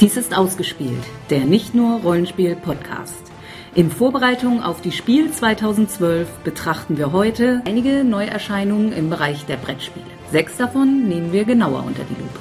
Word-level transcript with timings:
Dies 0.00 0.18
ist 0.18 0.36
ausgespielt, 0.36 1.02
der 1.30 1.46
nicht 1.46 1.74
nur 1.74 2.00
Rollenspiel-Podcast. 2.02 3.32
In 3.74 3.90
Vorbereitung 3.90 4.62
auf 4.62 4.82
die 4.82 4.92
Spiel 4.92 5.32
2012 5.32 6.28
betrachten 6.44 6.98
wir 6.98 7.12
heute 7.12 7.62
einige 7.64 8.04
Neuerscheinungen 8.04 8.92
im 8.92 9.08
Bereich 9.08 9.46
der 9.46 9.56
Brettspiele. 9.56 10.04
Sechs 10.30 10.58
davon 10.58 11.08
nehmen 11.08 11.32
wir 11.32 11.46
genauer 11.46 11.82
unter 11.86 12.02
die 12.04 12.12
Lupe. 12.12 12.40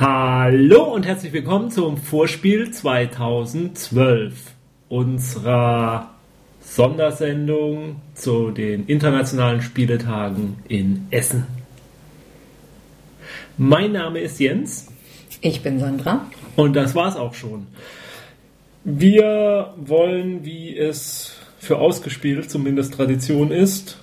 Hallo 0.00 0.94
und 0.94 1.04
herzlich 1.06 1.34
willkommen 1.34 1.70
zum 1.70 1.98
Vorspiel 1.98 2.70
2012 2.70 4.61
unserer 4.92 6.10
Sondersendung 6.60 7.96
zu 8.14 8.50
den 8.50 8.84
internationalen 8.84 9.62
Spieletagen 9.62 10.58
in 10.68 11.06
Essen. 11.10 11.46
Mein 13.56 13.92
Name 13.92 14.20
ist 14.20 14.38
Jens. 14.38 14.88
Ich 15.40 15.62
bin 15.62 15.80
Sandra. 15.80 16.26
Und 16.56 16.76
das 16.76 16.94
war's 16.94 17.16
auch 17.16 17.32
schon. 17.32 17.68
Wir 18.84 19.72
wollen, 19.78 20.44
wie 20.44 20.76
es 20.76 21.36
für 21.58 21.78
ausgespielt 21.78 22.50
zumindest 22.50 22.92
Tradition 22.92 23.50
ist, 23.50 23.96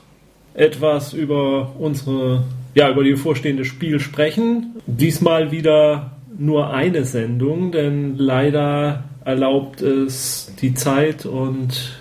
etwas 0.56 1.14
über 1.14 1.76
unsere 1.78 2.46
ja, 2.74 2.90
über 2.90 3.04
die 3.04 3.12
bevorstehende 3.12 3.64
Spiel 3.64 4.00
sprechen. 4.00 4.76
Diesmal 4.88 5.52
wieder 5.52 6.18
nur 6.36 6.74
eine 6.74 7.06
Sendung, 7.06 7.72
denn 7.72 8.18
leider 8.18 9.04
erlaubt 9.30 9.82
es 9.84 10.52
die 10.60 10.74
Zeit 10.74 11.28
und 11.28 12.00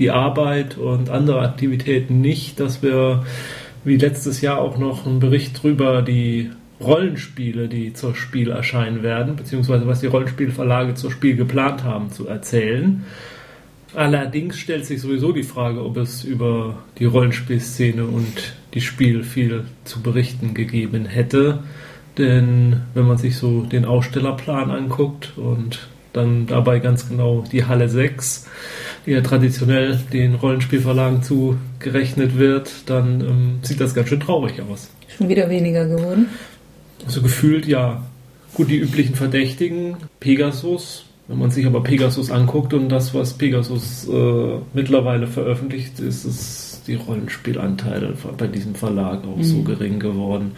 die 0.00 0.10
Arbeit 0.10 0.76
und 0.76 1.08
andere 1.08 1.40
Aktivitäten 1.40 2.20
nicht, 2.20 2.58
dass 2.58 2.82
wir 2.82 3.24
wie 3.84 3.96
letztes 3.96 4.40
Jahr 4.40 4.58
auch 4.58 4.76
noch 4.76 5.06
einen 5.06 5.20
Bericht 5.20 5.62
drüber 5.62 6.02
die 6.02 6.50
Rollenspiele, 6.80 7.68
die 7.68 7.92
zur 7.92 8.16
Spiel 8.16 8.50
erscheinen 8.50 9.04
werden, 9.04 9.36
beziehungsweise 9.36 9.86
was 9.86 10.00
die 10.00 10.08
Rollenspielverlage 10.08 10.94
zur 10.94 11.12
Spiel 11.12 11.36
geplant 11.36 11.84
haben, 11.84 12.10
zu 12.10 12.26
erzählen. 12.26 13.04
Allerdings 13.94 14.58
stellt 14.58 14.84
sich 14.84 15.00
sowieso 15.00 15.30
die 15.30 15.44
Frage, 15.44 15.84
ob 15.84 15.96
es 15.96 16.24
über 16.24 16.82
die 16.98 17.04
Rollenspielszene 17.04 18.04
und 18.04 18.56
die 18.74 18.80
Spiel 18.80 19.22
viel 19.22 19.62
zu 19.84 20.02
berichten 20.02 20.54
gegeben 20.54 21.06
hätte. 21.06 21.60
Denn 22.18 22.82
wenn 22.94 23.06
man 23.06 23.18
sich 23.18 23.36
so 23.36 23.62
den 23.62 23.84
Ausstellerplan 23.84 24.72
anguckt 24.72 25.34
und 25.36 25.88
dann 26.14 26.46
dabei 26.46 26.78
ganz 26.78 27.08
genau 27.08 27.44
die 27.52 27.66
Halle 27.66 27.88
6, 27.90 28.46
die 29.04 29.10
ja 29.10 29.20
traditionell 29.20 29.98
den 30.12 30.34
Rollenspielverlagen 30.34 31.22
zugerechnet 31.22 32.38
wird, 32.38 32.70
dann 32.86 33.20
ähm, 33.20 33.58
sieht 33.62 33.80
das 33.80 33.94
ganz 33.94 34.08
schön 34.08 34.20
traurig 34.20 34.62
aus. 34.62 34.88
Schon 35.18 35.28
wieder 35.28 35.50
weniger 35.50 35.86
geworden? 35.86 36.28
Also 37.04 37.20
gefühlt 37.20 37.66
ja. 37.66 38.02
Gut, 38.54 38.70
die 38.70 38.78
üblichen 38.78 39.16
Verdächtigen, 39.16 39.96
Pegasus, 40.20 41.06
wenn 41.26 41.38
man 41.38 41.50
sich 41.50 41.66
aber 41.66 41.82
Pegasus 41.82 42.30
anguckt 42.30 42.72
und 42.72 42.88
das, 42.88 43.12
was 43.12 43.32
Pegasus 43.34 44.06
äh, 44.08 44.58
mittlerweile 44.74 45.26
veröffentlicht, 45.26 45.98
ist 45.98 46.24
es 46.24 46.82
die 46.86 46.94
Rollenspielanteile 46.94 48.14
bei 48.38 48.46
diesem 48.46 48.76
Verlag 48.76 49.24
auch 49.24 49.36
mhm. 49.36 49.42
so 49.42 49.62
gering 49.62 49.98
geworden. 49.98 50.52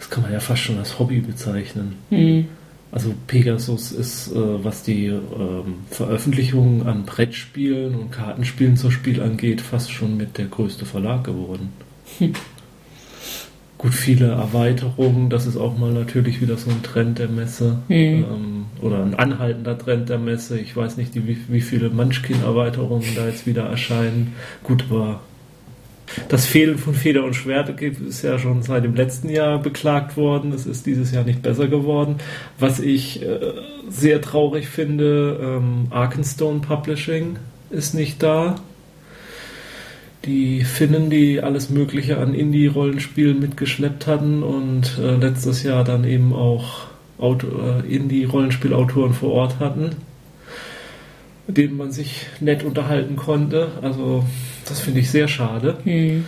Das 0.00 0.10
kann 0.10 0.24
man 0.24 0.32
ja 0.32 0.40
fast 0.40 0.62
schon 0.62 0.78
als 0.78 0.98
Hobby 0.98 1.20
bezeichnen. 1.20 1.94
Mhm. 2.10 2.48
Also 2.96 3.12
Pegasus 3.26 3.92
ist, 3.92 4.32
äh, 4.32 4.64
was 4.64 4.82
die 4.82 5.08
ähm, 5.08 5.80
Veröffentlichung 5.90 6.86
an 6.86 7.04
Brettspielen 7.04 7.94
und 7.94 8.10
Kartenspielen 8.10 8.78
zur 8.78 8.90
Spiel 8.90 9.20
angeht, 9.20 9.60
fast 9.60 9.92
schon 9.92 10.16
mit 10.16 10.38
der 10.38 10.46
größte 10.46 10.86
Verlag 10.86 11.22
geworden. 11.22 11.74
Hm. 12.16 12.32
Gut, 13.76 13.92
viele 13.92 14.28
Erweiterungen, 14.28 15.28
das 15.28 15.44
ist 15.44 15.58
auch 15.58 15.76
mal 15.76 15.92
natürlich 15.92 16.40
wieder 16.40 16.56
so 16.56 16.70
ein 16.70 16.82
Trend 16.82 17.18
der 17.18 17.28
Messe 17.28 17.80
mhm. 17.88 17.94
ähm, 17.94 18.64
oder 18.80 19.02
ein 19.04 19.14
anhaltender 19.14 19.76
Trend 19.76 20.08
der 20.08 20.16
Messe. 20.16 20.58
Ich 20.58 20.74
weiß 20.74 20.96
nicht, 20.96 21.14
wie, 21.14 21.36
wie 21.48 21.60
viele 21.60 21.90
Munchkin-Erweiterungen 21.90 23.14
da 23.14 23.26
jetzt 23.26 23.46
wieder 23.46 23.64
erscheinen. 23.64 24.32
Gut, 24.62 24.86
aber 24.88 25.20
das 26.28 26.46
Fehlen 26.46 26.78
von 26.78 26.94
Feder 26.94 27.24
und 27.24 27.34
Schwert 27.34 27.80
ist 27.80 28.22
ja 28.22 28.38
schon 28.38 28.62
seit 28.62 28.84
dem 28.84 28.94
letzten 28.94 29.28
Jahr 29.28 29.58
beklagt 29.58 30.16
worden. 30.16 30.52
Es 30.52 30.66
ist 30.66 30.86
dieses 30.86 31.12
Jahr 31.12 31.24
nicht 31.24 31.42
besser 31.42 31.68
geworden. 31.68 32.16
Was 32.58 32.80
ich 32.80 33.22
äh, 33.22 33.38
sehr 33.88 34.20
traurig 34.20 34.68
finde, 34.68 35.38
ähm, 35.40 35.86
Arkenstone 35.90 36.60
Publishing 36.60 37.36
ist 37.70 37.94
nicht 37.94 38.22
da. 38.22 38.56
Die 40.24 40.64
Finnen, 40.64 41.10
die 41.10 41.40
alles 41.40 41.70
Mögliche 41.70 42.18
an 42.18 42.34
Indie-Rollenspielen 42.34 43.38
mitgeschleppt 43.38 44.06
hatten 44.06 44.42
und 44.42 44.98
äh, 44.98 45.16
letztes 45.16 45.62
Jahr 45.62 45.84
dann 45.84 46.04
eben 46.04 46.32
auch 46.32 46.86
äh, 47.20 47.94
Indie-Rollenspielautoren 47.94 49.14
vor 49.14 49.32
Ort 49.32 49.60
hatten, 49.60 49.90
mit 51.46 51.56
denen 51.56 51.76
man 51.76 51.92
sich 51.92 52.26
nett 52.40 52.64
unterhalten 52.64 53.16
konnte. 53.16 53.68
Also 53.82 54.24
das 54.68 54.80
finde 54.80 55.00
ich 55.00 55.10
sehr 55.10 55.28
schade. 55.28 55.78
Hm. 55.84 56.24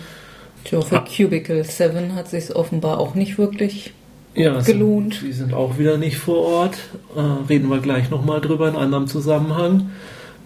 Tja, 0.63 0.81
für 0.81 0.99
ah. 0.99 1.05
Cubicle 1.05 1.63
7 1.63 2.15
hat 2.15 2.29
sich 2.29 2.55
offenbar 2.55 2.99
auch 2.99 3.15
nicht 3.15 3.37
wirklich 3.37 3.93
ja, 4.35 4.59
gelohnt. 4.61 5.15
Sind, 5.15 5.27
die 5.27 5.33
sind 5.33 5.53
auch 5.53 5.77
wieder 5.77 5.97
nicht 5.97 6.17
vor 6.17 6.45
Ort. 6.45 6.77
Äh, 7.15 7.19
reden 7.49 7.69
wir 7.69 7.79
gleich 7.79 8.09
nochmal 8.09 8.41
drüber 8.41 8.69
in 8.69 8.75
anderem 8.75 9.07
Zusammenhang. 9.07 9.91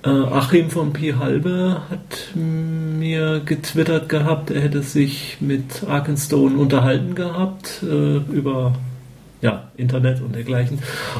Äh, 0.05 0.09
Achim 0.09 0.69
von 0.69 0.91
Pi 0.91 1.13
Halbe 1.17 1.81
hat 1.89 2.35
mir 2.35 3.41
getwittert 3.45 4.09
gehabt, 4.09 4.51
er 4.51 4.61
hätte 4.61 4.81
sich 4.81 5.37
mit 5.39 5.83
Arkenstone 5.87 6.57
unterhalten 6.57 7.15
gehabt 7.15 7.81
äh, 7.83 8.17
über 8.17 8.73
ja, 9.43 9.69
Internet 9.75 10.21
und 10.21 10.33
dergleichen. 10.33 10.79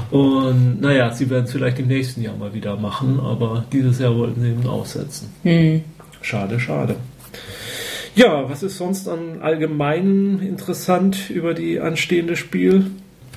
Und 0.10 0.82
naja, 0.82 1.12
sie 1.12 1.30
werden 1.30 1.44
es 1.44 1.52
vielleicht 1.52 1.78
im 1.78 1.88
nächsten 1.88 2.22
Jahr 2.22 2.38
mal 2.38 2.54
wieder 2.54 2.78
machen, 2.78 3.20
aber 3.20 3.66
dieses 3.72 4.00
Jahr 4.00 4.16
wollten 4.16 4.42
sie 4.42 4.50
eben 4.50 4.66
aussetzen. 4.66 5.30
Hm. 5.44 5.82
Schade, 6.22 6.58
schade. 6.60 6.96
Ja, 8.16 8.50
was 8.50 8.64
ist 8.64 8.78
sonst 8.78 9.10
an 9.10 9.42
allgemein 9.42 10.40
interessant 10.40 11.30
über 11.30 11.54
die 11.54 11.82
anstehende 11.82 12.38
Spiel? 12.38 12.86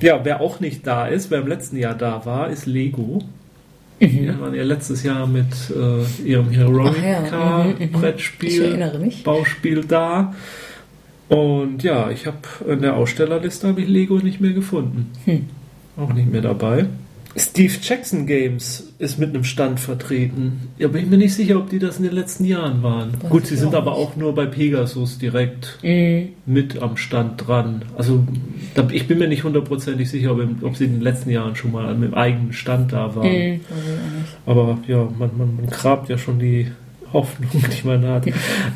Ja, 0.01 0.21
wer 0.25 0.41
auch 0.41 0.61
nicht 0.61 0.87
da 0.87 1.09
ist, 1.09 1.31
wer 1.31 1.41
im 1.41 1.49
letzten 1.49 1.79
Jahr 1.79 1.95
da 1.95 2.25
war, 2.25 2.51
ist 2.51 2.67
Lego. 2.67 3.23
Mhm. 3.99 4.09
Die 4.09 4.41
waren 4.41 4.55
ja 4.55 4.63
letztes 4.63 5.03
Jahr 5.03 5.27
mit 5.27 5.47
äh, 5.75 6.23
ihrem 6.23 6.51
Heroica 6.51 7.01
ja. 7.03 7.65
mhm, 7.65 7.75
mhm. 7.79 7.93
Brettspiel, 7.93 9.13
Bauspiel 9.25 9.85
da. 9.85 10.35
Und 11.29 11.83
ja, 11.83 12.11
ich 12.11 12.27
habe 12.27 12.39
in 12.69 12.83
der 12.83 12.97
Ausstellerliste 12.97 13.69
habe 13.69 13.81
ich 13.81 13.89
Lego 13.89 14.19
nicht 14.19 14.41
mehr 14.41 14.53
gefunden. 14.53 15.11
Hm. 15.25 15.47
Auch 15.97 16.13
nicht 16.13 16.31
mehr 16.31 16.43
dabei. 16.43 16.87
Steve 17.39 17.73
Jackson 17.83 18.27
Games 18.27 18.95
ist 18.99 19.19
mit 19.19 19.31
einem 19.31 19.45
Stand 19.45 19.79
vertreten. 19.79 20.71
Ja, 20.79 20.89
bin 20.89 21.05
ich 21.05 21.11
mir 21.11 21.19
nicht 21.19 21.35
sicher, 21.35 21.59
ob 21.59 21.69
die 21.69 21.79
das 21.79 21.99
in 21.99 22.05
den 22.05 22.15
letzten 22.15 22.47
Jahren 22.47 22.83
waren. 22.83 23.13
Das 23.21 23.31
Gut, 23.31 23.47
sie 23.47 23.57
sind 23.57 23.75
aber 23.75 23.93
auch 23.93 24.17
nur 24.17 24.35
bei 24.35 24.47
Pegasus 24.47 25.19
direkt 25.19 25.79
mhm. 25.83 26.29
mit 26.47 26.81
am 26.81 26.97
Stand 26.97 27.47
dran. 27.47 27.85
Also 27.97 28.25
ich 28.91 29.07
bin 29.07 29.19
mir 29.19 29.29
nicht 29.29 29.45
hundertprozentig 29.45 30.09
sicher, 30.09 30.33
ob, 30.33 30.41
ob, 30.63 30.77
sie 30.77 30.87
in 30.87 30.93
den 30.93 31.03
letzten 31.03 31.29
Jahren 31.29 31.57
schon 31.57 31.73
mal 31.73 31.95
mit 31.95 32.13
dem 32.13 32.15
eigenen 32.15 32.55
Stand 32.55 32.93
da 32.93 33.15
waren. 33.15 33.29
Mhm. 33.29 33.61
Aber 34.47 34.79
ja, 34.87 35.07
man, 35.19 35.31
man, 35.37 35.57
man 35.57 35.67
grabt 35.67 36.09
ja 36.09 36.17
schon 36.17 36.39
die 36.39 36.69
Hoffnung, 37.13 37.51
die 37.83 37.87
man 37.87 38.05
hat. 38.07 38.27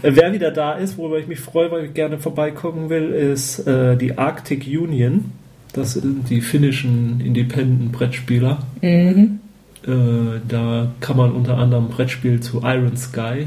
Wer 0.02 0.32
wieder 0.32 0.50
da 0.50 0.74
ist, 0.74 0.98
worüber 0.98 1.18
ich 1.18 1.26
mich 1.26 1.40
freue, 1.40 1.70
weil 1.70 1.86
ich 1.86 1.94
gerne 1.94 2.18
vorbeikommen 2.18 2.90
will, 2.90 3.10
ist 3.10 3.66
äh, 3.66 3.96
die 3.96 4.18
Arctic 4.18 4.66
Union. 4.66 5.32
Das 5.72 5.94
sind 5.94 6.28
die 6.28 6.40
finnischen 6.40 7.20
Independent-Brettspieler. 7.20 8.58
Mhm. 8.82 9.40
Äh, 9.86 10.40
da 10.48 10.90
kann 11.00 11.16
man 11.16 11.32
unter 11.32 11.56
anderem 11.56 11.88
Brettspiel 11.88 12.40
zu 12.40 12.62
Iron 12.64 12.96
Sky 12.96 13.46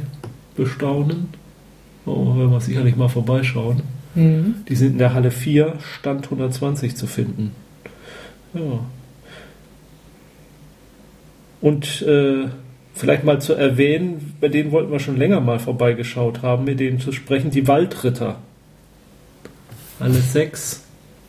bestaunen. 0.55 1.29
Oh, 2.05 2.37
werden 2.37 2.51
wir 2.51 2.61
sicherlich 2.61 2.95
mal 2.95 3.09
vorbeischauen. 3.09 3.81
Mhm. 4.15 4.55
Die 4.67 4.75
sind 4.75 4.93
in 4.93 4.97
der 4.97 5.13
Halle 5.13 5.31
4, 5.31 5.75
Stand 5.99 6.25
120 6.25 6.95
zu 6.95 7.07
finden. 7.07 7.51
Ja. 8.53 8.79
Und 11.61 12.01
äh, 12.01 12.47
vielleicht 12.93 13.23
mal 13.23 13.41
zu 13.41 13.53
erwähnen, 13.53 14.35
bei 14.39 14.49
denen 14.49 14.71
wollten 14.71 14.91
wir 14.91 14.99
schon 14.99 15.17
länger 15.17 15.39
mal 15.39 15.59
vorbeigeschaut 15.59 16.41
haben, 16.41 16.65
mit 16.65 16.79
denen 16.79 16.99
zu 16.99 17.11
sprechen, 17.11 17.51
die 17.51 17.67
Waldritter. 17.67 18.37
Alle 19.99 20.15
sechs 20.15 20.83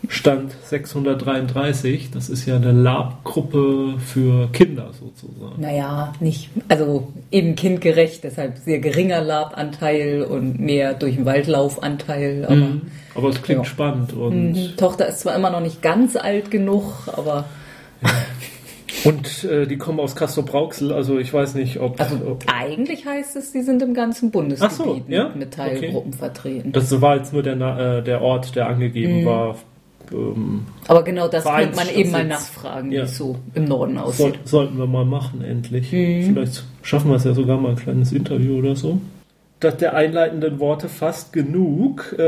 Stand 0.08 0.52
633. 0.64 2.10
Das 2.10 2.28
ist 2.28 2.46
ja 2.46 2.56
eine 2.56 2.72
Lab-Gruppe 2.72 3.94
für 3.98 4.48
Kinder 4.52 4.90
sozusagen. 4.92 5.60
Naja, 5.60 6.12
nicht, 6.20 6.50
also 6.68 7.12
eben 7.30 7.54
kindgerecht, 7.54 8.24
deshalb 8.24 8.58
sehr 8.58 8.78
geringer 8.80 9.20
Lab-Anteil 9.20 10.22
und 10.22 10.60
mehr 10.60 10.94
durch 10.94 11.16
den 11.16 11.24
Waldlaufanteil. 11.24 12.44
Aber, 12.44 12.54
mm, 12.54 12.82
aber 13.14 13.28
es 13.28 13.42
klingt 13.42 13.62
ja. 13.62 13.64
spannend. 13.64 14.12
Und 14.12 14.52
mhm. 14.52 14.76
Tochter 14.76 15.08
ist 15.08 15.20
zwar 15.20 15.34
immer 15.34 15.50
noch 15.50 15.60
nicht 15.60 15.82
ganz 15.82 16.16
alt 16.16 16.50
genug, 16.50 16.92
aber. 17.06 17.44
Ja. 18.02 18.10
Und 19.04 19.44
äh, 19.44 19.66
die 19.66 19.76
kommen 19.76 20.00
aus 20.00 20.16
Castrop-Rauxel, 20.16 20.92
also 20.92 21.18
ich 21.18 21.32
weiß 21.32 21.54
nicht, 21.54 21.78
ob... 21.80 22.00
Also 22.00 22.16
ob 22.26 22.44
eigentlich 22.46 23.04
heißt 23.06 23.36
es, 23.36 23.52
die 23.52 23.62
sind 23.62 23.82
im 23.82 23.92
ganzen 23.94 24.30
Bundesgebiet 24.30 24.76
so, 24.76 25.00
ja? 25.08 25.30
mit 25.34 25.52
Teilgruppen 25.54 26.12
vertreten. 26.12 26.72
das 26.72 27.00
war 27.00 27.16
jetzt 27.16 27.32
nur 27.32 27.42
der, 27.42 27.54
äh, 27.98 28.02
der 28.02 28.22
Ort, 28.22 28.54
der 28.56 28.66
angegeben 28.68 29.22
Mhm. 29.22 29.26
war. 29.26 29.56
Ähm, 30.12 30.66
Aber 30.88 31.02
genau 31.02 31.28
das 31.28 31.44
könnte 31.44 31.76
man 31.76 31.88
eben 31.88 32.10
mal 32.10 32.26
nachfragen, 32.26 32.90
wie 32.90 32.96
Ja. 32.96 33.02
es 33.04 33.16
so 33.16 33.36
im 33.54 33.64
Norden 33.64 33.94
soll, 33.94 34.04
aussieht. 34.04 34.38
sollten 34.44 34.76
wir 34.78 34.86
mal 34.86 35.04
machen, 35.06 35.42
endlich. 35.42 35.90
Mhm. 35.92 36.24
Vielleicht 36.34 36.64
schaffen 36.82 37.10
wir 37.10 37.16
es 37.16 37.24
ja 37.24 37.32
sogar 37.34 37.58
mal 37.58 37.70
ein 37.70 37.76
kleines 37.76 38.12
Interview 38.12 38.58
oder 38.58 38.76
so. 38.76 38.98
Das 39.60 39.78
der 39.78 39.94
einleitenden 39.94 40.58
Worte 40.60 40.88
fast 40.88 41.32
genug, 41.32 42.14
äh, 42.18 42.22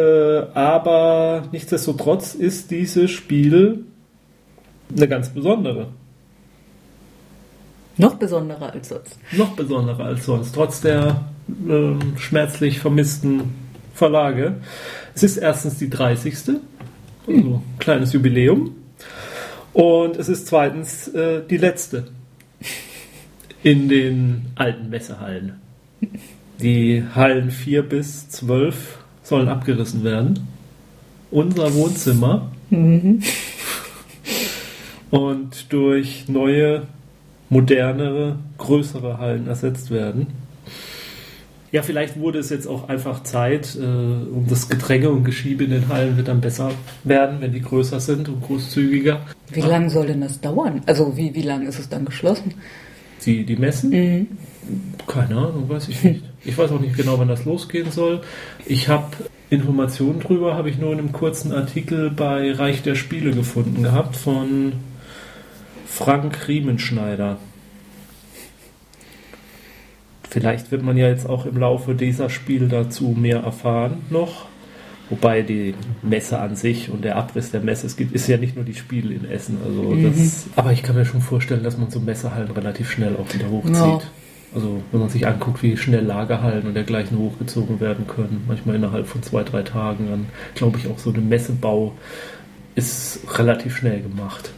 aber 0.55 1.43
nichtsdestotrotz 1.53 2.35
ist 2.35 2.71
dieses 2.71 3.11
Spiel 3.11 3.85
eine 4.97 5.09
ganz 5.09 5.29
besondere. 5.29 5.89
Noch 7.99 8.15
besonderer 8.17 8.73
als 8.73 8.89
sonst. 8.91 9.19
noch 9.33 9.57
besonderer 9.57 10.05
als 10.05 10.27
sonst, 10.27 10.55
trotz 10.55 10.81
der 10.81 11.25
ähm, 11.49 12.15
schmerzlich 12.19 12.81
vermissten 12.81 13.55
Verlage. 13.95 14.57
Es 15.15 15.23
ist 15.23 15.39
erstens 15.39 15.79
die 15.79 15.89
30. 15.89 16.35
Also 17.27 17.63
kleines 17.79 18.13
Jubiläum. 18.13 18.75
Und 19.73 20.17
es 20.17 20.29
ist 20.29 20.47
zweitens 20.47 21.09
äh, 21.09 21.43
die 21.49 21.57
letzte 21.57 22.09
in 23.63 23.89
den 23.89 24.47
alten 24.55 24.91
Messehallen. 24.91 25.61
Die 26.61 27.03
Hallen 27.15 27.51
4 27.51 27.83
bis 27.83 28.29
12 28.29 28.99
sollen 29.23 29.49
abgerissen 29.49 30.05
werden. 30.05 30.47
Unser 31.31 31.75
Wohnzimmer. 31.75 32.51
Und 35.11 35.73
durch 35.73 36.29
neue 36.29 36.87
modernere, 37.49 38.37
größere 38.59 39.19
Hallen 39.19 39.47
ersetzt 39.47 39.91
werden. 39.91 40.27
Ja, 41.73 41.83
vielleicht 41.83 42.19
wurde 42.19 42.39
es 42.39 42.49
jetzt 42.51 42.67
auch 42.67 42.89
einfach 42.89 43.23
Zeit, 43.25 43.77
äh, 43.77 43.85
um 43.85 44.47
das 44.49 44.69
Gedränge 44.69 45.11
und 45.11 45.25
Geschiebe 45.25 45.65
in 45.65 45.71
den 45.71 45.89
Hallen 45.89 46.17
wird 46.17 46.29
dann 46.29 46.41
besser 46.41 46.71
werden, 47.05 47.41
wenn 47.41 47.53
die 47.53 47.61
größer 47.61 48.01
sind 48.01 48.29
und 48.29 48.43
großzügiger. 48.43 49.21
Wie 49.51 49.61
lange 49.61 49.91
soll 49.91 50.07
denn 50.07 50.21
das 50.21 50.41
dauern? 50.41 50.83
Also 50.87 51.17
wie, 51.17 51.35
wie 51.35 51.43
lange 51.43 51.67
ist 51.67 51.79
es 51.79 51.89
dann 51.89 52.05
geschlossen? 52.05 52.55
Die, 53.25 53.45
die 53.45 53.57
Messen? 53.57 53.91
Mhm. 53.91 54.27
Keine 55.07 55.37
Ahnung, 55.37 55.69
weiß 55.69 55.89
ich 55.89 56.03
nicht. 56.03 56.25
Ich 56.45 56.57
weiß 56.57 56.71
auch 56.71 56.81
nicht 56.81 56.97
genau, 56.97 57.19
wann 57.19 57.29
das 57.29 57.45
losgehen 57.45 57.91
soll. 57.91 58.21
Ich 58.65 58.89
habe 58.89 59.11
Informationen 59.51 60.21
drüber, 60.21 60.55
habe 60.55 60.71
ich 60.71 60.79
nur 60.79 60.93
in 60.93 60.99
einem 60.99 61.13
kurzen 61.13 61.53
Artikel 61.53 62.11
bei 62.11 62.53
Reich 62.53 62.83
der 62.83 62.95
Spiele 62.95 63.33
gefunden 63.33 63.83
gehabt 63.83 64.17
von 64.17 64.73
Frank 65.97 66.47
Riemenschneider. 66.47 67.39
Vielleicht 70.29 70.71
wird 70.71 70.83
man 70.83 70.99
ja 70.99 71.09
jetzt 71.09 71.27
auch 71.27 71.47
im 71.47 71.57
Laufe 71.57 71.95
dieser 71.95 72.29
Spiele 72.29 72.69
dazu 72.69 73.17
mehr 73.19 73.39
erfahren 73.39 74.03
noch. 74.11 74.47
Wobei 75.09 75.41
die 75.41 75.75
Messe 76.03 76.39
an 76.39 76.55
sich 76.55 76.91
und 76.91 77.03
der 77.03 77.17
Abriss 77.17 77.51
der 77.51 77.61
Messe, 77.61 77.87
es 77.87 77.97
gibt, 77.97 78.13
ist 78.13 78.29
ja 78.29 78.37
nicht 78.37 78.57
nur 78.57 78.65
die 78.65 78.75
Spiele 78.75 79.15
in 79.15 79.25
Essen. 79.25 79.57
Also 79.65 79.95
das, 79.95 80.49
aber 80.57 80.73
ich 80.73 80.83
kann 80.83 80.97
mir 80.97 81.07
schon 81.07 81.23
vorstellen, 81.23 81.63
dass 81.63 81.79
man 81.79 81.91
so 81.91 82.01
Messehallen 82.01 82.51
relativ 82.51 82.91
schnell 82.91 83.17
auch 83.17 83.33
wieder 83.33 83.49
hochzieht. 83.49 83.75
Ja. 83.75 84.01
Also 84.55 84.83
wenn 84.93 85.01
man 85.01 85.09
sich 85.09 85.27
anguckt, 85.27 85.63
wie 85.63 85.79
schnell 85.79 86.05
Lagerhallen 86.05 86.67
und 86.67 86.75
dergleichen 86.75 87.17
hochgezogen 87.19 87.81
werden 87.81 88.07
können, 88.07 88.45
manchmal 88.47 88.77
innerhalb 88.77 89.07
von 89.07 89.23
zwei, 89.23 89.45
drei 89.45 89.63
Tagen, 89.63 90.09
dann 90.11 90.27
glaube 90.55 90.79
ich 90.79 90.89
auch 90.89 90.99
so 90.99 91.11
ein 91.11 91.29
Messebau 91.29 91.95
ist 92.77 93.21
relativ 93.39 93.75
schnell 93.79 94.03
gemacht 94.03 94.53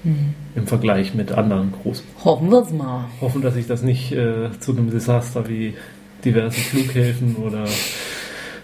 im 0.57 0.67
Vergleich 0.67 1.15
mit 1.15 1.31
anderen 1.33 1.73
großen. 1.73 2.05
Hoffen 2.25 2.51
wir 2.51 2.63
es 2.63 2.73
mal. 2.73 3.05
Hoffen, 3.21 3.43
dass 3.43 3.55
sich 3.55 3.69
das 3.69 3.83
nicht 3.83 4.13
äh, 4.13 4.51
zu 4.59 4.73
einem 4.73 4.91
Desaster 4.91 5.49
wie 5.49 5.75
diverse 6.25 6.59
Flughäfen 6.59 7.37
oder 7.37 7.65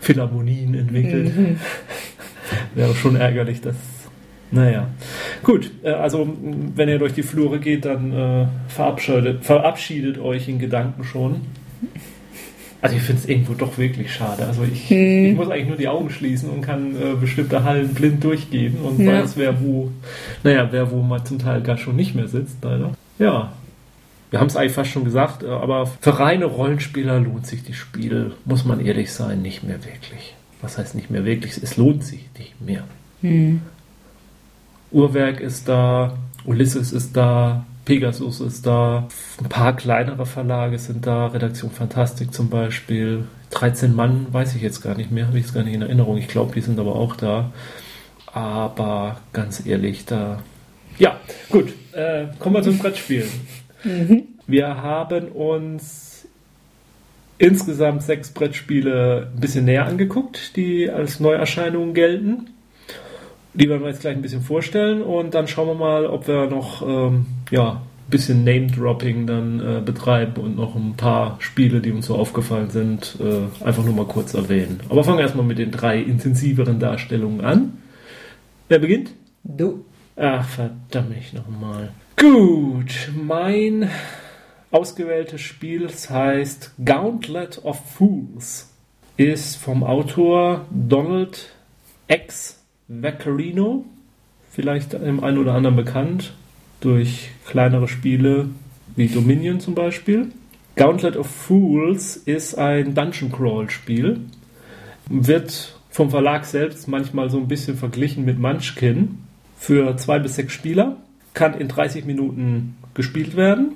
Philharmonien 0.00 0.74
entwickelt. 0.74 1.32
Wäre 2.74 2.94
schon 2.96 3.16
ärgerlich, 3.16 3.60
dass. 3.60 3.76
Naja. 4.50 4.88
Gut, 5.44 5.70
äh, 5.84 5.90
also 5.90 6.28
wenn 6.74 6.88
ihr 6.88 6.98
durch 6.98 7.14
die 7.14 7.22
Flure 7.22 7.60
geht, 7.60 7.84
dann 7.84 8.12
äh, 8.12 8.46
verabschiedet, 8.66 9.44
verabschiedet 9.44 10.18
euch 10.18 10.48
in 10.48 10.58
Gedanken 10.58 11.04
schon. 11.04 11.42
Also 12.84 12.96
ich 12.96 13.02
finde 13.02 13.22
es 13.22 13.28
irgendwo 13.28 13.54
doch 13.54 13.78
wirklich 13.78 14.12
schade. 14.12 14.44
Also 14.44 14.62
ich, 14.62 14.90
ich 14.90 15.34
muss 15.34 15.48
eigentlich 15.48 15.68
nur 15.68 15.78
die 15.78 15.88
Augen 15.88 16.10
schließen 16.10 16.50
und 16.50 16.60
kann 16.60 16.94
äh, 16.96 17.14
bestimmte 17.18 17.64
Hallen 17.64 17.94
blind 17.94 18.22
durchgehen 18.22 18.76
und 18.82 19.00
Ja. 19.00 19.22
weiß, 19.22 19.38
wer 19.38 19.58
wo, 19.62 19.90
naja, 20.42 20.68
wer 20.70 20.90
wo 20.90 21.00
mal 21.02 21.24
zum 21.24 21.38
Teil 21.38 21.62
gar 21.62 21.78
schon 21.78 21.96
nicht 21.96 22.14
mehr 22.14 22.28
sitzt, 22.28 22.58
leider. 22.62 22.92
Ja. 23.18 23.52
Wir 24.30 24.38
haben 24.40 24.48
es 24.48 24.56
eigentlich 24.56 24.72
fast 24.72 24.90
schon 24.90 25.04
gesagt, 25.04 25.42
äh, 25.44 25.46
aber 25.46 25.86
für 25.86 26.18
reine 26.18 26.44
Rollenspieler 26.44 27.20
lohnt 27.20 27.46
sich 27.46 27.64
das 27.64 27.74
Spiel, 27.76 28.32
muss 28.44 28.66
man 28.66 28.84
ehrlich 28.84 29.12
sein, 29.12 29.40
nicht 29.40 29.62
mehr 29.62 29.82
wirklich. 29.82 30.34
Was 30.60 30.76
heißt 30.76 30.94
nicht 30.94 31.10
mehr 31.10 31.24
wirklich? 31.24 31.56
Es 31.62 31.78
lohnt 31.78 32.04
sich 32.04 32.28
nicht 32.38 32.60
mehr. 32.60 32.84
Uhrwerk 34.92 35.40
ist 35.40 35.68
da, 35.68 36.18
Ulysses 36.44 36.92
ist 36.92 37.16
da, 37.16 37.64
Pegasus 37.84 38.40
ist 38.40 38.66
da, 38.66 39.08
ein 39.38 39.48
paar 39.48 39.76
kleinere 39.76 40.26
Verlage 40.26 40.78
sind 40.78 41.06
da, 41.06 41.26
Redaktion 41.26 41.70
Fantastik 41.70 42.32
zum 42.32 42.48
Beispiel. 42.48 43.24
13 43.50 43.94
Mann 43.94 44.26
weiß 44.32 44.54
ich 44.56 44.62
jetzt 44.62 44.80
gar 44.80 44.96
nicht 44.96 45.10
mehr, 45.10 45.26
habe 45.26 45.38
ich 45.38 45.44
jetzt 45.44 45.54
gar 45.54 45.64
nicht 45.64 45.74
in 45.74 45.82
Erinnerung. 45.82 46.16
Ich 46.16 46.28
glaube, 46.28 46.54
die 46.54 46.60
sind 46.60 46.78
aber 46.78 46.96
auch 46.96 47.16
da. 47.16 47.52
Aber 48.32 49.20
ganz 49.32 49.64
ehrlich, 49.64 50.06
da. 50.06 50.42
Ja, 50.98 51.20
gut. 51.50 51.72
Äh, 51.92 52.26
kommen 52.38 52.56
wir 52.56 52.62
zum 52.62 52.78
Brettspielen. 52.78 53.28
Wir 54.46 54.82
haben 54.82 55.28
uns 55.28 56.26
insgesamt 57.38 58.02
sechs 58.02 58.30
Brettspiele 58.30 59.30
ein 59.34 59.40
bisschen 59.40 59.66
näher 59.66 59.86
angeguckt, 59.86 60.56
die 60.56 60.90
als 60.90 61.20
Neuerscheinungen 61.20 61.94
gelten. 61.94 62.50
Die 63.54 63.68
werden 63.68 63.82
wir 63.82 63.90
jetzt 63.90 64.00
gleich 64.00 64.16
ein 64.16 64.22
bisschen 64.22 64.42
vorstellen 64.42 65.02
und 65.02 65.34
dann 65.34 65.46
schauen 65.46 65.68
wir 65.68 65.74
mal, 65.74 66.06
ob 66.06 66.26
wir 66.26 66.46
noch 66.48 66.82
ähm, 66.82 67.26
ja, 67.50 67.82
ein 68.06 68.10
bisschen 68.10 68.42
Name-Dropping 68.44 69.26
dann 69.26 69.60
äh, 69.60 69.80
betreiben 69.80 70.42
und 70.42 70.56
noch 70.56 70.74
ein 70.74 70.94
paar 70.96 71.36
Spiele, 71.38 71.80
die 71.80 71.92
uns 71.92 72.06
so 72.06 72.16
aufgefallen 72.16 72.70
sind, 72.70 73.16
äh, 73.20 73.64
einfach 73.64 73.84
nur 73.84 73.94
mal 73.94 74.06
kurz 74.06 74.34
erwähnen. 74.34 74.80
Aber 74.88 75.04
fangen 75.04 75.18
wir 75.18 75.22
erstmal 75.22 75.46
mit 75.46 75.58
den 75.58 75.70
drei 75.70 76.00
intensiveren 76.00 76.80
Darstellungen 76.80 77.42
an. 77.42 77.78
Wer 78.68 78.80
beginnt? 78.80 79.12
Du. 79.44 79.84
Ach, 80.16 80.46
verdammt 80.48 81.32
nochmal. 81.32 81.92
Gut, 82.16 83.10
mein 83.14 83.88
ausgewähltes 84.70 85.40
Spiel 85.40 85.86
das 85.86 86.10
heißt 86.10 86.72
Gauntlet 86.84 87.64
of 87.64 87.80
Fools. 87.96 88.72
Ist 89.16 89.56
vom 89.56 89.84
Autor 89.84 90.66
Donald 90.70 91.52
X. 92.08 92.63
Vaccarino. 92.88 93.84
Vielleicht 94.50 94.92
dem 94.92 95.22
einen 95.22 95.38
oder 95.38 95.54
anderen 95.54 95.76
bekannt 95.76 96.34
durch 96.80 97.30
kleinere 97.46 97.88
Spiele 97.88 98.48
wie 98.94 99.08
Dominion 99.08 99.60
zum 99.60 99.74
Beispiel. 99.74 100.28
Gauntlet 100.76 101.16
of 101.16 101.26
Fools 101.26 102.16
ist 102.16 102.56
ein 102.56 102.94
Dungeon 102.94 103.32
Crawl 103.32 103.70
Spiel. 103.70 104.20
Wird 105.08 105.78
vom 105.90 106.10
Verlag 106.10 106.44
selbst 106.44 106.88
manchmal 106.88 107.30
so 107.30 107.38
ein 107.38 107.48
bisschen 107.48 107.76
verglichen 107.76 108.24
mit 108.24 108.38
Munchkin 108.38 109.18
für 109.56 109.96
zwei 109.96 110.18
bis 110.18 110.36
sechs 110.36 110.52
Spieler. 110.52 110.96
Kann 111.32 111.54
in 111.54 111.68
30 111.68 112.04
Minuten 112.04 112.76
gespielt 112.94 113.36
werden. 113.36 113.72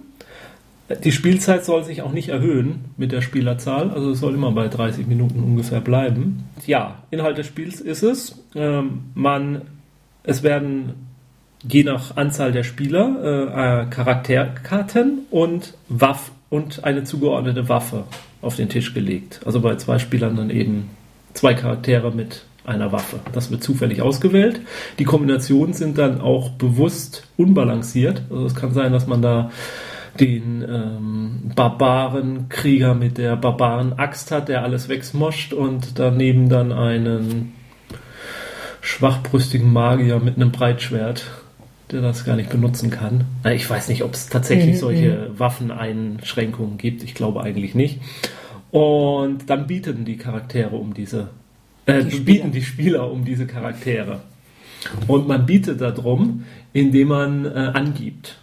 Die 1.05 1.13
Spielzeit 1.13 1.65
soll 1.65 1.85
sich 1.85 2.01
auch 2.01 2.13
nicht 2.13 2.31
erhöhen 2.31 2.87
mit 2.97 3.13
der 3.13 3.21
Spielerzahl, 3.21 3.91
also 3.91 4.11
es 4.13 4.21
soll 4.21 4.35
immer 4.35 4.53
bei 4.53 4.69
30 4.69 5.07
Minuten 5.07 5.43
ungefähr 5.43 5.81
bleiben. 5.81 6.45
Ja, 6.67 7.03
Inhalt 7.11 7.37
des 7.37 7.47
Spiels 7.47 7.81
ist 7.81 8.03
es, 8.03 8.43
ähm, 8.55 9.01
man, 9.15 9.63
es 10.23 10.43
werden 10.43 10.95
je 11.63 11.85
nach 11.85 12.17
Anzahl 12.17 12.53
der 12.53 12.63
Spieler 12.63 13.17
äh, 13.23 13.83
äh, 13.83 13.87
Charakterkarten 13.87 15.27
und 15.31 15.75
Waff 15.89 16.31
und 16.49 16.85
eine 16.85 17.05
zugeordnete 17.05 17.69
Waffe 17.69 18.05
auf 18.41 18.57
den 18.57 18.69
Tisch 18.69 18.95
gelegt. 18.95 19.41
Also 19.45 19.61
bei 19.61 19.77
zwei 19.77 19.99
Spielern 19.99 20.37
dann 20.37 20.51
eben 20.51 20.89
zwei 21.35 21.55
Charaktere 21.55 22.13
mit 22.13 22.45
einer 22.65 22.93
Waffe. 22.93 23.21
Das 23.33 23.51
wird 23.51 23.63
zufällig 23.63 24.03
ausgewählt. 24.03 24.61
Die 24.99 25.05
Kombinationen 25.05 25.75
sind 25.75 25.99
dann 25.99 26.21
auch 26.21 26.51
bewusst 26.51 27.27
unbalanciert. 27.37 28.23
Also 28.31 28.47
es 28.47 28.55
kann 28.55 28.73
sein, 28.73 28.93
dass 28.93 29.07
man 29.07 29.23
da 29.23 29.51
den 30.21 30.63
ähm, 30.69 31.53
Barbarenkrieger 31.55 32.95
mit 32.95 33.19
der 33.19 33.37
Barbaren-Axt 33.37 34.31
hat, 34.31 34.49
der 34.49 34.63
alles 34.63 34.89
wegsmoscht 34.89 35.53
und 35.53 35.99
daneben 35.99 36.49
dann 36.49 36.73
einen 36.73 37.53
schwachbrüstigen 38.81 39.73
Magier 39.73 40.19
mit 40.21 40.37
einem 40.37 40.51
Breitschwert, 40.53 41.27
der 41.91 42.01
das 42.01 42.25
gar 42.25 42.37
nicht 42.37 42.51
benutzen 42.51 42.91
kann. 42.91 43.25
Ich 43.53 43.69
weiß 43.69 43.89
nicht, 43.89 44.03
ob 44.03 44.15
es 44.15 44.29
tatsächlich 44.29 44.75
Mhm, 44.77 44.79
solche 44.79 45.31
Waffeneinschränkungen 45.39 46.79
gibt. 46.79 47.03
Ich 47.03 47.15
glaube 47.15 47.43
eigentlich 47.43 47.75
nicht. 47.75 48.01
Und 48.71 49.49
dann 49.49 49.67
bieten 49.67 50.05
die 50.05 50.17
Charaktere 50.17 50.77
um 50.77 50.95
diese, 50.95 51.29
äh, 51.87 52.05
Die 52.05 52.11
Spieler. 52.11 52.25
bieten 52.25 52.53
die 52.53 52.63
Spieler 52.63 53.11
um 53.11 53.25
diese 53.25 53.47
Charaktere. 53.47 54.21
Und 55.07 55.27
man 55.27 55.47
bietet 55.47 55.81
darum, 55.81 56.45
indem 56.73 57.09
man 57.09 57.45
äh, 57.47 57.49
angibt. 57.75 58.39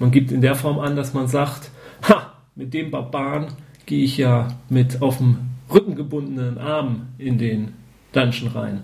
Man 0.00 0.10
gibt 0.10 0.32
in 0.32 0.40
der 0.40 0.56
Form 0.56 0.80
an, 0.80 0.96
dass 0.96 1.14
man 1.14 1.28
sagt, 1.28 1.70
ha, 2.08 2.32
mit 2.56 2.74
dem 2.74 2.90
Barbaren 2.90 3.48
gehe 3.84 4.02
ich 4.02 4.16
ja 4.16 4.48
mit 4.68 5.02
auf 5.02 5.18
dem 5.18 5.36
Rücken 5.72 5.94
gebundenen 5.94 6.58
Arm 6.58 7.08
in 7.18 7.38
den 7.38 7.74
Dungeon 8.12 8.50
rein. 8.50 8.80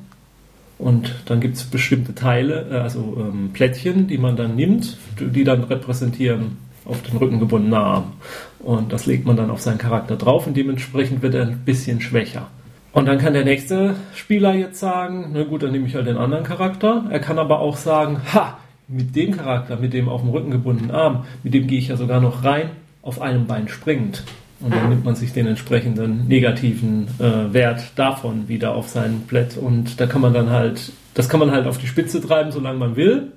Und 0.78 1.14
dann 1.24 1.40
gibt 1.40 1.56
es 1.56 1.64
bestimmte 1.64 2.14
Teile, 2.14 2.68
äh, 2.70 2.74
also 2.76 3.16
ähm, 3.18 3.50
Plättchen, 3.54 4.06
die 4.08 4.18
man 4.18 4.36
dann 4.36 4.56
nimmt, 4.56 4.98
die 5.18 5.42
dann 5.42 5.64
repräsentieren 5.64 6.58
auf 6.84 7.02
den 7.02 7.16
Rücken 7.16 7.40
gebundenen 7.40 7.80
Arm. 7.80 8.12
Und 8.58 8.92
das 8.92 9.06
legt 9.06 9.24
man 9.24 9.36
dann 9.36 9.50
auf 9.50 9.62
seinen 9.62 9.78
Charakter 9.78 10.16
drauf 10.16 10.46
und 10.46 10.54
dementsprechend 10.54 11.22
wird 11.22 11.34
er 11.34 11.46
ein 11.46 11.64
bisschen 11.64 12.02
schwächer. 12.02 12.48
Und 12.92 13.06
dann 13.06 13.18
kann 13.18 13.32
der 13.32 13.44
nächste 13.44 13.96
Spieler 14.14 14.54
jetzt 14.54 14.80
sagen, 14.80 15.30
na 15.32 15.44
gut, 15.44 15.62
dann 15.62 15.72
nehme 15.72 15.86
ich 15.86 15.94
halt 15.94 16.06
den 16.06 16.18
anderen 16.18 16.44
Charakter. 16.44 17.04
Er 17.10 17.20
kann 17.20 17.38
aber 17.38 17.60
auch 17.60 17.78
sagen, 17.78 18.20
ha, 18.34 18.58
mit 18.88 19.16
dem 19.16 19.36
Charakter, 19.36 19.76
mit 19.76 19.92
dem 19.92 20.08
auf 20.08 20.22
dem 20.22 20.30
Rücken 20.30 20.50
gebundenen 20.50 20.90
Arm, 20.90 21.24
mit 21.42 21.54
dem 21.54 21.66
gehe 21.66 21.78
ich 21.78 21.88
ja 21.88 21.96
sogar 21.96 22.20
noch 22.20 22.44
rein, 22.44 22.70
auf 23.02 23.20
einem 23.20 23.46
Bein 23.46 23.68
springend. 23.68 24.24
Und 24.60 24.74
dann 24.74 24.88
nimmt 24.88 25.04
man 25.04 25.14
sich 25.14 25.32
den 25.32 25.46
entsprechenden 25.46 26.28
negativen 26.28 27.08
äh, 27.18 27.52
Wert 27.52 27.92
davon 27.96 28.48
wieder 28.48 28.74
auf 28.74 28.88
sein 28.88 29.20
Blatt. 29.26 29.56
Und 29.56 30.00
da 30.00 30.06
kann 30.06 30.22
man 30.22 30.32
dann 30.32 30.50
halt, 30.50 30.92
das 31.14 31.28
kann 31.28 31.40
man 31.40 31.50
halt 31.50 31.66
auf 31.66 31.78
die 31.78 31.86
Spitze 31.86 32.22
treiben, 32.22 32.52
solange 32.52 32.78
man 32.78 32.96
will, 32.96 33.32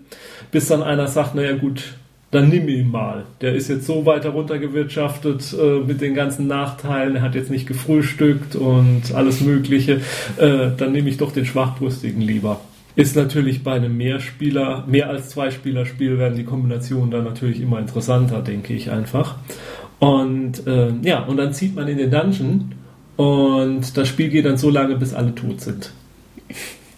bis 0.51 0.67
dann 0.67 0.81
einer 0.81 1.07
sagt, 1.07 1.35
naja 1.35 1.57
gut, 1.57 1.95
dann 2.31 2.49
nimm 2.49 2.69
ihn 2.69 2.89
mal. 2.89 3.25
Der 3.41 3.53
ist 3.53 3.69
jetzt 3.69 3.85
so 3.85 4.05
weiter 4.05 4.29
runtergewirtschaftet 4.29 5.53
äh, 5.59 5.79
mit 5.79 5.99
den 5.99 6.13
ganzen 6.13 6.47
Nachteilen, 6.47 7.17
er 7.17 7.21
hat 7.21 7.35
jetzt 7.35 7.49
nicht 7.49 7.67
gefrühstückt 7.67 8.55
und 8.55 9.13
alles 9.13 9.41
Mögliche. 9.41 10.01
Äh, 10.37 10.69
dann 10.77 10.91
nehme 10.91 11.09
ich 11.09 11.17
doch 11.17 11.31
den 11.31 11.45
Schwachbrüstigen 11.45 12.21
lieber. 12.21 12.61
Ist 12.99 13.15
natürlich 13.15 13.63
bei 13.63 13.75
einem 13.75 13.95
Mehrspieler, 13.95 14.83
mehr 14.85 15.09
als 15.09 15.29
zwei 15.29 15.51
Spieler 15.51 15.85
Spiel 15.85 16.17
werden 16.19 16.35
die 16.35 16.43
Kombinationen 16.43 17.11
dann 17.11 17.23
natürlich 17.23 17.61
immer 17.61 17.79
interessanter, 17.79 18.41
denke 18.41 18.73
ich 18.73 18.91
einfach. 18.91 19.35
Und 19.99 20.67
äh, 20.67 20.91
ja, 21.03 21.23
und 21.23 21.37
dann 21.37 21.53
zieht 21.53 21.75
man 21.75 21.87
in 21.87 21.97
den 21.97 22.11
Dungeon 22.11 22.75
und 23.15 23.95
das 23.95 24.05
Spiel 24.05 24.27
geht 24.27 24.43
dann 24.43 24.57
so 24.57 24.69
lange, 24.69 24.97
bis 24.97 25.13
alle 25.13 25.33
tot 25.33 25.61
sind. 25.61 25.93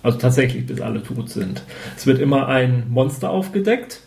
Also 0.02 0.18
tatsächlich, 0.18 0.66
bis 0.66 0.82
alle 0.82 1.04
tot 1.04 1.30
sind. 1.30 1.62
Es 1.96 2.08
wird 2.08 2.18
immer 2.18 2.48
ein 2.48 2.86
Monster 2.90 3.30
aufgedeckt 3.30 4.02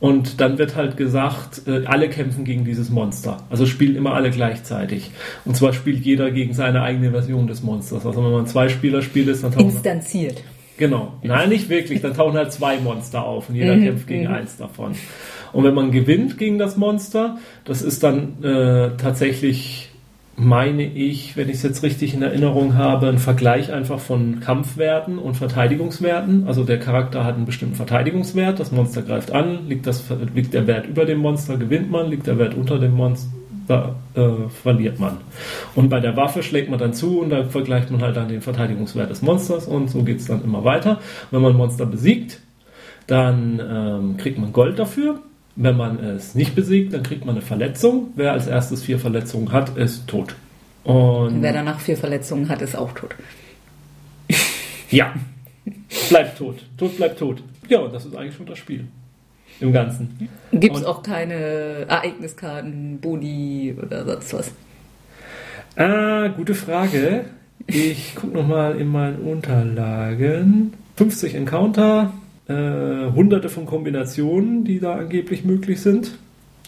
und 0.00 0.40
dann 0.40 0.56
wird 0.56 0.76
halt 0.76 0.96
gesagt, 0.96 1.62
äh, 1.66 1.84
alle 1.84 2.08
kämpfen 2.08 2.46
gegen 2.46 2.64
dieses 2.64 2.88
Monster. 2.88 3.42
Also 3.50 3.66
spielen 3.66 3.96
immer 3.96 4.14
alle 4.14 4.30
gleichzeitig. 4.30 5.10
Und 5.44 5.58
zwar 5.58 5.74
spielt 5.74 6.06
jeder 6.06 6.30
gegen 6.30 6.54
seine 6.54 6.80
eigene 6.80 7.10
Version 7.10 7.46
des 7.46 7.62
Monsters. 7.62 8.06
Also 8.06 8.24
wenn 8.24 8.32
man 8.32 8.46
zwei 8.46 8.70
Spieler 8.70 9.02
spielt, 9.02 9.28
ist 9.28 9.44
dann 9.44 9.52
tauchen. 9.52 9.66
Instanziert. 9.68 10.42
Genau. 10.76 11.14
Nein, 11.22 11.48
nicht 11.48 11.68
wirklich. 11.68 12.00
Dann 12.00 12.14
tauchen 12.14 12.36
halt 12.36 12.52
zwei 12.52 12.78
Monster 12.78 13.24
auf 13.24 13.48
und 13.48 13.54
jeder 13.54 13.76
mhm. 13.76 13.84
kämpft 13.84 14.06
gegen 14.06 14.24
mhm. 14.24 14.34
eins 14.34 14.56
davon. 14.56 14.94
Und 15.52 15.64
wenn 15.64 15.74
man 15.74 15.92
gewinnt 15.92 16.36
gegen 16.36 16.58
das 16.58 16.76
Monster, 16.76 17.38
das 17.64 17.80
ist 17.80 18.02
dann 18.02 18.42
äh, 18.42 18.96
tatsächlich, 18.96 19.90
meine 20.36 20.84
ich, 20.84 21.36
wenn 21.36 21.48
ich 21.48 21.56
es 21.56 21.62
jetzt 21.62 21.84
richtig 21.84 22.12
in 22.12 22.22
Erinnerung 22.22 22.74
habe, 22.74 23.08
ein 23.08 23.18
Vergleich 23.18 23.72
einfach 23.72 24.00
von 24.00 24.40
Kampfwerten 24.40 25.20
und 25.20 25.36
Verteidigungswerten. 25.36 26.48
Also 26.48 26.64
der 26.64 26.80
Charakter 26.80 27.24
hat 27.24 27.36
einen 27.36 27.46
bestimmten 27.46 27.76
Verteidigungswert, 27.76 28.58
das 28.58 28.72
Monster 28.72 29.02
greift 29.02 29.30
an, 29.30 29.68
liegt, 29.68 29.86
das, 29.86 30.04
liegt 30.34 30.54
der 30.54 30.66
Wert 30.66 30.88
über 30.88 31.04
dem 31.04 31.18
Monster, 31.18 31.56
gewinnt 31.56 31.88
man, 31.88 32.10
liegt 32.10 32.26
der 32.26 32.36
Wert 32.36 32.54
unter 32.54 32.80
dem 32.80 32.94
Monster, 32.94 33.30
äh, 33.68 34.48
verliert 34.62 35.00
man. 35.00 35.18
Und 35.74 35.88
bei 35.88 36.00
der 36.00 36.16
Waffe 36.16 36.42
schlägt 36.42 36.70
man 36.70 36.78
dann 36.78 36.94
zu 36.94 37.20
und 37.20 37.30
dann 37.30 37.50
vergleicht 37.50 37.90
man 37.90 38.02
halt 38.02 38.16
dann 38.16 38.28
den 38.28 38.40
Verteidigungswert 38.40 39.10
des 39.10 39.22
Monsters 39.22 39.66
und 39.66 39.88
so 39.88 40.02
geht 40.02 40.18
es 40.18 40.26
dann 40.26 40.42
immer 40.44 40.64
weiter. 40.64 41.00
Wenn 41.30 41.42
man 41.42 41.56
Monster 41.56 41.86
besiegt, 41.86 42.40
dann 43.06 43.60
ähm, 43.60 44.16
kriegt 44.16 44.38
man 44.38 44.52
Gold 44.52 44.78
dafür. 44.78 45.20
Wenn 45.56 45.76
man 45.76 46.02
es 46.02 46.34
nicht 46.34 46.54
besiegt, 46.54 46.92
dann 46.92 47.02
kriegt 47.02 47.24
man 47.24 47.36
eine 47.36 47.42
Verletzung. 47.42 48.08
Wer 48.16 48.32
als 48.32 48.46
erstes 48.46 48.82
vier 48.82 48.98
Verletzungen 48.98 49.52
hat, 49.52 49.76
ist 49.76 50.08
tot. 50.08 50.34
Und 50.82 51.40
wer 51.42 51.52
danach 51.52 51.80
vier 51.80 51.96
Verletzungen 51.96 52.48
hat, 52.48 52.60
ist 52.60 52.76
auch 52.76 52.92
tot. 52.92 53.14
ja, 54.90 55.14
bleibt 56.08 56.38
tot. 56.38 56.56
Tot 56.76 56.96
bleibt 56.96 57.18
tot. 57.18 57.42
Ja, 57.68 57.78
und 57.80 57.94
das 57.94 58.04
ist 58.04 58.16
eigentlich 58.16 58.34
schon 58.34 58.46
das 58.46 58.58
Spiel. 58.58 58.86
Im 59.60 59.72
Ganzen. 59.72 60.28
Gibt 60.52 60.76
es 60.76 60.84
auch 60.84 61.02
keine 61.02 61.34
Ereigniskarten, 61.88 62.98
Boni 63.00 63.74
oder 63.80 64.04
sonst 64.04 64.34
was? 64.34 64.52
Ah, 65.76 66.28
gute 66.28 66.54
Frage. 66.54 67.24
Ich 67.66 68.14
gucke 68.14 68.34
nochmal 68.34 68.80
in 68.80 68.88
meinen 68.88 69.18
Unterlagen. 69.18 70.74
50 70.96 71.34
Encounter, 71.34 72.12
äh, 72.46 72.52
hunderte 72.52 73.48
von 73.48 73.66
Kombinationen, 73.66 74.64
die 74.64 74.80
da 74.80 74.94
angeblich 74.96 75.44
möglich 75.44 75.80
sind, 75.80 76.18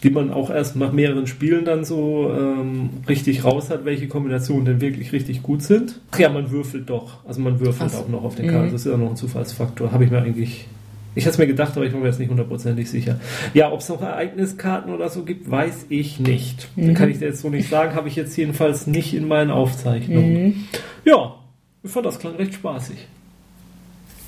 die 0.03 0.11
man 0.11 0.33
auch 0.33 0.51
erst 0.51 0.77
nach 0.77 0.93
mehreren 0.93 1.27
Spielen 1.27 1.65
dann 1.65 1.85
so 1.85 2.33
ähm, 2.37 2.91
richtig 3.09 3.45
raus 3.45 3.71
hat, 3.71 3.85
welche 3.85 4.09
Kombinationen 4.09 4.65
denn 4.65 4.81
wirklich 4.81 5.13
richtig 5.13 5.43
gut 5.43 5.63
sind. 5.63 6.01
Ach 6.11 6.19
ja, 6.19 6.29
man 6.29 6.51
würfelt 6.51 6.91
doch. 6.91 7.25
Also 7.27 7.41
man 7.41 7.61
würfelt 7.61 7.91
so. 7.91 7.99
auch 7.99 8.09
noch 8.09 8.25
auf 8.25 8.35
den 8.35 8.49
Karten. 8.49 8.69
Mhm. 8.69 8.73
Das 8.73 8.85
ist 8.85 8.91
ja 8.91 8.97
noch 8.97 9.11
ein 9.11 9.17
Zufallsfaktor. 9.17 9.93
Habe 9.93 10.05
ich 10.05 10.11
mir 10.11 10.23
eigentlich. 10.23 10.67
Ich 11.17 11.25
hatte 11.25 11.33
es 11.33 11.39
mir 11.39 11.47
gedacht, 11.47 11.73
aber 11.77 11.87
ich 11.87 11.93
war 11.95 12.01
mir 12.01 12.07
jetzt 12.07 12.21
nicht 12.21 12.29
hundertprozentig 12.29 12.91
sicher. 12.91 13.19
Ja, 13.55 13.73
ob 13.73 13.81
es 13.81 13.89
noch 13.89 14.03
Ereigniskarten 14.03 14.93
oder 14.93 15.09
so 15.09 15.25
gibt, 15.25 15.51
weiß 15.51 15.87
ich 15.89 16.21
nicht. 16.21 16.69
Mhm. 16.77 16.93
Kann 16.93 17.09
ich 17.11 17.19
dir 17.19 17.29
jetzt 17.29 17.41
so 17.41 17.49
nicht 17.49 17.71
sagen. 17.71 17.95
Habe 17.95 18.09
ich 18.09 18.17
jetzt 18.17 18.37
jedenfalls 18.37 18.87
nicht 18.87 19.15
in 19.15 19.27
meinen 19.27 19.51
Aufzeichnungen. 19.51 20.45
Mhm. 20.45 20.65
Ja, 21.07 21.37
ich 21.83 21.91
fand 21.91 22.05
das 22.05 22.19
klang 22.19 22.37
recht 22.37 22.53
spaßig. 22.53 23.09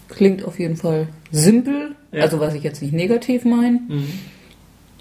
Klingt 0.08 0.44
auf 0.44 0.58
jeden 0.58 0.76
Fall 0.76 1.08
simpel, 1.30 1.94
ja. 2.10 2.22
also 2.22 2.40
was 2.40 2.54
ich 2.54 2.62
jetzt 2.62 2.80
nicht 2.80 2.94
negativ 2.94 3.44
meine. 3.44 3.80
Mhm. 3.86 4.08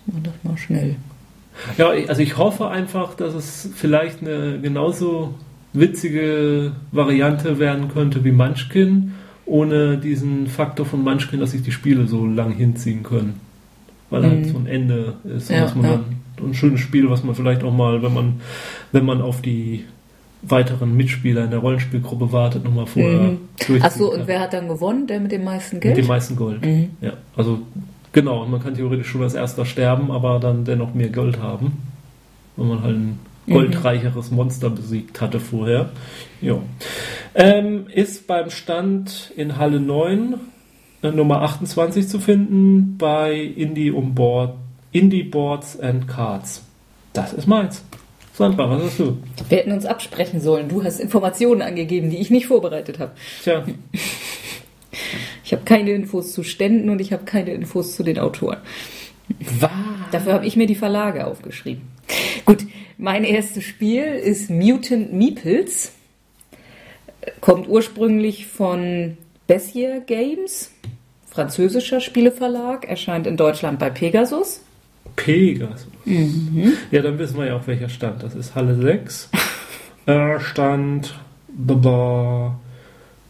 Mach 0.07 0.23
das 0.23 0.33
mal 0.43 0.57
schnell. 0.57 0.95
Ja, 1.77 1.89
also 1.89 2.21
ich 2.21 2.37
hoffe 2.37 2.67
einfach, 2.67 3.15
dass 3.15 3.33
es 3.33 3.69
vielleicht 3.75 4.21
eine 4.21 4.59
genauso 4.59 5.35
witzige 5.71 6.73
Variante 6.91 7.59
werden 7.59 7.87
könnte 7.89 8.23
wie 8.23 8.31
Munchkin, 8.31 9.13
ohne 9.47 9.97
diesen 9.97 10.47
Faktor 10.47 10.85
von 10.85 11.03
Munchkin, 11.03 11.39
dass 11.39 11.51
sich 11.51 11.63
die 11.63 11.71
Spiele 11.71 12.07
so 12.07 12.25
lang 12.25 12.51
hinziehen 12.51 13.01
können. 13.01 13.39
Weil 14.09 14.23
halt 14.23 14.33
mhm. 14.33 14.43
halt 14.43 14.53
so 14.53 14.57
ein 14.59 14.67
Ende 14.67 15.13
ist. 15.23 15.49
Ja, 15.49 15.71
man 15.75 15.85
ja. 15.85 15.99
ein 16.45 16.53
schönes 16.53 16.79
Spiel, 16.79 17.09
was 17.09 17.23
man 17.23 17.35
vielleicht 17.35 17.63
auch 17.63 17.73
mal, 17.73 18.01
wenn 18.03 18.13
man, 18.13 18.41
wenn 18.91 19.05
man 19.05 19.21
auf 19.21 19.41
die 19.41 19.85
weiteren 20.43 20.95
Mitspieler 20.95 21.45
in 21.45 21.49
der 21.49 21.59
Rollenspielgruppe 21.59 22.31
wartet, 22.31 22.63
nochmal 22.63 22.85
vorher 22.85 23.31
mhm. 23.31 23.81
Achso, 23.81 24.13
und 24.13 24.27
wer 24.27 24.39
hat 24.39 24.53
dann 24.53 24.67
gewonnen? 24.67 25.07
Der 25.07 25.19
mit 25.19 25.31
dem 25.31 25.43
meisten 25.43 25.79
Geld? 25.79 25.95
Mit 25.95 26.05
dem 26.05 26.07
meisten 26.07 26.35
Gold. 26.35 26.63
Mhm. 26.63 26.89
Ja, 27.01 27.13
also 27.35 27.59
genau, 28.11 28.45
man 28.45 28.61
kann 28.61 28.75
theoretisch 28.75 29.07
schon 29.07 29.23
als 29.23 29.33
erster 29.33 29.65
sterben, 29.65 30.11
aber 30.11 30.39
dann 30.39 30.63
dennoch 30.63 30.93
mehr 30.93 31.09
Gold 31.09 31.39
haben. 31.41 31.73
Wenn 32.55 32.67
man 32.67 32.83
halt 32.83 32.95
ein. 32.95 33.19
Goldreicheres 33.47 34.31
Monster 34.31 34.69
besiegt 34.69 35.21
hatte 35.21 35.39
vorher. 35.39 35.91
Ja. 36.41 36.59
Ähm, 37.33 37.87
ist 37.93 38.27
beim 38.27 38.49
Stand 38.49 39.31
in 39.35 39.57
Halle 39.57 39.79
9 39.79 40.35
äh, 41.01 41.11
Nummer 41.11 41.41
28 41.41 42.07
zu 42.07 42.19
finden 42.19 42.97
bei 42.97 43.35
Indie 43.35 43.91
um 43.91 44.15
Board, 44.15 44.55
Indie 44.91 45.23
Boards 45.23 45.79
and 45.79 46.07
Cards. 46.07 46.63
Das 47.13 47.33
ist 47.33 47.47
meins. 47.47 47.83
Sandra, 48.33 48.69
was 48.69 48.83
hast 48.83 48.99
du? 48.99 49.17
Wir 49.49 49.57
hätten 49.57 49.71
uns 49.71 49.87
absprechen 49.87 50.41
sollen. 50.41 50.69
Du 50.69 50.83
hast 50.83 50.99
Informationen 50.99 51.63
angegeben, 51.63 52.11
die 52.11 52.17
ich 52.17 52.29
nicht 52.29 52.45
vorbereitet 52.45 52.99
habe. 52.99 53.11
Tja. 53.43 53.65
Ich 55.43 55.53
habe 55.53 55.63
keine 55.63 55.91
Infos 55.91 56.33
zu 56.33 56.43
Ständen 56.43 56.89
und 56.89 56.99
ich 56.99 57.13
habe 57.13 57.23
keine 57.23 57.51
Infos 57.51 57.95
zu 57.95 58.03
den 58.03 58.19
Autoren. 58.19 58.57
Was? 59.59 59.71
Dafür 60.11 60.33
habe 60.33 60.45
ich 60.45 60.57
mir 60.57 60.67
die 60.67 60.75
Verlage 60.75 61.25
aufgeschrieben. 61.27 61.83
Gut, 62.45 62.65
mein 62.97 63.23
erstes 63.23 63.63
Spiel 63.63 64.03
ist 64.03 64.49
Mutant 64.49 65.13
Meeples. 65.13 65.91
Kommt 67.41 67.67
ursprünglich 67.67 68.47
von 68.47 69.17
Bessier 69.47 70.01
Games, 70.01 70.71
französischer 71.29 71.99
Spieleverlag, 71.99 72.87
erscheint 72.87 73.27
in 73.27 73.37
Deutschland 73.37 73.79
bei 73.79 73.89
Pegasus. 73.89 74.61
Pegasus. 75.15 75.87
Mhm. 76.05 76.73
Ja, 76.91 77.01
dann 77.01 77.19
wissen 77.19 77.37
wir 77.37 77.47
ja 77.47 77.57
auch, 77.57 77.67
welcher 77.67 77.89
Stand. 77.89 78.23
Das 78.23 78.35
ist 78.35 78.55
Halle 78.55 78.75
6. 78.75 79.29
äh, 80.05 80.39
Stand. 80.39 81.19
Baba. 81.49 82.59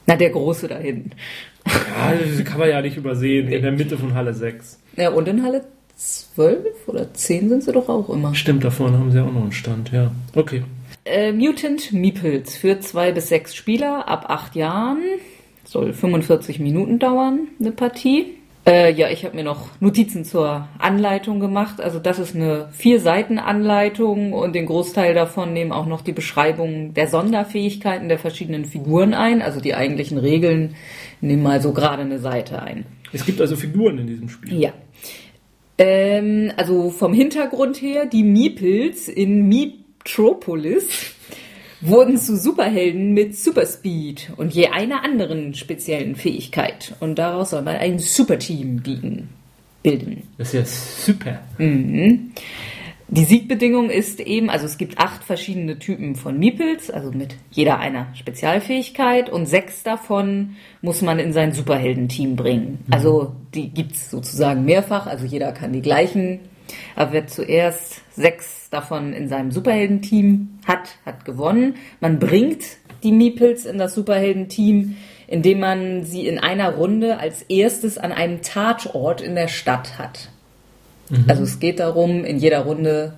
Na, 0.06 0.16
der 0.16 0.30
große 0.30 0.68
da 0.68 0.78
hinten. 0.78 1.12
Ja, 1.66 2.14
das 2.14 2.46
kann 2.46 2.60
man 2.60 2.70
ja 2.70 2.82
nicht 2.82 2.98
übersehen. 2.98 3.48
In 3.48 3.62
der 3.62 3.72
Mitte 3.72 3.98
von 3.98 4.14
Halle 4.14 4.34
6. 4.34 4.80
Ja, 4.96 5.10
und 5.10 5.28
in 5.28 5.44
Halle 5.44 5.66
12 5.98 6.88
oder 6.88 7.12
10 7.12 7.50
sind 7.50 7.64
sie 7.64 7.72
doch 7.72 7.90
auch 7.90 8.10
immer. 8.10 8.36
Stimmt, 8.36 8.64
da 8.64 8.70
vorne 8.70 9.00
haben 9.00 9.12
sie 9.12 9.20
auch 9.20 9.32
noch 9.32 9.42
einen 9.42 9.52
Stand, 9.52 9.92
ja. 9.92 10.12
Okay. 10.36 10.64
Äh, 11.06 11.32
Mutant 11.32 11.92
Meeples 11.92 12.56
für 12.56 12.80
zwei 12.80 13.12
bis 13.12 13.30
sechs 13.30 13.56
Spieler 13.56 14.08
ab 14.08 14.26
acht 14.30 14.56
Jahren. 14.56 15.02
Soll 15.64 15.94
45 15.94 16.60
Minuten 16.60 17.00
dauern, 17.00 17.48
eine 17.60 17.72
Partie. 17.72 18.38
Äh, 18.68 18.94
ja, 18.94 19.10
ich 19.10 19.26
habe 19.26 19.36
mir 19.36 19.44
noch 19.44 19.70
Notizen 19.80 20.24
zur 20.24 20.68
Anleitung 20.78 21.40
gemacht. 21.40 21.82
Also 21.82 22.00
das 22.00 22.20
ist 22.20 22.36
eine 22.36 22.70
vier 22.74 23.00
Seiten 23.00 23.40
Anleitung 23.40 24.34
und 24.34 24.54
den 24.54 24.66
Großteil 24.66 25.14
davon 25.14 25.54
nehmen 25.54 25.72
auch 25.72 25.88
noch 25.88 26.02
die 26.02 26.12
Beschreibung 26.12 26.94
der 26.94 27.08
Sonderfähigkeiten 27.08 28.10
der 28.10 28.20
verschiedenen 28.20 28.66
Figuren 28.66 29.14
ein. 29.14 29.42
Also 29.42 29.62
die 29.62 29.74
eigentlichen 29.74 30.18
Regeln 30.18 30.76
nehmen 31.22 31.44
mal 31.44 31.62
so 31.62 31.72
gerade 31.72 32.04
eine 32.04 32.20
Seite 32.20 32.62
ein. 32.62 32.86
Es 33.14 33.26
gibt 33.26 33.40
also 33.40 33.56
Figuren 33.56 33.98
in 34.00 34.08
diesem 34.08 34.30
Spiel. 34.30 34.60
Ja. 34.60 34.74
Ähm, 35.78 36.52
also 36.58 36.90
vom 36.90 37.14
Hintergrund 37.14 37.82
her, 37.82 38.06
die 38.06 38.24
Meeples 38.24 39.08
in 39.08 39.48
Meetropolis 39.48 41.16
wurden 41.82 42.18
zu 42.18 42.36
Superhelden 42.38 43.14
mit 43.14 43.38
Superspeed 43.38 44.32
und 44.38 44.54
je 44.54 44.68
einer 44.68 45.04
anderen 45.04 45.54
speziellen 45.54 46.16
Fähigkeit. 46.16 46.96
Und 47.00 47.20
daraus 47.20 47.52
soll 47.52 47.62
man 47.62 47.76
ein 47.76 48.00
Superteam 48.00 48.78
bieten, 48.78 49.30
bilden. 49.84 50.24
Das 50.38 50.54
ist 50.54 50.54
ja 50.54 50.66
super. 51.14 51.40
Mhm. 51.60 52.32
Die 53.10 53.24
Siegbedingung 53.24 53.90
ist 53.90 54.20
eben, 54.20 54.50
also 54.50 54.66
es 54.66 54.78
gibt 54.78 54.98
acht 54.98 55.24
verschiedene 55.24 55.80
Typen 55.80 56.16
von 56.16 56.38
Meeples, 56.38 56.92
also 56.92 57.12
mit 57.12 57.36
jeder 57.52 57.80
einer 57.80 58.08
Spezialfähigkeit 58.16 59.30
und 59.30 59.46
sechs 59.46 59.82
davon 59.82 60.58
muss 60.82 61.02
man 61.02 61.18
in 61.18 61.32
sein 61.32 61.54
Superheldenteam 61.54 62.36
bringen. 62.36 62.80
Mhm. 62.86 62.94
Also 62.94 63.34
die 63.54 63.70
gibt's 63.70 64.12
sozusagen 64.12 64.66
mehrfach, 64.66 65.08
also 65.08 65.26
jeder 65.26 65.54
kann 65.54 65.72
die 65.72 65.82
gleichen, 65.82 66.42
aber 66.98 67.14
wer 67.14 67.28
zuerst 67.28 68.02
sechs 68.14 68.70
davon 68.72 69.14
in 69.14 69.30
seinem 69.30 69.52
Superheldenteam 69.52 70.60
hat, 70.68 70.98
hat 71.06 71.24
gewonnen. 71.24 71.76
Man 72.02 72.20
bringt 72.20 72.66
die 73.04 73.14
Meeples 73.14 73.66
in 73.66 73.78
das 73.78 73.96
Superheldenteam, 73.96 74.98
indem 75.28 75.62
man 75.62 76.04
sie 76.04 76.28
in 76.28 76.40
einer 76.40 76.76
Runde 76.76 77.20
als 77.20 77.44
erstes 77.44 77.98
an 77.98 78.12
einem 78.12 78.42
Tatort 78.42 79.22
in 79.22 79.36
der 79.36 79.48
Stadt 79.48 79.98
hat. 79.98 80.30
Also 81.28 81.44
es 81.44 81.60
geht 81.60 81.80
darum, 81.80 82.26
in 82.26 82.38
jeder 82.38 82.60
Runde 82.60 83.14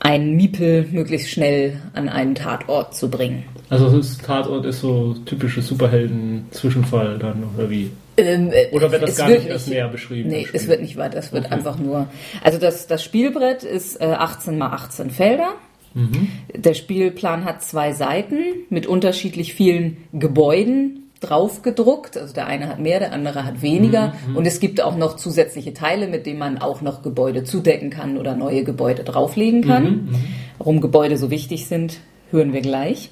einen 0.00 0.34
Miepel 0.34 0.86
möglichst 0.90 1.28
schnell 1.30 1.80
an 1.92 2.08
einen 2.08 2.34
Tatort 2.34 2.94
zu 2.96 3.10
bringen. 3.10 3.44
Also 3.68 3.94
das 3.94 4.16
Tatort 4.18 4.64
ist 4.64 4.80
so 4.80 5.14
typische 5.26 5.60
Superhelden-Zwischenfall 5.62 7.18
dann, 7.18 7.44
oder 7.56 7.68
wie? 7.70 7.90
Ähm, 8.16 8.50
äh, 8.52 8.68
Oder 8.72 8.90
wird 8.90 9.02
das 9.02 9.16
gar 9.16 9.28
wird 9.28 9.40
nicht 9.40 9.50
erst 9.50 9.68
näher 9.68 9.88
beschrieben? 9.88 10.28
Nee, 10.30 10.46
es 10.52 10.66
wird 10.68 10.80
nicht 10.82 10.96
weiter. 10.96 11.18
Es 11.18 11.32
wird 11.32 11.46
Okay. 11.46 11.54
einfach 11.54 11.78
nur. 11.78 12.08
Also 12.42 12.58
das, 12.58 12.86
das 12.86 13.04
Spielbrett 13.04 13.62
ist 13.62 14.00
äh, 14.00 14.06
18 14.06 14.58
mal 14.58 14.72
18 14.72 15.10
Felder. 15.10 15.54
Mhm. 15.94 16.28
Der 16.54 16.74
Spielplan 16.74 17.44
hat 17.44 17.62
zwei 17.62 17.92
Seiten 17.92 18.38
mit 18.68 18.86
unterschiedlich 18.86 19.54
vielen 19.54 19.96
Gebäuden 20.12 20.99
draufgedruckt. 21.20 22.16
Also 22.16 22.34
der 22.34 22.46
eine 22.46 22.68
hat 22.68 22.78
mehr, 22.78 22.98
der 22.98 23.12
andere 23.12 23.44
hat 23.44 23.62
weniger. 23.62 24.14
Mhm, 24.28 24.36
Und 24.36 24.46
es 24.46 24.60
gibt 24.60 24.80
auch 24.80 24.96
noch 24.96 25.16
zusätzliche 25.16 25.74
Teile, 25.74 26.08
mit 26.08 26.26
denen 26.26 26.38
man 26.38 26.58
auch 26.58 26.80
noch 26.80 27.02
Gebäude 27.02 27.44
zudecken 27.44 27.90
kann 27.90 28.16
oder 28.18 28.34
neue 28.34 28.64
Gebäude 28.64 29.04
drauflegen 29.04 29.62
kann. 29.62 29.84
Mhm, 29.84 30.14
Warum 30.58 30.80
Gebäude 30.80 31.16
so 31.16 31.30
wichtig 31.30 31.66
sind, 31.66 31.98
hören 32.30 32.52
wir 32.52 32.60
gleich. 32.62 33.10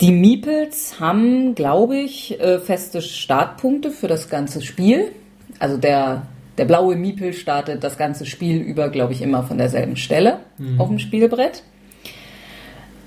Die 0.00 0.12
Meeples 0.12 1.00
haben, 1.00 1.54
glaube 1.56 1.98
ich, 1.98 2.38
äh, 2.40 2.60
feste 2.60 3.02
Startpunkte 3.02 3.90
für 3.90 4.06
das 4.06 4.28
ganze 4.30 4.62
Spiel. 4.62 5.10
Also 5.58 5.76
der, 5.76 6.22
der 6.56 6.66
blaue 6.66 6.94
Miepel 6.94 7.32
startet 7.32 7.82
das 7.82 7.98
ganze 7.98 8.24
Spiel 8.24 8.58
über, 8.60 8.90
glaube 8.90 9.12
ich, 9.12 9.22
immer 9.22 9.42
von 9.42 9.58
derselben 9.58 9.96
Stelle 9.96 10.38
auf 10.78 10.86
dem 10.88 11.00
Spielbrett. 11.00 11.64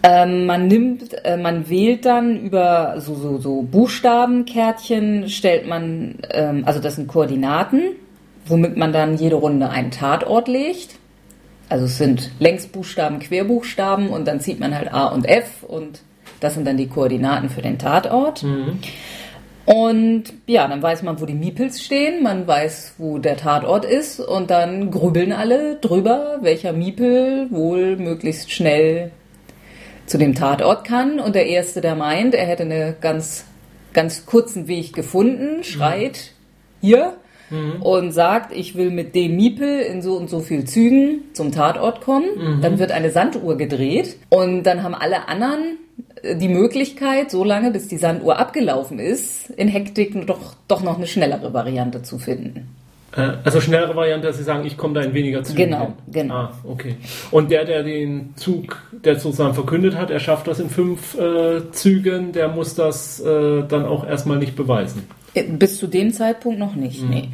Ähm, 0.03 0.48
man 0.48 0.67
nimmt, 0.67 1.13
äh, 1.25 1.38
man 1.38 1.70
wählt 1.70 2.05
dann 2.05 2.39
über 2.39 2.96
so, 3.00 3.13
so, 3.13 3.38
so 3.38 3.62
Buchstabenkärtchen, 3.62 5.29
stellt 5.29 5.67
man, 5.67 6.15
ähm, 6.31 6.63
also 6.65 6.79
das 6.79 6.96
sind 6.96 7.08
Koordinaten, 7.08 7.81
womit 8.46 8.77
man 8.77 8.93
dann 8.93 9.17
jede 9.17 9.36
Runde 9.36 9.70
einen 9.70 9.91
Tatort 9.91 10.48
legt. 10.48 10.96
Also 11.70 11.86
es 11.86 11.98
sind 11.98 12.31
Längsbuchstaben, 12.39 13.20
Querbuchstaben 13.20 14.10
und 14.10 14.27
dann 14.27 14.39
zieht 14.39 14.60
man 14.60 14.75
halt 14.75 14.91
A 14.93 15.08
und 15.08 15.25
F 15.25 15.63
und 15.67 16.01
das 16.39 16.55
sind 16.55 16.65
dann 16.65 16.77
die 16.77 16.88
Koordinaten 16.88 17.50
für 17.50 17.61
den 17.61 17.77
Tatort. 17.77 18.44
Und 19.66 20.24
ja, 20.48 20.68
dann 20.68 20.81
weiß 20.81 21.03
man, 21.03 21.22
wo 21.22 21.25
die 21.25 21.35
Meeples 21.35 21.81
stehen, 21.81 22.24
man 22.24 22.48
weiß, 22.48 22.96
wo 22.98 23.20
der 23.20 23.37
Tatort 23.37 23.85
ist 23.85 24.20
und 24.20 24.50
dann 24.50 24.90
grübeln 24.90 25.31
alle 25.31 25.75
drüber, 25.75 26.40
welcher 26.42 26.74
Miepel 26.74 27.48
wohl 27.51 27.96
möglichst 27.96 28.51
schnell 28.51 29.11
zu 30.11 30.17
dem 30.17 30.35
Tatort 30.35 30.83
kann. 30.85 31.19
Und 31.19 31.35
der 31.35 31.47
Erste, 31.47 31.81
der 31.81 31.95
meint, 31.95 32.35
er 32.35 32.45
hätte 32.45 32.63
einen 32.63 32.95
ganz, 33.00 33.45
ganz 33.93 34.25
kurzen 34.25 34.67
Weg 34.67 34.93
gefunden, 34.93 35.63
schreit 35.63 36.33
hier 36.81 37.13
und 37.81 38.11
sagt, 38.11 38.53
ich 38.55 38.75
will 38.75 38.91
mit 38.91 39.13
dem 39.15 39.35
Miepel 39.35 39.79
in 39.81 40.01
so 40.01 40.15
und 40.15 40.29
so 40.29 40.39
viel 40.39 40.65
Zügen 40.65 41.21
zum 41.33 41.51
Tatort 41.51 42.01
kommen. 42.01 42.61
Dann 42.61 42.79
wird 42.79 42.91
eine 42.91 43.09
Sanduhr 43.09 43.57
gedreht 43.57 44.17
und 44.29 44.63
dann 44.63 44.83
haben 44.83 44.95
alle 44.95 45.27
anderen 45.27 45.77
äh, 46.24 46.35
die 46.35 46.47
Möglichkeit, 46.47 47.29
so 47.29 47.43
lange 47.43 47.71
bis 47.71 47.87
die 47.87 47.97
Sanduhr 47.97 48.37
abgelaufen 48.37 49.00
ist, 49.00 49.50
in 49.50 49.67
Hektik 49.67 50.27
doch, 50.27 50.55
doch 50.67 50.81
noch 50.81 50.97
eine 50.97 51.07
schnellere 51.07 51.53
Variante 51.53 52.03
zu 52.03 52.17
finden. 52.19 52.69
Äh, 53.15 53.31
Also 53.43 53.59
schnellere 53.61 53.95
Variante, 53.95 54.27
dass 54.27 54.37
Sie 54.37 54.43
sagen, 54.43 54.65
ich 54.65 54.77
komme 54.77 54.93
da 54.93 55.01
in 55.01 55.13
weniger 55.13 55.43
Zügen 55.43 55.57
Genau, 55.69 55.85
hin. 55.85 55.93
genau. 56.11 56.33
Ah, 56.35 56.51
okay. 56.63 56.95
Und 57.31 57.51
der, 57.51 57.65
der 57.65 57.83
den 57.83 58.33
Zug, 58.35 58.81
der 58.91 59.19
sozusagen 59.19 59.53
verkündet 59.53 59.95
hat, 59.97 60.09
er 60.11 60.19
schafft 60.19 60.47
das 60.47 60.59
in 60.59 60.69
fünf 60.69 61.17
äh, 61.17 61.71
Zügen, 61.71 62.31
der 62.31 62.47
muss 62.50 62.75
das 62.75 63.19
äh, 63.19 63.63
dann 63.67 63.85
auch 63.85 64.05
erstmal 64.07 64.37
nicht 64.37 64.55
beweisen. 64.55 65.03
Äh, 65.33 65.43
Bis 65.43 65.77
zu 65.77 65.87
dem 65.87 66.13
Zeitpunkt 66.13 66.59
noch 66.59 66.75
nicht, 66.75 67.03
nee. 67.09 67.29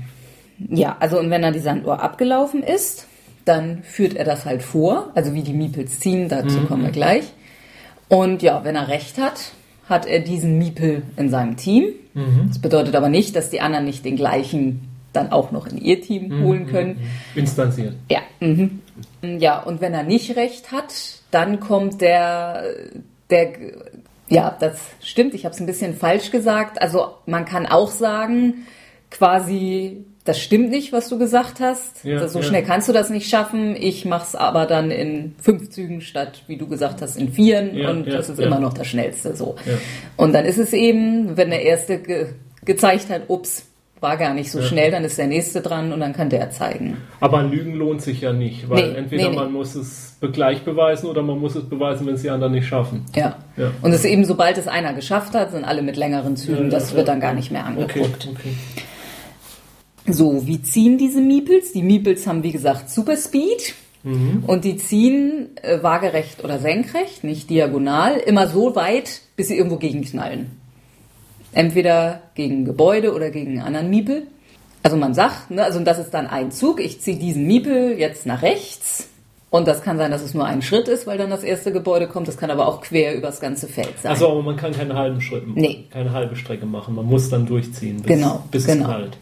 Ja, 0.70 0.98
also 1.00 1.20
und 1.20 1.30
wenn 1.30 1.44
dann 1.44 1.54
die 1.54 1.60
Sanduhr 1.60 2.02
abgelaufen 2.02 2.64
ist, 2.64 3.06
dann 3.46 3.84
führt 3.84 4.16
er 4.16 4.26
das 4.26 4.46
halt 4.46 4.64
vor, 4.64 5.12
also 5.14 5.34
wie 5.36 5.44
die 5.44 5.54
Miepels 5.54 6.00
ziehen, 6.00 6.28
dazu 6.30 6.60
kommen 6.62 6.84
wir 6.84 6.92
gleich. 6.92 7.24
Und 8.10 8.42
ja, 8.42 8.64
wenn 8.64 8.76
er 8.76 8.88
recht 8.88 9.18
hat, 9.20 9.52
hat 9.88 10.06
er 10.08 10.20
diesen 10.20 10.58
Miepel 10.58 11.04
in 11.16 11.30
seinem 11.30 11.56
Team. 11.58 11.86
Das 12.48 12.58
bedeutet 12.60 12.96
aber 12.96 13.08
nicht, 13.10 13.36
dass 13.36 13.52
die 13.52 13.62
anderen 13.62 13.86
nicht 13.86 14.04
den 14.04 14.16
gleichen 14.16 14.82
dann 15.18 15.32
auch 15.32 15.52
noch 15.52 15.68
in 15.68 15.78
ihr 15.78 16.02
Team 16.02 16.44
holen 16.44 16.68
können. 16.68 17.00
Instanziert. 17.36 17.96
Ja. 18.10 18.20
Mhm. 18.40 18.82
Ja, 19.22 19.62
und 19.62 19.82
wenn 19.82 19.94
er 19.94 20.04
nicht 20.04 20.36
recht 20.36 20.72
hat, 20.72 20.94
dann 21.32 21.60
kommt 21.60 22.02
der, 22.02 22.64
der, 23.30 23.54
ja, 24.30 24.56
das 24.60 24.80
stimmt, 25.02 25.34
ich 25.34 25.46
habe 25.46 25.54
es 25.54 25.60
ein 25.60 25.66
bisschen 25.66 25.96
falsch 25.96 26.32
gesagt. 26.32 26.82
Also 26.82 27.16
man 27.26 27.46
kann 27.46 27.66
auch 27.66 27.90
sagen, 27.90 28.66
quasi, 29.12 30.06
das 30.24 30.40
stimmt 30.40 30.70
nicht, 30.70 30.94
was 30.94 31.10
du 31.10 31.18
gesagt 31.18 31.60
hast. 31.60 32.04
Ja, 32.04 32.28
so 32.28 32.40
ja. 32.40 32.46
schnell 32.46 32.64
kannst 32.64 32.90
du 32.90 32.94
das 32.94 33.10
nicht 33.10 33.30
schaffen. 33.30 33.76
Ich 33.76 34.06
mach's 34.06 34.36
aber 34.36 34.66
dann 34.66 34.92
in 34.92 35.36
fünf 35.40 35.70
Zügen 35.70 36.02
statt, 36.02 36.44
wie 36.48 36.58
du 36.58 36.68
gesagt 36.68 37.02
hast, 37.02 37.18
in 37.18 37.32
vieren. 37.32 37.76
Ja, 37.76 37.90
und 37.90 38.08
das 38.08 38.30
ist 38.30 38.40
immer 38.40 38.60
noch 38.60 38.74
das 38.74 38.88
Schnellste 38.88 39.36
so. 39.36 39.56
Und 40.16 40.34
dann 40.34 40.46
ist 40.46 40.58
es 40.58 40.74
eben, 40.74 41.38
wenn 41.38 41.50
der 41.50 41.64
Erste 41.64 42.00
ge 42.00 42.28
gezeigt 42.66 43.10
hat, 43.10 43.30
ups, 43.30 43.66
war 44.00 44.18
gar 44.18 44.34
nicht 44.34 44.52
so 44.52 44.62
schnell, 44.62 44.92
dann 44.92 45.04
ist 45.04 45.18
der 45.18 45.28
Nächste 45.28 45.62
dran 45.62 45.92
und 45.92 46.00
dann 46.00 46.14
kann 46.14 46.30
der 46.30 46.50
zeigen. 46.52 46.98
Aber 47.20 47.42
Lügen 47.44 47.74
lohnt 47.76 48.02
sich 48.02 48.22
ja 48.22 48.32
nicht, 48.34 48.70
weil 48.70 48.92
Nee, 48.92 48.98
entweder 48.98 49.24
nee, 49.24 49.30
nee. 49.30 49.36
man 49.36 49.52
muss 49.52 49.76
es 49.76 50.16
gleich 50.34 50.64
beweisen 50.64 51.08
oder 51.08 51.24
man 51.24 51.40
muss 51.40 51.56
es 51.56 51.64
beweisen, 51.68 52.06
wenn 52.08 52.16
es 52.16 52.22
die 52.22 52.30
anderen 52.30 52.54
nicht 52.54 52.68
schaffen. 52.68 53.06
Ja. 53.16 53.38
Ja. 53.56 53.72
Und 53.82 53.92
es 53.92 54.00
ist 54.00 54.06
eben, 54.12 54.26
sobald 54.26 54.58
es 54.58 54.68
einer 54.68 54.94
geschafft 54.94 55.34
hat, 55.34 55.52
sind 55.52 55.64
alle 55.66 55.82
mit 55.82 55.96
längeren 55.98 56.36
Zügen, 56.38 56.66
Ja, 56.66 56.70
das 56.70 56.92
ja, 56.92 56.98
wird 56.98 57.08
ja. 57.08 57.14
dann 57.14 57.22
gar 57.22 57.34
nicht 57.34 57.52
mehr 57.52 57.64
Okay, 57.76 57.82
angeguckt. 58.02 58.28
okay. 58.32 58.54
So, 60.10 60.46
wie 60.48 60.62
ziehen 60.62 60.98
diese 60.98 61.20
Meeples? 61.22 61.74
Die 61.74 61.84
Meeples 61.84 62.26
haben, 62.28 62.44
wie 62.44 62.52
gesagt, 62.52 62.90
Superspeed. 62.90 63.74
Und 64.46 64.64
die 64.64 64.78
ziehen 64.78 65.50
äh, 65.64 65.84
waagerecht 65.84 66.42
oder 66.42 66.60
senkrecht, 66.60 67.26
nicht 67.26 67.50
diagonal, 67.50 68.16
immer 68.16 68.48
so 68.48 68.74
weit, 68.74 69.20
bis 69.36 69.50
sie 69.50 69.58
irgendwo 69.58 69.76
gegenknallen. 69.76 70.57
Entweder 71.54 72.22
gegen 72.36 72.66
Gebäude 72.66 73.14
oder 73.14 73.30
gegen 73.32 73.52
einen 73.52 73.62
anderen 73.62 73.90
Miepel. 73.90 74.24
Also 74.84 74.96
man 74.98 75.14
sagt, 75.14 75.52
ne, 75.52 75.64
also 75.64 75.80
das 75.80 76.00
ist 76.00 76.14
dann 76.14 76.28
ein 76.28 76.52
Zug, 76.52 76.80
ich 76.80 77.02
ziehe 77.02 77.18
diesen 77.18 77.48
Miepel 77.48 77.98
jetzt 77.98 78.26
nach 78.26 78.42
rechts. 78.42 79.10
Und 79.50 79.66
das 79.68 79.82
kann 79.82 79.98
sein, 79.98 80.12
dass 80.12 80.22
es 80.22 80.34
nur 80.34 80.46
ein 80.46 80.62
Schritt 80.62 80.90
ist, 80.90 81.08
weil 81.08 81.18
dann 81.18 81.30
das 81.30 81.42
erste 81.44 81.72
Gebäude 81.72 82.08
kommt. 82.08 82.28
Das 82.28 82.38
kann 82.38 82.52
aber 82.52 82.68
auch 82.68 82.82
quer 82.82 83.16
übers 83.16 83.40
ganze 83.40 83.68
Feld 83.68 83.94
sein. 84.02 84.12
Also 84.12 84.30
aber 84.30 84.44
man 84.44 84.58
kann 84.58 84.74
keine 84.74 84.94
halben 84.94 85.22
Schritte 85.22 85.48
machen, 85.48 85.62
Nee. 85.62 85.86
keine 85.92 86.12
halbe 86.12 86.36
Strecke 86.36 86.66
machen. 86.66 86.96
Man 86.96 87.06
muss 87.06 87.30
dann 87.30 87.46
durchziehen, 87.46 87.98
bis, 88.02 88.08
Genau, 88.08 88.44
bis 88.52 88.66
genau. 88.66 88.84
es 88.84 88.88
knallt. 88.90 89.18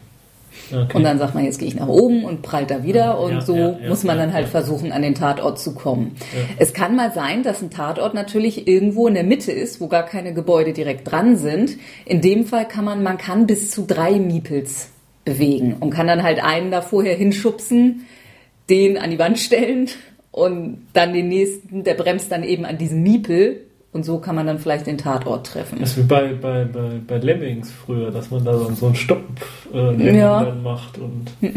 Okay. 0.72 0.96
Und 0.96 1.04
dann 1.04 1.18
sagt 1.18 1.34
man, 1.34 1.44
jetzt 1.44 1.58
gehe 1.58 1.68
ich 1.68 1.76
nach 1.76 1.88
oben 1.88 2.24
und 2.24 2.42
prallt 2.42 2.70
da 2.70 2.82
wieder 2.82 3.18
und 3.20 3.32
Ja, 3.32 3.40
so 3.40 3.54
ja, 3.56 3.78
ja, 3.80 3.88
muss 3.88 4.04
man 4.04 4.16
ja, 4.16 4.24
dann 4.24 4.34
halt 4.34 4.46
ja. 4.46 4.50
versuchen, 4.50 4.92
an 4.92 5.02
den 5.02 5.14
Tatort 5.14 5.58
zu 5.58 5.74
kommen. 5.74 6.16
Es 6.58 6.72
kann 6.72 6.96
mal 6.96 7.12
sein, 7.12 7.42
dass 7.42 7.62
ein 7.62 7.70
Tatort 7.70 8.14
natürlich 8.14 8.66
irgendwo 8.66 9.06
in 9.08 9.14
der 9.14 9.24
Mitte 9.24 9.52
ist, 9.52 9.80
wo 9.80 9.88
gar 9.88 10.04
keine 10.04 10.34
Gebäude 10.34 10.72
direkt 10.72 11.10
dran 11.10 11.36
sind. 11.36 11.76
In 12.04 12.20
dem 12.20 12.46
Fall 12.46 12.66
kann 12.66 12.84
man, 12.84 13.02
man 13.02 13.18
kann 13.18 13.46
bis 13.46 13.70
zu 13.70 13.84
drei 13.86 14.12
Miepels 14.12 14.90
bewegen 15.24 15.76
und 15.80 15.90
kann 15.90 16.06
dann 16.06 16.22
halt 16.22 16.42
einen 16.42 16.70
da 16.70 16.80
vorher 16.80 17.16
hinschubsen, 17.16 18.06
den 18.70 18.98
an 18.98 19.10
die 19.10 19.18
Wand 19.18 19.38
stellen 19.38 19.88
und 20.30 20.86
dann 20.92 21.12
den 21.12 21.28
nächsten, 21.28 21.84
der 21.84 21.94
bremst 21.94 22.30
dann 22.32 22.42
eben 22.42 22.64
an 22.64 22.78
diesem 22.78 23.02
Miepel 23.02 23.65
und 23.96 24.04
so 24.04 24.18
kann 24.18 24.36
man 24.36 24.46
dann 24.46 24.60
vielleicht 24.60 24.86
den 24.86 24.98
Tatort 24.98 25.46
treffen. 25.48 25.78
Das 25.80 25.90
ist 25.90 25.98
wie 25.98 26.02
bei, 26.02 26.34
bei, 26.34 26.64
bei, 26.64 27.00
bei 27.04 27.18
Lemmings 27.18 27.72
früher, 27.72 28.12
dass 28.12 28.30
man 28.30 28.44
da 28.44 28.56
so 28.56 28.86
einen 28.86 28.94
Stopp 28.94 29.24
äh, 29.74 30.16
Ja. 30.16 30.44
dann 30.44 30.62
macht 30.62 30.98
und 30.98 31.26
ja. 31.40 31.50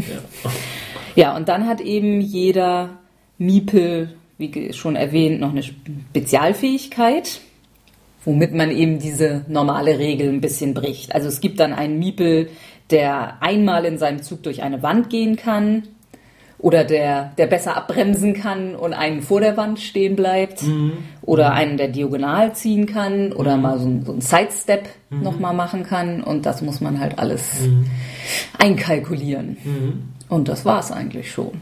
Ja, 1.16 1.36
und 1.36 1.48
dann 1.50 1.68
hat 1.68 1.82
eben 1.82 2.22
jeder 2.22 2.90
Miepel, 3.38 4.16
wie 4.40 4.74
schon 4.74 4.96
erwähnt, 4.96 5.40
noch 5.42 5.52
eine 5.52 5.64
Spezialfähigkeit, 5.64 7.42
womit 8.26 8.54
man 8.54 8.72
eben 8.72 9.00
diese 9.00 9.46
normale 9.48 9.98
Regel 10.00 10.30
ein 10.30 10.42
bisschen 10.42 10.74
bricht. 10.74 11.14
Also 11.16 11.28
es 11.28 11.42
gibt 11.42 11.60
dann 11.60 11.74
einen 11.74 12.00
Miepel, 12.00 12.50
der 12.92 13.42
einmal 13.42 13.86
in 13.86 13.98
seinem 13.98 14.22
Zug 14.24 14.44
durch 14.44 14.62
eine 14.64 14.82
Wand 14.84 15.10
gehen 15.10 15.36
kann. 15.36 15.84
oder 16.62 16.84
der, 16.84 17.32
der 17.38 17.48
besser 17.48 17.78
abbremsen 17.78 18.34
kann 18.34 18.76
und 18.76 18.92
einen 18.92 19.22
vor 19.22 19.40
der 19.40 19.56
Wand 19.56 19.80
stehen 19.80 20.18
bleibt 20.18 20.64
Mhm. 20.64 20.92
Oder 21.30 21.54
einen, 21.54 21.78
der 21.78 21.90
diagonal 21.90 22.54
ziehen 22.56 22.86
kann 22.88 23.32
oder 23.34 23.56
mal 23.58 23.78
so, 23.80 23.86
ein- 23.88 24.04
so 24.06 24.12
einen 24.14 24.22
Sidestep 24.22 24.90
nochmal 25.12 25.54
machen 25.54 25.84
kann. 25.84 26.24
Und 26.24 26.46
das 26.46 26.62
muss 26.62 26.82
man 26.82 27.00
halt 27.00 27.20
alles 27.20 27.44
einkalkulieren. 28.58 29.58
Und 30.28 30.48
das 30.48 30.66
war 30.66 30.80
es 30.80 30.92
eigentlich 30.92 31.32
schon. 31.32 31.62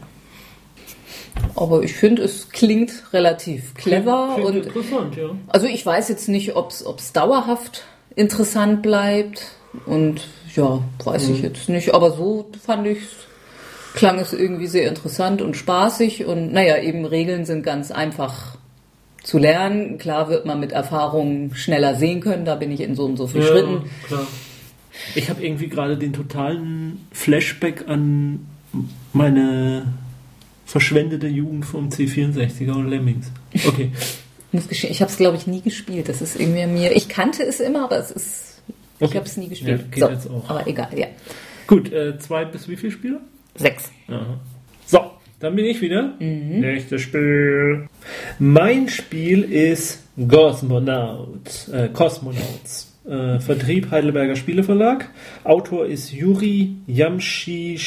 Aber 1.54 1.82
ich 1.82 1.92
finde, 1.94 2.22
es 2.22 2.48
klingt 2.50 2.92
relativ 3.12 3.74
clever 3.74 4.32
Klingt 4.34 4.48
und 4.48 4.56
interessant, 4.66 5.16
ja. 5.16 5.30
also 5.48 5.66
ich 5.66 5.84
weiß 5.86 6.08
jetzt 6.08 6.28
nicht, 6.28 6.56
ob 6.56 6.70
es 6.70 7.12
dauerhaft 7.12 7.84
interessant 8.16 8.82
bleibt. 8.82 9.42
Und 9.86 10.22
ja, 10.56 10.80
weiß 11.04 11.28
ich 11.28 11.42
jetzt 11.42 11.68
nicht, 11.68 11.94
aber 11.94 12.10
so 12.12 12.50
fand 12.64 12.86
ich 12.86 12.98
klang 13.94 14.18
es 14.18 14.32
irgendwie 14.32 14.66
sehr 14.66 14.88
interessant 14.88 15.42
und 15.42 15.56
spaßig. 15.56 16.24
Und 16.26 16.52
naja, 16.52 16.78
eben 16.78 17.04
Regeln 17.04 17.44
sind 17.44 17.62
ganz 17.62 17.90
einfach 17.90 18.56
zu 19.28 19.36
lernen. 19.36 19.98
Klar 19.98 20.30
wird 20.30 20.46
man 20.46 20.58
mit 20.58 20.72
Erfahrung 20.72 21.54
schneller 21.54 21.96
sehen 21.96 22.20
können, 22.22 22.46
da 22.46 22.54
bin 22.54 22.70
ich 22.72 22.80
in 22.80 22.94
so 22.94 23.04
und 23.04 23.18
so 23.18 23.26
vielen 23.26 23.44
ja, 23.44 23.48
Schritten. 23.50 23.82
klar. 24.06 24.26
Ich 25.14 25.28
habe 25.28 25.44
irgendwie 25.44 25.68
gerade 25.68 25.98
den 25.98 26.14
totalen 26.14 27.06
Flashback 27.12 27.84
an 27.88 28.46
meine 29.12 29.92
verschwendete 30.64 31.26
Jugend 31.28 31.66
vom 31.66 31.90
C64er 31.90 32.72
und 32.72 32.88
Lemmings. 32.88 33.30
Okay. 33.66 33.92
Ich 34.50 34.84
ich 34.90 35.02
habe 35.02 35.10
es 35.10 35.18
glaube 35.18 35.36
ich 35.36 35.46
nie 35.46 35.60
gespielt. 35.60 36.08
Das 36.08 36.22
ist 36.22 36.40
irgendwie 36.40 36.66
mir, 36.66 36.96
ich 36.96 37.10
kannte 37.10 37.42
es 37.42 37.60
immer, 37.60 37.84
aber 37.84 37.98
es 37.98 38.10
ist, 38.10 38.62
ich 38.98 39.08
Okay. 39.08 39.18
habe 39.18 39.26
es 39.26 39.36
nie 39.36 39.48
gespielt. 39.48 39.84
Ja, 39.94 40.08
geht 40.08 40.16
jetzt 40.16 40.30
auch. 40.30 40.48
Aber 40.48 40.66
egal, 40.66 40.88
ja. 40.96 41.06
Gut, 41.66 41.92
äh, 41.92 42.18
zwei 42.18 42.46
bis 42.46 42.66
wie 42.66 42.76
viele 42.76 42.92
Spieler? 42.92 43.20
Sechs. 43.56 43.90
Aha. 44.08 44.40
Dann 45.40 45.54
bin 45.54 45.64
ich 45.66 45.80
wieder. 45.80 46.14
Nächstes 46.18 47.02
Spiel. 47.02 47.86
Mein 48.40 48.88
Spiel 48.88 49.42
ist 49.44 50.02
Cosmonaut. 50.28 51.68
Äh, 51.72 51.88
Cosmonauts. 51.90 52.92
Äh, 53.08 53.38
Vertrieb 53.38 53.90
Heidelberger 53.90 54.34
Spieleverlag. 54.36 55.08
Autor 55.44 55.86
ist 55.86 56.12
Juri 56.12 56.74
Yamshi. 56.86 57.78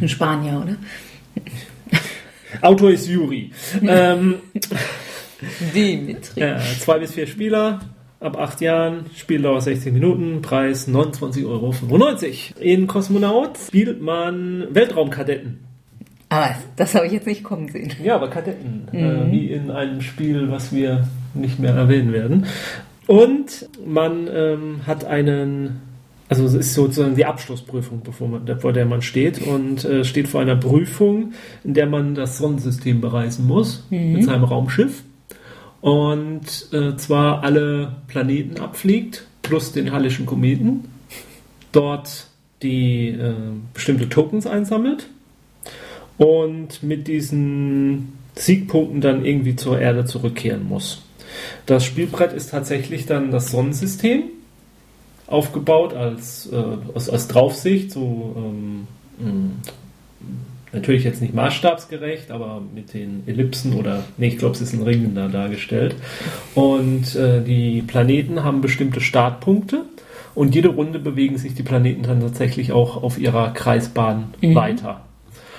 Ein 0.00 0.08
Spanier, 0.08 0.62
oder? 0.64 0.76
Autor 2.62 2.90
ist 2.90 3.08
Juri. 3.08 3.50
ähm, 3.82 4.36
Dimitri. 5.74 6.40
ja, 6.40 6.58
zwei 6.80 6.98
bis 6.98 7.12
vier 7.12 7.26
Spieler. 7.26 7.80
Ab 8.22 8.38
acht 8.38 8.60
Jahren, 8.60 9.06
Spieldauer 9.16 9.60
60 9.60 9.92
Minuten, 9.92 10.42
Preis 10.42 10.88
29,95 10.88 11.46
Euro. 11.46 11.74
In 12.60 12.86
Cosmonaut 12.86 13.58
spielt 13.58 14.00
man 14.00 14.68
Weltraumkadetten. 14.70 15.58
Aber 16.28 16.54
das 16.76 16.94
habe 16.94 17.06
ich 17.06 17.12
jetzt 17.12 17.26
nicht 17.26 17.42
kommen 17.42 17.68
sehen. 17.68 17.92
Ja, 18.02 18.14
aber 18.14 18.30
Kadetten, 18.30 18.88
äh, 18.92 19.30
wie 19.30 19.48
in 19.48 19.70
einem 19.70 20.00
Spiel, 20.00 20.50
was 20.50 20.72
wir 20.72 21.06
nicht 21.34 21.58
mehr 21.58 21.74
erwähnen 21.74 22.12
werden. 22.12 22.46
Und 23.06 23.68
man 23.84 24.28
ähm, 24.32 24.86
hat 24.86 25.04
einen, 25.04 25.80
also 26.28 26.44
es 26.46 26.54
ist 26.54 26.74
sozusagen 26.74 27.16
die 27.16 27.26
Abschlussprüfung, 27.26 28.00
bevor 28.02 28.28
man, 28.28 28.60
vor 28.60 28.72
der 28.72 28.86
man 28.86 29.02
steht 29.02 29.46
und 29.46 29.84
äh, 29.84 30.04
steht 30.04 30.28
vor 30.28 30.40
einer 30.40 30.56
Prüfung, 30.56 31.32
in 31.64 31.74
der 31.74 31.86
man 31.86 32.14
das 32.14 32.38
Sonnensystem 32.38 33.00
bereisen 33.00 33.46
muss 33.46 33.86
mit 33.90 34.24
seinem 34.24 34.44
Raumschiff 34.44 35.02
und 35.82 36.68
äh, 36.72 36.96
zwar 36.96 37.42
alle 37.42 37.96
Planeten 38.06 38.58
abfliegt 38.58 39.26
plus 39.42 39.72
den 39.72 39.92
Hallischen 39.92 40.24
Kometen, 40.24 40.84
dort 41.72 42.28
die 42.62 43.08
äh, 43.08 43.34
bestimmte 43.74 44.08
Tokens 44.08 44.46
einsammelt 44.46 45.08
und 46.16 46.82
mit 46.84 47.08
diesen 47.08 48.12
Siegpunkten 48.36 49.00
dann 49.00 49.24
irgendwie 49.24 49.56
zur 49.56 49.80
Erde 49.80 50.04
zurückkehren 50.04 50.66
muss. 50.66 51.02
Das 51.66 51.84
Spielbrett 51.84 52.32
ist 52.32 52.50
tatsächlich 52.50 53.06
dann 53.06 53.32
das 53.32 53.50
Sonnensystem 53.50 54.24
aufgebaut 55.26 55.94
als, 55.94 56.48
äh, 56.52 56.62
als, 56.94 57.10
als 57.10 57.26
Draufsicht, 57.26 57.90
so 57.90 58.36
ähm, 58.36 58.86
natürlich 60.72 61.04
jetzt 61.04 61.20
nicht 61.20 61.34
maßstabsgerecht, 61.34 62.30
aber 62.30 62.62
mit 62.74 62.94
den 62.94 63.22
Ellipsen 63.26 63.74
oder, 63.74 64.04
nee, 64.16 64.28
ich 64.28 64.38
glaube, 64.38 64.54
es 64.54 64.60
ist 64.60 64.72
ein 64.72 64.82
Ring 64.82 65.14
da 65.14 65.28
dargestellt. 65.28 65.94
Und 66.54 67.14
äh, 67.14 67.42
die 67.42 67.82
Planeten 67.82 68.42
haben 68.42 68.60
bestimmte 68.60 69.00
Startpunkte 69.00 69.84
und 70.34 70.54
jede 70.54 70.68
Runde 70.68 70.98
bewegen 70.98 71.38
sich 71.38 71.54
die 71.54 71.62
Planeten 71.62 72.02
dann 72.02 72.20
tatsächlich 72.20 72.72
auch 72.72 73.02
auf 73.02 73.18
ihrer 73.18 73.52
Kreisbahn 73.52 74.34
weiter. 74.40 75.02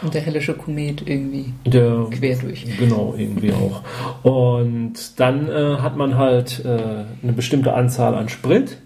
Und 0.01 0.13
der 0.13 0.21
hellische 0.21 0.53
Komet 0.53 1.07
irgendwie 1.07 1.53
Der, 1.65 2.07
quer 2.11 2.35
durch. 2.37 2.65
Genau, 2.77 3.15
irgendwie 3.17 3.53
auch. 3.53 3.83
Und 4.23 5.17
dann 5.17 5.47
äh, 5.47 5.77
hat 5.77 5.95
man 5.95 6.17
halt 6.17 6.63
äh, 6.65 7.05
eine 7.21 7.31
bestimmte 7.33 7.73
Anzahl 7.73 8.13
an 8.15 8.27
Sprit, 8.27 8.77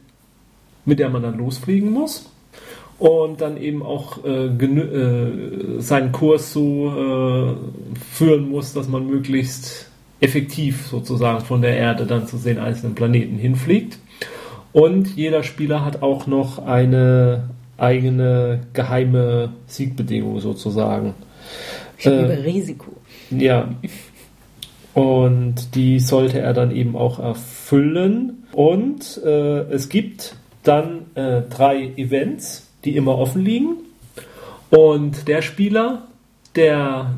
mit 0.86 1.00
der 1.00 1.10
man 1.10 1.24
dann 1.24 1.38
losfliegen 1.38 1.92
muss. 1.92 2.30
Und 3.00 3.42
dann 3.42 3.58
eben 3.58 3.84
auch 3.84 4.24
äh, 4.26 4.48
äh, 4.48 5.80
seinen 5.80 6.12
Kurs 6.12 6.52
so 6.52 6.88
äh, 6.88 7.56
führen 8.12 8.50
muss, 8.50 8.74
dass 8.74 8.88
man 8.88 9.06
möglichst 9.06 9.88
effektiv 10.20 10.88
sozusagen 10.88 11.46
von 11.46 11.62
der 11.62 11.78
Erde 11.78 12.08
dann 12.08 12.26
zu 12.26 12.38
den 12.38 12.58
einzelnen 12.58 12.96
Planeten 12.96 13.38
hinfliegt. 13.38 14.00
Und 14.74 15.16
jeder 15.16 15.44
Spieler 15.44 15.86
hat 15.86 16.02
auch 16.02 16.28
noch 16.28 16.66
eine 16.66 17.50
eigene 17.78 18.62
geheime 18.74 19.52
Siegbedingung 19.68 20.40
sozusagen. 20.40 21.14
Ich 21.98 22.06
Äh, 22.06 22.22
liebe 22.22 22.44
Risiko. 22.44 22.92
Ja. 23.30 23.70
Und 24.94 25.76
die 25.76 26.00
sollte 26.00 26.40
er 26.40 26.54
dann 26.54 26.76
eben 26.76 26.96
auch 26.96 27.20
erfüllen. 27.20 28.48
Und 28.52 29.22
äh, 29.24 29.62
es 29.70 29.90
gibt 29.90 30.36
dann 30.64 31.06
äh, 31.16 31.44
drei 31.50 31.92
Events, 31.96 32.67
die 32.88 32.96
immer 32.96 33.18
offen 33.18 33.44
liegen. 33.44 33.76
Und 34.70 35.28
der 35.28 35.42
Spieler, 35.42 36.04
der, 36.56 37.14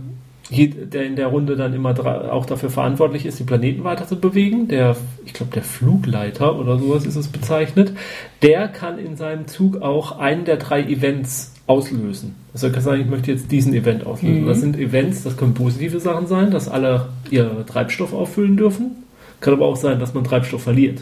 der 0.51 1.05
in 1.05 1.15
der 1.15 1.27
Runde 1.27 1.55
dann 1.55 1.73
immer 1.73 1.95
auch 2.34 2.45
dafür 2.45 2.69
verantwortlich 2.69 3.25
ist, 3.25 3.39
die 3.39 3.43
Planeten 3.43 3.84
weiter 3.84 4.08
zu 4.08 4.19
bewegen, 4.19 4.67
der, 4.67 4.95
ich 5.25 5.34
glaube, 5.34 5.53
der 5.53 5.63
Flugleiter 5.63 6.60
oder 6.60 6.77
sowas 6.77 7.05
ist 7.05 7.15
es 7.15 7.27
bezeichnet, 7.27 7.93
der 8.41 8.67
kann 8.67 8.99
in 8.99 9.15
seinem 9.15 9.47
Zug 9.47 9.82
auch 9.82 10.17
einen 10.19 10.45
der 10.45 10.58
drei 10.58 10.82
Events 10.84 11.53
auslösen. 11.67 12.36
Also 12.53 12.67
er 12.67 12.73
kann 12.73 12.82
sagen, 12.82 13.01
ich 13.01 13.08
möchte 13.08 13.32
jetzt 13.32 13.51
diesen 13.51 13.73
Event 13.73 14.05
auslösen. 14.05 14.47
Das 14.47 14.60
sind 14.60 14.77
Events, 14.77 15.23
das 15.23 15.38
können 15.38 15.53
positive 15.53 15.99
Sachen 15.99 16.25
sein, 16.25 16.49
dass 16.49 16.67
alle 16.67 17.10
ihr 17.29 17.65
Treibstoff 17.67 18.13
auffüllen 18.13 18.58
dürfen. 18.58 19.03
Kann 19.39 19.53
aber 19.53 19.67
auch 19.67 19.75
sein, 19.75 19.99
dass 19.99 20.15
man 20.15 20.23
Treibstoff 20.23 20.63
verliert. 20.63 21.01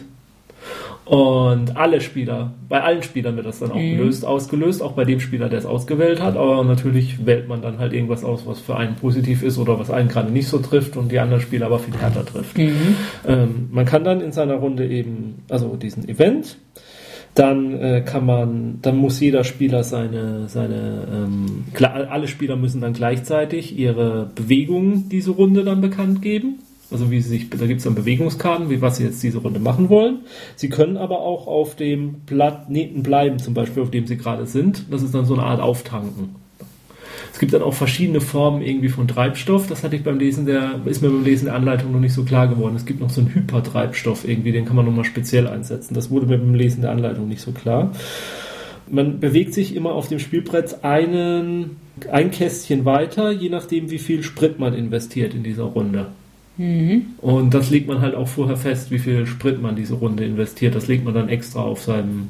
Und 1.08 1.78
alle 1.78 2.02
Spieler, 2.02 2.54
bei 2.67 2.84
allen 2.84 3.02
Spielern 3.02 3.38
wird 3.38 3.46
das 3.46 3.60
dann 3.60 3.72
auch 3.72 3.80
gelöst, 3.80 4.26
ausgelöst, 4.26 4.84
auch 4.84 4.91
bei 4.91 5.06
dem 5.06 5.22
Spieler, 5.22 5.48
der 5.48 5.60
es 5.60 5.65
ausgewählt 5.65 6.22
hat. 6.22 6.36
Aber 6.36 6.63
natürlich 6.65 7.26
wählt 7.26 7.48
man 7.48 7.62
dann 7.62 7.80
halt 7.80 7.93
irgendwas 7.93 8.26
aus, 8.26 8.46
was 8.46 8.60
für 8.60 8.76
einen 8.76 8.96
positiv 8.96 9.41
ist 9.41 9.58
oder 9.58 9.80
was 9.80 9.89
einen 9.89 10.10
gerade 10.10 10.32
nicht 10.32 10.50
so 10.50 10.60
trifft 10.60 10.98
und 10.98 11.12
die 11.12 11.20
anderen 11.20 11.41
Spieler 11.41 11.67
aber 11.67 11.80
viel 11.80 11.96
härter 11.96 12.26
trifft. 12.26 12.58
Ähm, 13.26 13.70
man 13.72 13.86
kann 13.86 14.04
dann 14.04 14.20
in 14.20 14.34
seiner 14.34 14.56
Runde 14.56 14.86
eben, 14.86 15.43
also 15.50 15.78
diesen 15.78 16.10
Event, 16.10 16.58
dann 17.36 17.80
äh, 17.80 18.02
kann 18.02 18.26
man, 18.26 18.80
dann 18.82 18.98
muss 18.98 19.20
jeder 19.20 19.43
Spieler 19.43 19.84
seine, 19.84 20.50
seine, 20.50 21.08
ähm, 21.13 21.65
klar, 21.74 22.08
alle 22.10 22.28
Spieler 22.28 22.56
müssen 22.56 22.82
dann 22.82 22.93
gleichzeitig 22.93 23.78
ihre 23.78 24.30
Bewegungen 24.36 25.08
diese 25.10 25.32
Runde 25.32 25.63
dann 25.63 25.80
bekannt 25.80 26.22
geben. 26.22 26.60
Also 26.89 27.12
wie 27.12 27.19
sie 27.21 27.30
sich, 27.30 27.50
da 27.50 27.65
gibt 27.65 27.80
es 27.80 27.84
dann 27.84 27.95
Bewegungskarten, 27.95 28.69
wie 28.69 28.82
was 28.82 28.97
sie 28.97 29.04
jetzt 29.04 29.21
diese 29.21 29.39
Runde 29.39 29.60
machen 29.60 29.89
wollen. 29.89 30.19
Sie 30.56 30.69
können 30.69 30.95
aber 30.95 31.19
auch 31.19 31.47
auf 31.47 31.76
dem 31.76 32.21
Planeten 32.26 33.04
bleiben, 33.04 33.39
zum 33.39 33.54
Beispiel 33.54 33.84
auf 33.84 33.91
dem 33.91 34.08
sie 34.08 34.17
gerade 34.17 34.45
sind. 34.45 34.86
Das 34.89 35.02
ist 35.02 35.13
dann 35.13 35.26
so 35.26 35.34
eine 35.34 35.43
Art 35.43 35.60
Auftanken. 35.60 36.36
Es 37.34 37.39
gibt 37.39 37.54
dann 37.54 37.62
auch 37.62 37.73
verschiedene 37.73 38.21
Formen 38.21 38.62
irgendwie 38.62 38.89
von 38.89 39.08
Treibstoff. 39.08 39.67
Das 39.67 39.84
hatte 39.84 39.95
ich 39.95 40.04
beim 40.04 40.17
Lesen 40.17 40.45
der, 40.45 40.80
ist 40.86 41.02
mir 41.02 41.10
beim 41.10 41.23
Lesen 41.23 41.45
der 41.45 41.56
Anleitung 41.56 41.91
noch 41.91 42.00
nicht 42.00 42.13
so 42.13 42.23
klar 42.23 42.47
geworden. 42.47 42.76
Es 42.76 42.86
gibt 42.86 43.00
noch 43.00 43.10
so 43.10 43.21
einen 43.21 43.36
Hypertreibstoff 43.36 44.28
irgendwie, 44.28 44.52
den 44.52 44.65
kann 44.65 44.76
man 44.76 44.86
nochmal 44.86 45.06
speziell 45.06 45.47
einsetzen. 45.47 45.93
Das 45.93 46.10
wurde 46.10 46.26
mir 46.26 46.38
beim 46.38 46.56
Lesen 46.56 46.82
der 46.82 46.91
Anleitung 46.91 47.28
nicht 47.28 47.41
so 47.41 47.52
klar. 47.52 47.91
Man 48.89 49.19
bewegt 49.19 49.54
sich 49.54 49.76
immer 49.76 49.91
auf 49.91 50.08
dem 50.08 50.19
Spielbrett 50.19 50.84
einen, 50.84 51.76
ein 52.10 52.32
Kästchen 52.32 52.86
weiter, 52.86 53.32
je 53.32 53.50
nachdem, 53.50 53.91
wie 53.91 54.00
viel 54.00 54.23
Sprit 54.23 54.58
man 54.58 54.73
investiert 54.73 55.34
in 55.34 55.43
dieser 55.43 55.65
Runde. 55.65 56.08
Und 56.58 57.54
das 57.54 57.70
legt 57.70 57.88
man 57.88 58.02
halt 58.02 58.15
auch 58.15 58.28
vorher 58.28 58.58
fest, 58.58 58.89
wie 58.91 59.00
viel 59.00 59.26
Sprit 59.28 59.62
man 59.62 59.76
diese 59.76 59.93
Runde 59.96 60.26
investiert. 60.26 60.76
Das 60.76 60.88
legt 60.88 61.06
man 61.06 61.13
dann 61.13 61.30
extra 61.30 61.62
auf 61.62 61.82
seinem 61.82 62.30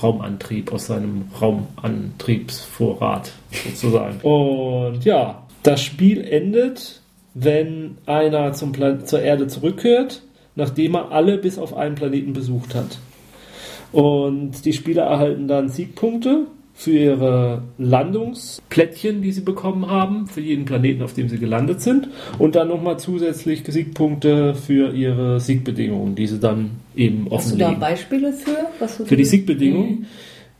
Raumantrieb, 0.00 0.72
aus 0.72 0.86
seinem 0.86 1.24
Raumantriebsvorrat 1.40 3.32
sozusagen. 3.50 4.20
Und 4.22 5.04
ja, 5.04 5.42
das 5.62 5.82
Spiel 5.82 6.22
endet, 6.22 7.00
wenn 7.34 7.98
einer 8.06 8.52
zum 8.52 8.72
Plan 8.72 9.04
zur 9.06 9.20
Erde 9.20 9.46
zurückkehrt, 9.48 10.22
nachdem 10.54 10.94
er 10.94 11.10
alle 11.12 11.38
bis 11.38 11.58
auf 11.58 11.76
einen 11.76 11.96
Planeten 11.96 12.32
besucht 12.32 12.74
hat. 12.74 12.98
Und 13.92 14.64
die 14.64 14.72
Spieler 14.72 15.04
erhalten 15.04 15.48
dann 15.48 15.68
Siegpunkte 15.68 16.46
für 16.80 16.92
ihre 16.92 17.62
Landungsplättchen, 17.76 19.20
die 19.20 19.32
sie 19.32 19.42
bekommen 19.42 19.90
haben, 19.90 20.26
für 20.28 20.40
jeden 20.40 20.64
Planeten, 20.64 21.02
auf 21.02 21.12
dem 21.12 21.28
sie 21.28 21.36
gelandet 21.36 21.82
sind. 21.82 22.08
Und 22.38 22.54
dann 22.54 22.68
nochmal 22.68 22.98
zusätzlich 22.98 23.64
Siegpunkte 23.66 24.54
für 24.54 24.94
ihre 24.94 25.40
Siegbedingungen, 25.40 26.14
die 26.14 26.26
sie 26.26 26.40
dann 26.40 26.70
eben 26.96 27.28
offenlegen. 27.28 27.36
Hast 27.36 27.52
du 27.52 27.58
da 27.58 27.72
Beispiele 27.72 28.32
für? 28.32 29.04
für 29.04 29.16
die 29.16 29.26
Siegbedingungen? 29.26 30.06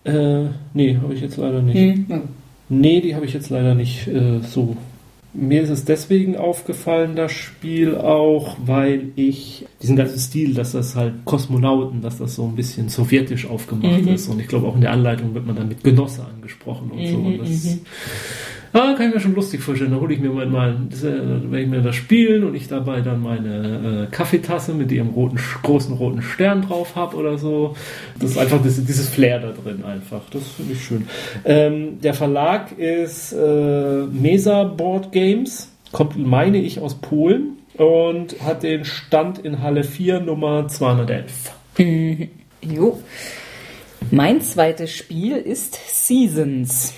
Mhm. 0.04 0.12
Äh, 0.12 0.50
nee, 0.74 0.98
habe 1.02 1.14
ich 1.14 1.22
jetzt 1.22 1.38
leider 1.38 1.62
nicht. 1.62 2.10
Mhm. 2.10 2.20
Nee, 2.68 3.00
die 3.00 3.14
habe 3.14 3.24
ich 3.24 3.32
jetzt 3.32 3.48
leider 3.48 3.74
nicht 3.74 4.06
äh, 4.06 4.40
so 4.42 4.76
mir 5.32 5.62
ist 5.62 5.70
es 5.70 5.84
deswegen 5.84 6.36
aufgefallen, 6.36 7.14
das 7.14 7.32
Spiel 7.32 7.96
auch, 7.96 8.56
weil 8.64 9.12
ich 9.14 9.66
diesen 9.80 9.96
ganzen 9.96 10.18
Stil, 10.18 10.54
dass 10.54 10.72
das 10.72 10.96
halt 10.96 11.24
Kosmonauten, 11.24 12.02
dass 12.02 12.18
das 12.18 12.34
so 12.34 12.44
ein 12.46 12.56
bisschen 12.56 12.88
sowjetisch 12.88 13.46
aufgemacht 13.46 14.02
mhm. 14.02 14.08
ist. 14.08 14.28
Und 14.28 14.40
ich 14.40 14.48
glaube 14.48 14.66
auch 14.66 14.74
in 14.74 14.80
der 14.80 14.90
Anleitung 14.90 15.34
wird 15.34 15.46
man 15.46 15.56
dann 15.56 15.68
mit 15.68 15.84
Genosse 15.84 16.24
angesprochen 16.24 16.90
und 16.90 17.00
mhm, 17.00 17.06
so. 17.06 17.16
Und 17.18 17.38
das, 17.38 17.64
mhm. 17.64 17.80
Ah, 18.72 18.94
kann 18.96 19.08
ich 19.08 19.14
mir 19.14 19.20
schon 19.20 19.34
lustig 19.34 19.60
vorstellen. 19.60 19.90
Da 19.90 19.98
hole 19.98 20.14
ich 20.14 20.20
mir 20.20 20.30
mal, 20.30 20.46
mal 20.46 20.76
wenn 20.78 21.62
ich 21.62 21.68
mir 21.68 21.80
das 21.80 21.96
spielen 21.96 22.44
und 22.44 22.54
ich 22.54 22.68
dabei 22.68 23.00
dann 23.00 23.20
meine 23.20 24.06
äh, 24.08 24.14
Kaffeetasse 24.14 24.74
mit 24.74 24.92
ihrem 24.92 25.08
roten, 25.08 25.38
großen 25.62 25.94
roten 25.94 26.22
Stern 26.22 26.62
drauf 26.62 26.94
habe 26.94 27.16
oder 27.16 27.36
so. 27.36 27.74
Das 28.20 28.30
ist 28.30 28.38
einfach 28.38 28.62
das, 28.62 28.84
dieses 28.84 29.08
Flair 29.08 29.40
da 29.40 29.50
drin 29.50 29.84
einfach. 29.84 30.20
Das 30.30 30.42
finde 30.56 30.74
ich 30.74 30.84
schön. 30.84 31.08
Ähm, 31.44 32.00
der 32.00 32.14
Verlag 32.14 32.78
ist 32.78 33.32
äh, 33.32 34.04
Mesa 34.06 34.64
Board 34.64 35.10
Games. 35.10 35.72
Kommt, 35.90 36.16
meine 36.16 36.58
ich, 36.58 36.78
aus 36.78 36.94
Polen 36.94 37.58
und 37.76 38.40
hat 38.40 38.62
den 38.62 38.84
Stand 38.84 39.38
in 39.40 39.62
Halle 39.62 39.82
4 39.82 40.20
Nummer 40.20 40.68
211. 40.68 41.52
Mhm. 41.78 42.28
Jo. 42.62 43.00
Mein 44.10 44.42
zweites 44.42 44.94
Spiel 44.94 45.36
ist 45.36 45.78
Seasons. 46.06 46.92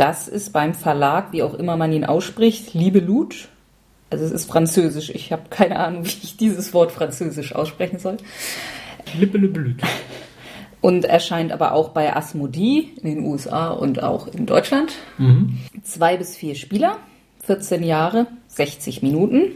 Das 0.00 0.28
ist 0.28 0.54
beim 0.54 0.72
Verlag, 0.72 1.30
wie 1.32 1.42
auch 1.42 1.52
immer 1.52 1.76
man 1.76 1.92
ihn 1.92 2.06
ausspricht, 2.06 2.72
Liebe 2.72 3.00
Lut. 3.00 3.48
Also 4.08 4.24
es 4.24 4.30
ist 4.30 4.46
französisch. 4.46 5.10
Ich 5.10 5.30
habe 5.30 5.42
keine 5.50 5.78
Ahnung, 5.78 6.04
wie 6.06 6.16
ich 6.22 6.38
dieses 6.38 6.72
Wort 6.72 6.90
französisch 6.90 7.54
aussprechen 7.54 7.98
soll. 7.98 8.16
Lippe 9.18 9.36
Blut. 9.38 9.82
Und 10.80 11.04
erscheint 11.04 11.52
aber 11.52 11.74
auch 11.74 11.90
bei 11.90 12.16
Asmodee 12.16 12.92
in 13.02 13.10
den 13.10 13.26
USA 13.26 13.72
und 13.72 14.02
auch 14.02 14.26
in 14.28 14.46
Deutschland. 14.46 14.94
Mhm. 15.18 15.58
Zwei 15.82 16.16
bis 16.16 16.34
vier 16.34 16.54
Spieler, 16.54 16.96
14 17.44 17.82
Jahre, 17.82 18.26
60 18.46 19.02
Minuten. 19.02 19.52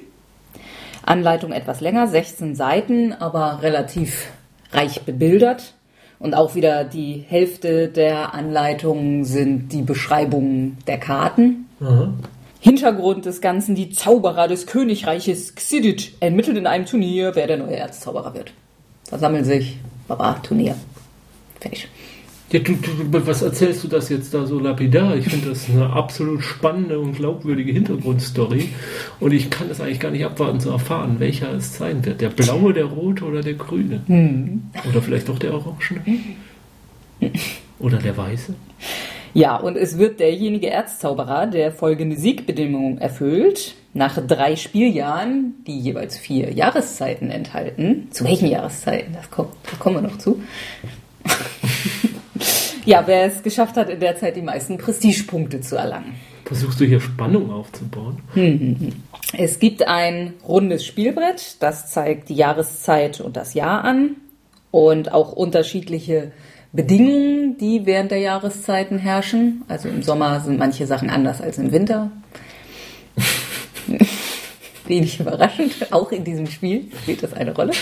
Anleitung 1.02 1.52
etwas 1.52 1.80
länger, 1.80 2.06
16 2.06 2.54
Seiten, 2.54 3.14
aber 3.14 3.62
relativ 3.62 4.26
reich 4.72 5.04
bebildert. 5.06 5.72
Und 6.18 6.34
auch 6.34 6.54
wieder 6.54 6.84
die 6.84 7.24
Hälfte 7.26 7.88
der 7.88 8.34
Anleitungen 8.34 9.24
sind 9.24 9.72
die 9.72 9.82
Beschreibungen 9.82 10.78
der 10.86 10.98
Karten. 10.98 11.68
Mhm. 11.80 12.14
Hintergrund 12.60 13.26
des 13.26 13.42
Ganzen, 13.42 13.74
die 13.74 13.90
Zauberer 13.90 14.48
des 14.48 14.66
Königreiches 14.66 15.54
Xidit 15.54 16.12
ermitteln 16.20 16.56
in 16.56 16.66
einem 16.66 16.86
Turnier, 16.86 17.32
wer 17.34 17.46
der 17.46 17.58
neue 17.58 17.76
Erzzauberer 17.76 18.32
wird. 18.32 18.52
Versammeln 19.04 19.44
sich, 19.44 19.76
Baba, 20.08 20.34
Turnier. 20.42 20.74
Fertig. 21.60 21.88
Ja, 22.54 22.60
du, 22.60 22.74
du, 22.74 23.26
was 23.26 23.42
erzählst 23.42 23.82
du 23.82 23.88
das 23.88 24.10
jetzt 24.10 24.32
da 24.32 24.46
so 24.46 24.60
lapidar? 24.60 25.16
Ich 25.16 25.26
finde 25.26 25.48
das 25.48 25.68
eine 25.68 25.90
absolut 25.90 26.40
spannende 26.40 27.00
und 27.00 27.14
glaubwürdige 27.14 27.72
Hintergrundstory. 27.72 28.68
Und 29.18 29.32
ich 29.32 29.50
kann 29.50 29.68
es 29.72 29.80
eigentlich 29.80 29.98
gar 29.98 30.12
nicht 30.12 30.24
abwarten 30.24 30.60
zu 30.60 30.70
erfahren, 30.70 31.16
welcher 31.18 31.52
es 31.52 31.76
sein 31.76 32.04
wird. 32.04 32.20
Der 32.20 32.28
blaue, 32.28 32.72
der 32.72 32.84
rote 32.84 33.24
oder 33.24 33.42
der 33.42 33.54
grüne? 33.54 34.02
Hm. 34.06 34.70
Oder 34.88 35.02
vielleicht 35.02 35.28
doch 35.28 35.40
der 35.40 35.52
orangene? 35.52 36.20
Oder 37.80 37.98
der 37.98 38.16
weiße? 38.16 38.54
Ja, 39.32 39.56
und 39.56 39.76
es 39.76 39.98
wird 39.98 40.20
derjenige 40.20 40.70
Erzzauberer, 40.70 41.48
der 41.48 41.72
folgende 41.72 42.14
Siegbedingungen 42.14 42.98
erfüllt, 42.98 43.74
nach 43.94 44.24
drei 44.24 44.54
Spieljahren, 44.54 45.54
die 45.66 45.80
jeweils 45.80 46.16
vier 46.16 46.52
Jahreszeiten 46.52 47.32
enthalten. 47.32 48.06
Zu 48.12 48.22
welchen 48.22 48.46
Jahreszeiten? 48.46 49.12
Das 49.12 49.28
kommt, 49.28 49.54
da 49.68 49.76
kommen 49.76 49.96
wir 49.96 50.02
noch 50.02 50.18
zu. 50.18 50.40
Ja, 52.84 53.02
wer 53.06 53.24
es 53.24 53.42
geschafft 53.42 53.76
hat, 53.76 53.88
in 53.88 54.00
der 54.00 54.16
Zeit 54.16 54.36
die 54.36 54.42
meisten 54.42 54.76
Prestigepunkte 54.76 55.60
zu 55.60 55.76
erlangen. 55.76 56.14
Versuchst 56.44 56.78
du 56.80 56.84
hier 56.84 57.00
Spannung 57.00 57.50
aufzubauen? 57.50 58.18
Hm. 58.34 58.92
Es 59.32 59.58
gibt 59.58 59.86
ein 59.88 60.34
rundes 60.46 60.84
Spielbrett, 60.84 61.56
das 61.60 61.90
zeigt 61.90 62.28
die 62.28 62.34
Jahreszeit 62.34 63.20
und 63.20 63.36
das 63.36 63.54
Jahr 63.54 63.84
an 63.84 64.16
und 64.70 65.12
auch 65.12 65.32
unterschiedliche 65.32 66.32
Bedingungen, 66.72 67.56
die 67.56 67.86
während 67.86 68.10
der 68.10 68.18
Jahreszeiten 68.18 68.98
herrschen. 68.98 69.62
Also 69.68 69.88
im 69.88 70.02
Sommer 70.02 70.40
sind 70.40 70.58
manche 70.58 70.86
Sachen 70.86 71.08
anders 71.08 71.40
als 71.40 71.56
im 71.56 71.72
Winter. 71.72 72.10
Wenig 74.86 75.18
überraschend, 75.18 75.92
auch 75.92 76.12
in 76.12 76.24
diesem 76.24 76.46
Spiel 76.46 76.90
spielt 77.02 77.22
das 77.22 77.32
eine 77.32 77.54
Rolle. 77.54 77.72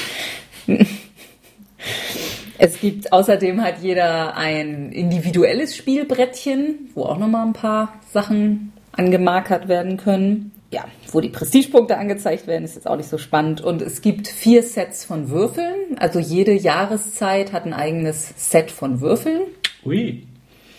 Es 2.64 2.78
gibt 2.78 3.12
außerdem 3.12 3.60
hat 3.60 3.82
jeder 3.82 4.36
ein 4.36 4.92
individuelles 4.92 5.74
Spielbrettchen, 5.74 6.90
wo 6.94 7.02
auch 7.02 7.18
nochmal 7.18 7.44
ein 7.44 7.54
paar 7.54 7.92
Sachen 8.12 8.72
angemarkert 8.92 9.66
werden 9.66 9.96
können. 9.96 10.52
Ja, 10.70 10.84
wo 11.10 11.20
die 11.20 11.30
Prestigepunkte 11.30 11.98
angezeigt 11.98 12.46
werden, 12.46 12.62
ist 12.62 12.76
jetzt 12.76 12.86
auch 12.86 12.94
nicht 12.94 13.08
so 13.08 13.18
spannend. 13.18 13.62
Und 13.62 13.82
es 13.82 14.00
gibt 14.00 14.28
vier 14.28 14.62
Sets 14.62 15.04
von 15.04 15.28
Würfeln. 15.28 15.98
Also 15.98 16.20
jede 16.20 16.52
Jahreszeit 16.52 17.52
hat 17.52 17.66
ein 17.66 17.72
eigenes 17.72 18.32
Set 18.36 18.70
von 18.70 19.00
Würfeln. 19.00 19.40
Ui, 19.84 20.22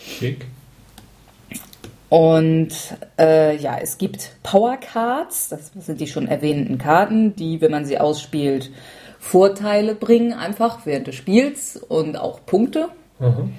schick. 0.07 0.45
Und 2.07 2.71
äh, 3.19 3.57
ja, 3.57 3.77
es 3.81 3.97
gibt 3.97 4.37
Power 4.41 4.77
Cards, 4.77 5.49
das 5.49 5.71
sind 5.77 5.99
die 5.99 6.07
schon 6.07 6.29
erwähnten 6.29 6.77
Karten, 6.77 7.35
die, 7.35 7.59
wenn 7.59 7.71
man 7.71 7.83
sie 7.83 7.97
ausspielt, 7.97 8.71
Vorteile 9.23 9.95
bringen, 9.95 10.33
einfach 10.33 10.85
während 10.85 11.07
des 11.07 11.15
Spiels 11.15 11.77
und 11.77 12.17
auch 12.17 12.45
Punkte. 12.45 12.89
Mhm. 13.19 13.53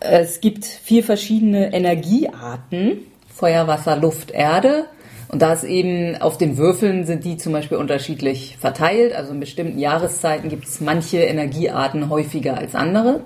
Es 0.00 0.40
gibt 0.40 0.64
vier 0.64 1.04
verschiedene 1.04 1.72
Energiearten: 1.72 2.98
Feuer, 3.32 3.68
Wasser, 3.68 3.96
Luft, 3.96 4.32
Erde. 4.32 4.86
Und 5.28 5.42
da 5.42 5.52
ist 5.52 5.64
eben 5.64 6.20
auf 6.20 6.38
den 6.38 6.58
Würfeln 6.58 7.06
sind 7.06 7.24
die 7.24 7.36
zum 7.36 7.52
Beispiel 7.52 7.78
unterschiedlich 7.78 8.56
verteilt. 8.58 9.14
Also 9.14 9.32
in 9.32 9.40
bestimmten 9.40 9.78
Jahreszeiten 9.78 10.48
gibt 10.48 10.66
es 10.66 10.80
manche 10.80 11.18
Energiearten 11.18 12.10
häufiger 12.10 12.58
als 12.58 12.74
andere. 12.74 13.20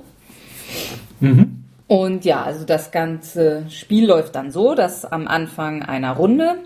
Mhm. 1.21 1.65
Und 1.87 2.25
ja, 2.25 2.43
also 2.43 2.65
das 2.67 2.91
ganze 2.91 3.65
Spiel 3.71 4.07
läuft 4.07 4.35
dann 4.35 4.51
so, 4.51 4.75
dass 4.75 5.05
am 5.05 5.27
Anfang 5.27 5.83
einer 5.83 6.13
Runde 6.13 6.57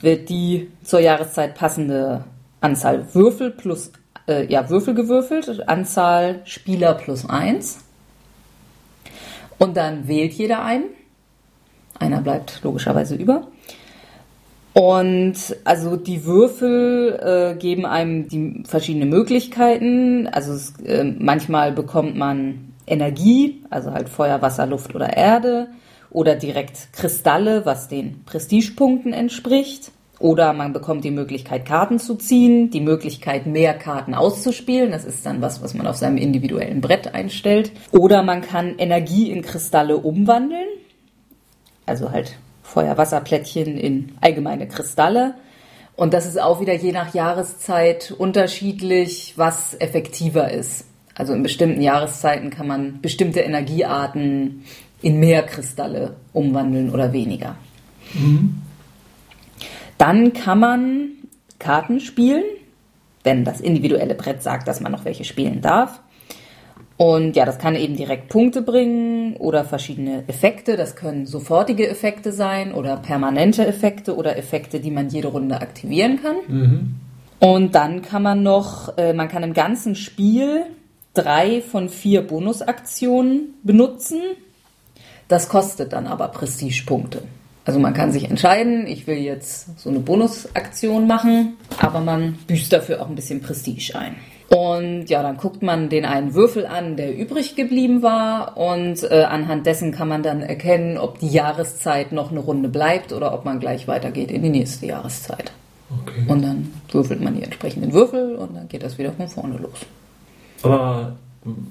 wird 0.00 0.28
die 0.28 0.70
zur 0.82 1.00
Jahreszeit 1.00 1.54
passende 1.54 2.24
Anzahl 2.62 3.14
Würfel 3.14 3.50
plus, 3.50 3.92
äh, 4.28 4.46
ja, 4.46 4.70
Würfel 4.70 4.94
gewürfelt, 4.94 5.68
Anzahl 5.68 6.40
Spieler 6.44 6.94
plus 6.94 7.28
eins. 7.28 7.80
Und 9.58 9.76
dann 9.76 10.08
wählt 10.08 10.32
jeder 10.32 10.64
einen. 10.64 10.86
Einer 11.98 12.20
bleibt 12.20 12.60
logischerweise 12.62 13.14
über. 13.14 13.46
Und 14.72 15.34
also 15.64 15.96
die 15.96 16.24
Würfel 16.24 17.18
äh, 17.22 17.58
geben 17.58 17.84
einem 17.84 18.28
die 18.28 18.64
verschiedenen 18.64 19.10
Möglichkeiten. 19.10 20.26
Also 20.28 20.54
es, 20.54 20.80
äh, 20.80 21.04
manchmal 21.04 21.72
bekommt 21.72 22.16
man 22.16 22.72
Energie, 22.86 23.62
also 23.70 23.92
halt 23.92 24.08
Feuer, 24.08 24.40
Wasser, 24.40 24.66
Luft 24.66 24.94
oder 24.94 25.16
Erde, 25.16 25.68
oder 26.10 26.36
direkt 26.36 26.92
Kristalle, 26.92 27.64
was 27.64 27.88
den 27.88 28.24
Prestigepunkten 28.24 29.12
entspricht. 29.12 29.92
Oder 30.22 30.52
man 30.52 30.72
bekommt 30.72 31.02
die 31.02 31.10
Möglichkeit, 31.10 31.66
Karten 31.66 31.98
zu 31.98 32.14
ziehen, 32.14 32.70
die 32.70 32.80
Möglichkeit, 32.80 33.46
mehr 33.46 33.74
Karten 33.74 34.14
auszuspielen. 34.14 34.92
Das 34.92 35.04
ist 35.04 35.26
dann 35.26 35.42
was, 35.42 35.62
was 35.62 35.74
man 35.74 35.88
auf 35.88 35.96
seinem 35.96 36.16
individuellen 36.16 36.80
Brett 36.80 37.12
einstellt. 37.12 37.72
Oder 37.90 38.22
man 38.22 38.40
kann 38.40 38.78
Energie 38.78 39.32
in 39.32 39.42
Kristalle 39.42 39.96
umwandeln. 39.96 40.68
Also 41.86 42.12
halt 42.12 42.36
Feuer-Wasser-Plättchen 42.62 43.76
in 43.76 44.12
allgemeine 44.20 44.68
Kristalle. 44.68 45.34
Und 45.96 46.14
das 46.14 46.26
ist 46.26 46.40
auch 46.40 46.60
wieder 46.60 46.74
je 46.74 46.92
nach 46.92 47.12
Jahreszeit 47.14 48.14
unterschiedlich, 48.16 49.34
was 49.34 49.74
effektiver 49.74 50.52
ist. 50.52 50.84
Also 51.16 51.32
in 51.34 51.42
bestimmten 51.42 51.82
Jahreszeiten 51.82 52.50
kann 52.50 52.68
man 52.68 53.00
bestimmte 53.00 53.40
Energiearten 53.40 54.62
in 55.02 55.18
mehr 55.18 55.42
Kristalle 55.42 56.14
umwandeln 56.32 56.90
oder 56.90 57.12
weniger. 57.12 57.56
Mhm. 58.14 58.62
Dann 60.02 60.32
kann 60.32 60.58
man 60.58 61.10
Karten 61.60 62.00
spielen, 62.00 62.42
wenn 63.22 63.44
das 63.44 63.60
individuelle 63.60 64.16
Brett 64.16 64.42
sagt, 64.42 64.66
dass 64.66 64.80
man 64.80 64.90
noch 64.90 65.04
welche 65.04 65.22
spielen 65.22 65.60
darf. 65.60 66.00
Und 66.96 67.36
ja, 67.36 67.44
das 67.44 67.58
kann 67.58 67.76
eben 67.76 67.94
direkt 67.94 68.28
Punkte 68.28 68.62
bringen 68.62 69.36
oder 69.36 69.64
verschiedene 69.64 70.24
Effekte. 70.26 70.76
Das 70.76 70.96
können 70.96 71.24
sofortige 71.24 71.88
Effekte 71.88 72.32
sein 72.32 72.74
oder 72.74 72.96
permanente 72.96 73.64
Effekte 73.64 74.16
oder 74.16 74.36
Effekte, 74.36 74.80
die 74.80 74.90
man 74.90 75.08
jede 75.08 75.28
Runde 75.28 75.60
aktivieren 75.60 76.20
kann. 76.20 76.36
Mhm. 76.48 76.94
Und 77.38 77.76
dann 77.76 78.02
kann 78.02 78.24
man 78.24 78.42
noch, 78.42 78.98
äh, 78.98 79.12
man 79.12 79.28
kann 79.28 79.44
im 79.44 79.54
ganzen 79.54 79.94
Spiel 79.94 80.64
drei 81.14 81.62
von 81.62 81.88
vier 81.88 82.26
Bonusaktionen 82.26 83.54
benutzen. 83.62 84.20
Das 85.28 85.48
kostet 85.48 85.92
dann 85.92 86.08
aber 86.08 86.26
Prestigepunkte. 86.26 87.22
Also 87.64 87.78
man 87.78 87.94
kann 87.94 88.10
sich 88.10 88.28
entscheiden, 88.28 88.86
ich 88.86 89.06
will 89.06 89.18
jetzt 89.18 89.78
so 89.78 89.88
eine 89.88 90.00
Bonusaktion 90.00 91.06
machen, 91.06 91.56
aber 91.78 92.00
man 92.00 92.38
büßt 92.46 92.72
dafür 92.72 93.00
auch 93.00 93.08
ein 93.08 93.14
bisschen 93.14 93.40
Prestige 93.40 93.92
ein. 93.96 94.16
Und 94.54 95.06
ja, 95.06 95.22
dann 95.22 95.38
guckt 95.38 95.62
man 95.62 95.88
den 95.88 96.04
einen 96.04 96.34
Würfel 96.34 96.66
an, 96.66 96.96
der 96.96 97.16
übrig 97.16 97.56
geblieben 97.56 98.02
war. 98.02 98.58
Und 98.58 99.02
äh, 99.10 99.22
anhand 99.22 99.64
dessen 99.64 99.92
kann 99.92 100.08
man 100.08 100.22
dann 100.22 100.42
erkennen, 100.42 100.98
ob 100.98 101.20
die 101.20 101.30
Jahreszeit 101.30 102.12
noch 102.12 102.30
eine 102.30 102.40
Runde 102.40 102.68
bleibt 102.68 103.14
oder 103.14 103.32
ob 103.32 103.46
man 103.46 103.60
gleich 103.60 103.88
weitergeht 103.88 104.30
in 104.30 104.42
die 104.42 104.50
nächste 104.50 104.84
Jahreszeit. 104.84 105.52
Okay. 106.02 106.24
Und 106.28 106.42
dann 106.42 106.70
würfelt 106.90 107.22
man 107.22 107.34
die 107.34 107.44
entsprechenden 107.44 107.94
Würfel 107.94 108.34
und 108.34 108.54
dann 108.54 108.68
geht 108.68 108.82
das 108.82 108.98
wieder 108.98 109.12
von 109.12 109.28
vorne 109.28 109.56
los. 109.56 109.86
Aber 110.62 111.16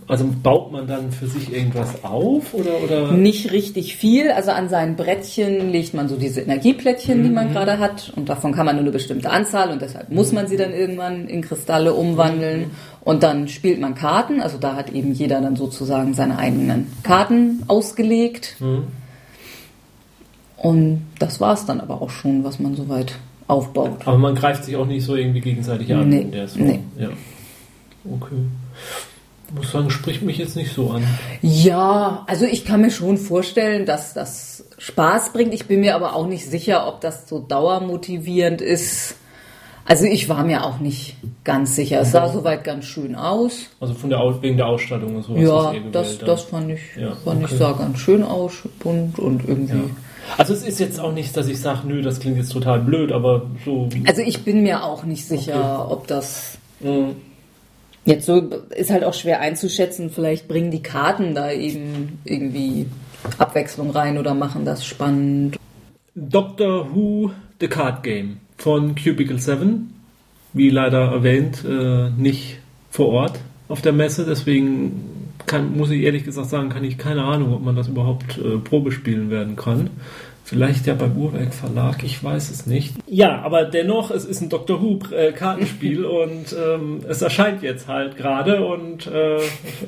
also 0.06 0.26
baut 0.44 0.74
man 0.74 0.86
dann 0.86 1.12
für 1.12 1.28
sich 1.28 1.54
irgendwas 1.54 2.04
auf 2.04 2.54
oder, 2.54 2.84
oder? 2.84 3.12
Nicht 3.14 3.54
richtig 3.54 3.96
viel. 3.96 4.30
Also 4.30 4.52
an 4.52 4.68
seinen 4.68 4.98
Brettchen 4.98 5.72
legt 5.72 5.94
man 5.94 6.10
so 6.10 6.18
diese 6.18 6.42
Energieplättchen, 6.42 7.24
die 7.24 7.30
man 7.30 7.50
mhm. 7.50 7.54
gerade 7.54 7.80
hat. 7.80 8.12
Und 8.18 8.28
davon 8.28 8.52
kann 8.52 8.66
man 8.66 8.76
nur 8.76 8.84
eine 8.84 8.92
bestimmte 8.92 9.30
Anzahl 9.30 9.72
und 9.72 9.82
deshalb 9.82 10.10
muss 10.10 10.34
man 10.34 10.48
sie 10.48 10.58
dann 10.58 10.74
irgendwann 10.74 11.30
in 11.30 11.42
Kristalle 11.42 11.94
umwandeln. 11.94 12.60
Mhm. 12.60 12.72
Und 13.00 13.24
dann 13.24 13.48
spielt 13.48 13.80
man 13.80 13.96
Karten. 13.96 14.42
Also 14.42 14.58
da 14.58 14.76
hat 14.76 14.92
eben 14.92 15.14
jeder 15.14 15.40
dann 15.40 15.56
sozusagen 15.56 16.14
seine 16.16 16.38
eigenen 16.38 16.92
Karten 17.04 17.64
ausgelegt. 17.70 18.58
Mhm. 18.60 18.84
Und 20.58 21.08
das 21.18 21.40
war 21.40 21.54
es 21.54 21.66
dann 21.66 21.80
aber 21.80 22.02
auch 22.02 22.10
schon, 22.10 22.44
was 22.44 22.60
man 22.60 22.76
soweit 22.76 23.16
aufbaut. 23.48 24.06
Aber 24.06 24.18
man 24.18 24.36
greift 24.36 24.66
sich 24.66 24.76
auch 24.76 24.86
nicht 24.86 25.06
so 25.06 25.16
irgendwie 25.16 25.40
gegenseitig 25.40 25.94
an. 25.94 26.10
Nee, 26.10 26.28
nee. 26.56 26.80
Ja. 26.98 27.10
Okay. 28.04 28.36
Ich 29.54 29.58
muss 29.58 29.72
sagen, 29.72 29.90
spricht 29.90 30.22
mich 30.22 30.38
jetzt 30.38 30.56
nicht 30.56 30.74
so 30.74 30.92
an. 30.92 31.04
Ja, 31.42 32.24
also 32.28 32.46
ich 32.46 32.64
kann 32.64 32.82
mir 32.82 32.92
schon 32.92 33.18
vorstellen, 33.18 33.86
dass 33.86 34.14
das 34.14 34.64
Spaß 34.78 35.34
bringt. 35.34 35.54
Ich 35.54 35.66
bin 35.66 35.82
mir 35.82 35.96
aber 35.96 36.16
auch 36.16 36.26
nicht 36.26 36.46
sicher, 36.46 36.88
ob 36.88 37.02
das 37.02 37.28
so 37.28 37.40
dauermotivierend 37.40 38.62
ist. 38.62 39.16
Also 39.84 40.06
ich 40.06 40.30
war 40.30 40.46
mir 40.46 40.64
auch 40.64 40.80
nicht 40.80 41.18
ganz 41.44 41.76
sicher. 41.76 42.00
Es 42.02 42.12
sah 42.12 42.30
soweit 42.30 42.64
ganz 42.64 42.86
schön 42.86 43.14
aus. 43.14 43.64
Also 43.82 43.94
von 43.94 44.10
der 44.10 44.20
wegen 44.42 44.56
der 44.56 44.68
Ausstattung 44.68 45.18
und 45.18 45.24
so. 45.24 45.36
Ja, 45.36 45.74
das, 45.92 46.18
das 46.20 46.44
fand 46.44 46.72
ich, 46.72 46.80
ja, 46.96 47.16
fand 47.26 47.44
okay. 47.44 47.52
ich 47.52 47.60
sah 47.60 47.74
ganz 47.74 48.00
schön 48.00 48.24
aus, 48.24 48.54
bunt 48.80 49.20
und 49.20 49.48
irgendwie. 49.48 49.78
Ja. 49.78 49.84
Also 50.38 50.54
es 50.54 50.64
ist 50.64 50.80
jetzt 50.80 51.00
auch 51.00 51.12
nicht, 51.12 51.36
dass 51.36 51.48
ich 51.48 51.60
sage, 51.60 51.82
nö, 51.86 52.02
das 52.02 52.22
klingt 52.22 52.38
jetzt 52.38 52.54
total 52.54 52.80
blöd, 52.80 53.12
aber 53.12 53.48
so. 53.66 53.90
Also 54.08 54.22
ich 54.22 54.44
bin 54.46 54.64
mir 54.64 54.86
auch 54.86 55.04
nicht 55.04 55.26
sicher, 55.26 55.82
okay. 55.82 55.94
ob 55.94 56.08
das. 56.08 56.58
Mhm 56.80 57.16
Jetzt 58.06 58.26
so 58.26 58.40
ist 58.76 58.90
halt 58.90 59.04
auch 59.04 59.14
schwer 59.14 59.42
einzuschätzen. 59.42 60.10
Vielleicht 60.10 60.48
bringen 60.48 60.72
die 60.72 60.82
Karten 60.82 61.36
da 61.36 61.52
eben 61.52 62.20
irgendwie 62.26 62.88
Abwechslung 63.38 63.92
rein 63.92 64.18
oder 64.18 64.34
machen 64.34 64.66
das 64.66 64.86
spannend. 64.86 65.58
Doctor 66.16 66.94
Who 66.94 67.32
The 67.60 67.68
Card 67.68 68.04
Game 68.04 68.38
von 68.58 68.96
Cubicle 68.96 69.40
7. 69.40 69.94
Wie 70.54 70.70
leider 70.70 71.12
erwähnt, 71.12 71.64
äh, 71.64 72.10
nicht 72.10 72.58
vor 72.90 73.10
Ort 73.10 73.40
auf 73.70 73.82
der 73.82 73.94
Messe. 73.94 74.26
Deswegen 74.26 75.36
kann, 75.46 75.78
muss 75.78 75.92
ich 75.92 76.02
ehrlich 76.02 76.26
gesagt 76.26 76.50
sagen, 76.50 76.70
kann 76.70 76.84
ich 76.84 76.98
keine 76.98 77.24
Ahnung, 77.24 77.54
ob 77.54 77.64
man 77.64 77.76
das 77.76 77.88
überhaupt 77.88 78.38
äh, 78.38 78.58
Probe 78.58 78.92
spielen 78.92 79.30
werden 79.30 79.56
kann. 79.56 79.92
Vielleicht 80.52 80.86
ja 80.86 80.96
beim 80.96 81.16
Urwerk 81.16 81.54
Verlag, 81.54 82.04
ich 82.04 82.22
weiß 82.22 82.52
es 82.52 82.66
nicht. 82.66 82.96
Ja, 83.08 83.42
aber 83.42 83.64
dennoch, 83.64 84.12
es 84.12 84.26
ist 84.26 84.42
ein 84.42 84.50
Doctor 84.50 84.82
Who 84.82 85.00
äh, 85.16 85.32
Kartenspiel 85.32 86.04
und 86.24 86.54
ähm, 86.54 87.06
es 87.08 87.22
erscheint 87.22 87.64
jetzt 87.64 87.88
halt 87.88 88.18
gerade 88.18 88.66
und 88.66 89.08
äh, 89.08 89.40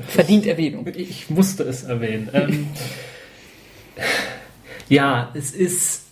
verdient 0.08 0.46
Erwähnung. 0.46 0.88
Ich 0.96 1.30
musste 1.30 1.64
es 1.64 1.84
erwähnen. 1.84 2.30
Ähm, 2.32 2.68
ja, 4.88 5.32
es 5.34 5.52
ist 5.52 6.04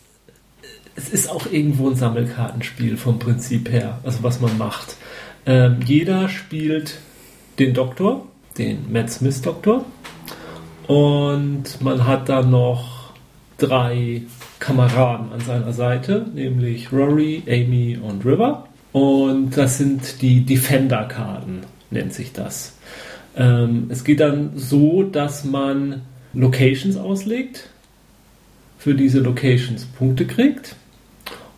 es 0.98 1.08
ist 1.08 1.30
auch 1.30 1.46
irgendwo 1.50 1.90
ein 1.90 1.96
Sammelkartenspiel 1.96 2.98
vom 2.98 3.20
Prinzip 3.20 3.72
her, 3.72 4.00
also 4.04 4.22
was 4.22 4.42
man 4.42 4.58
macht. 4.58 4.98
Ähm, 5.46 5.80
jeder 5.86 6.28
spielt 6.28 7.00
den 7.58 7.74
Doktor, 7.74 8.28
den 8.58 8.92
Matt 8.92 9.12
Smith 9.12 9.42
Doktor 9.42 9.86
und 10.88 11.80
man 11.80 12.06
hat 12.06 12.28
dann 12.28 12.52
noch 12.52 13.14
drei 13.58 14.24
Kameraden 14.62 15.34
an 15.34 15.42
seiner 15.42 15.74
Seite, 15.74 16.26
nämlich 16.34 16.94
Rory, 16.94 17.44
Amy 17.48 17.98
und 18.02 18.24
River. 18.26 18.68
Und 18.94 19.58
das 19.58 19.80
sind 19.80 20.22
die 20.22 20.46
Defender-Karten, 20.46 21.62
nennt 21.90 22.14
sich 22.14 22.32
das. 22.32 22.78
Ähm, 23.36 23.88
es 23.90 24.04
geht 24.04 24.20
dann 24.22 24.52
so, 24.56 25.04
dass 25.04 25.44
man 25.44 26.04
Locations 26.34 26.96
auslegt, 26.96 27.70
für 28.78 28.94
diese 28.94 29.20
Locations 29.20 29.86
Punkte 29.86 30.26
kriegt 30.26 30.76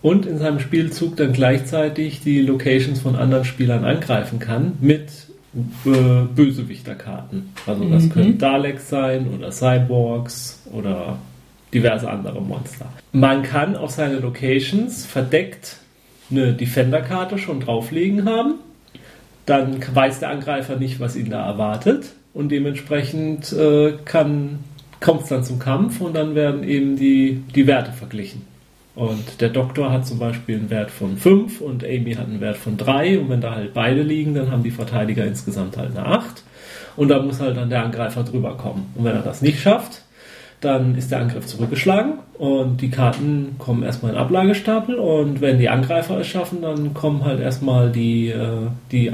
und 0.02 0.26
in 0.26 0.38
seinem 0.38 0.60
Spielzug 0.60 1.16
dann 1.18 1.34
gleichzeitig 1.34 2.22
die 2.22 2.42
Locations 2.42 3.00
von 3.00 3.16
anderen 3.16 3.46
Spielern 3.46 3.86
angreifen 3.86 4.40
kann 4.40 4.74
mit 4.82 5.10
äh, 5.86 6.24
Bösewichterkarten. 6.36 7.54
Also 7.66 7.88
das 7.90 8.04
mhm. 8.04 8.10
können 8.10 8.38
Daleks 8.38 8.90
sein 8.90 9.28
oder 9.28 9.52
Cyborgs 9.52 10.62
oder 10.72 11.18
diverse 11.74 12.10
andere 12.10 12.42
Monster. 12.42 12.88
Man 13.12 13.44
kann 13.44 13.76
auf 13.76 13.92
seine 13.92 14.20
Locations 14.20 15.06
verdeckt 15.06 15.78
eine 16.30 16.54
Defender-Karte 16.54 17.38
schon 17.38 17.60
drauflegen 17.60 18.26
haben. 18.26 18.56
Dann 19.46 19.84
weiß 19.94 20.20
der 20.20 20.30
Angreifer 20.30 20.78
nicht, 20.78 21.00
was 21.00 21.16
ihn 21.16 21.30
da 21.30 21.46
erwartet. 21.46 22.14
Und 22.34 22.50
dementsprechend 22.50 23.52
äh, 23.54 23.94
kommt 24.06 25.24
es 25.24 25.30
dann 25.30 25.44
zum 25.44 25.60
Kampf 25.60 26.02
und 26.02 26.16
dann 26.16 26.34
werden 26.34 26.64
eben 26.64 26.96
die, 26.96 27.44
die 27.54 27.68
Werte 27.68 27.92
verglichen. 27.92 28.42
Und 28.96 29.42
der 29.42 29.50
Doktor 29.50 29.92
hat 29.92 30.06
zum 30.06 30.20
Beispiel 30.20 30.56
einen 30.56 30.70
Wert 30.70 30.92
von 30.92 31.18
5 31.18 31.62
und 31.62 31.84
Amy 31.84 32.14
hat 32.14 32.28
einen 32.28 32.42
Wert 32.42 32.58
von 32.58 32.78
3. 32.78 33.20
Und 33.20 33.30
wenn 33.30 33.42
da 33.42 33.56
halt 33.56 33.74
beide 33.74 34.04
liegen, 34.04 34.36
dann 34.36 34.52
haben 34.52 34.64
die 34.64 34.72
Verteidiger 34.72 35.26
insgesamt 35.26 35.78
halt 35.78 35.98
eine 35.98 36.06
8. 36.06 36.44
Und 36.96 37.10
da 37.10 37.20
muss 37.20 37.40
halt 37.40 37.58
dann 37.58 37.70
der 37.70 37.84
Angreifer 37.84 38.24
drüber 38.24 38.56
kommen. 38.56 38.92
Und 38.96 39.04
wenn 39.04 39.16
er 39.16 39.24
das 39.24 39.42
nicht 39.42 39.60
schafft, 39.60 40.03
dann 40.64 40.96
ist 40.96 41.12
der 41.12 41.20
Angriff 41.20 41.46
zurückgeschlagen 41.46 42.14
und 42.38 42.82
die 42.82 42.90
Karten 42.90 43.56
kommen 43.58 43.84
erstmal 43.84 44.12
in 44.12 44.18
den 44.18 44.24
Ablagestapel 44.24 44.96
und 44.96 45.42
wenn 45.42 45.60
die 45.60 45.70
Angreifer 45.70 46.20
es 46.20 46.28
schaffen, 46.28 46.62
dann 46.62 46.94
kommen 46.94 47.24
halt 47.24 47.40
erstmal 47.40 47.92
die, 47.92 48.30
äh, 48.30 48.68
die 48.92 49.12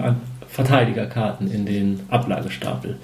Verteidigerkarten 0.50 1.52
in 1.52 1.66
den 1.66 2.00
Ablagestapel. 2.10 2.98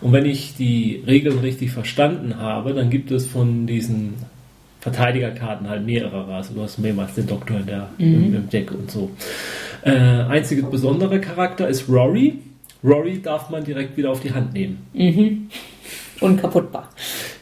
Und 0.00 0.12
wenn 0.12 0.26
ich 0.26 0.54
die 0.56 1.02
Regeln 1.06 1.38
richtig 1.38 1.70
verstanden 1.70 2.36
habe, 2.38 2.74
dann 2.74 2.90
gibt 2.90 3.10
es 3.10 3.26
von 3.26 3.66
diesen 3.66 4.14
Verteidigerkarten 4.80 5.68
halt 5.68 5.84
mehrere. 5.84 6.32
Also 6.32 6.54
du 6.54 6.62
hast 6.62 6.78
mehrmals 6.78 7.14
den 7.14 7.26
Doktor 7.26 7.58
in 7.58 7.66
der, 7.66 7.88
mhm. 7.98 8.34
im, 8.34 8.50
Deck 8.50 8.70
und 8.70 8.90
so. 8.90 9.10
Äh, 9.82 9.92
einzige 9.92 10.62
besondere 10.62 11.20
Charakter 11.20 11.68
ist 11.68 11.88
Rory. 11.88 12.38
Rory 12.84 13.20
darf 13.22 13.50
man 13.50 13.64
direkt 13.64 13.96
wieder 13.96 14.10
auf 14.10 14.20
die 14.20 14.32
Hand 14.32 14.52
nehmen. 14.52 14.78
Mhm. 14.92 15.48
Unkaputtbar. 16.20 16.90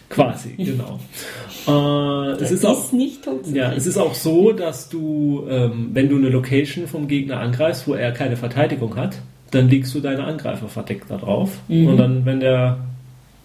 Quasi, 0.09 0.51
genau. 0.57 0.99
Äh, 1.66 2.42
es 2.42 2.51
ist, 2.51 2.64
auch, 2.64 2.92
nicht 2.92 3.29
ja, 3.53 3.73
es 3.73 3.87
ist 3.87 3.99
auch 3.99 4.14
so, 4.14 4.53
dass 4.53 4.88
du, 4.88 5.47
ähm, 5.49 5.90
wenn 5.92 6.09
du 6.09 6.16
eine 6.16 6.31
Location 6.31 6.87
vom 6.87 7.09
Gegner 7.09 7.40
angreifst, 7.40 7.87
wo 7.87 7.94
er 7.94 8.12
keine 8.12 8.37
Verteidigung 8.37 8.97
hat, 8.97 9.18
dann 9.51 9.68
legst 9.68 9.94
du 9.94 10.01
deine 10.01 10.25
Angreifer 10.25 10.68
verdeckt 10.68 11.11
da 11.11 11.16
drauf. 11.16 11.59
Mhm. 11.68 11.88
Und 11.88 11.97
dann, 11.97 12.25
wenn 12.25 12.40
der 12.40 12.88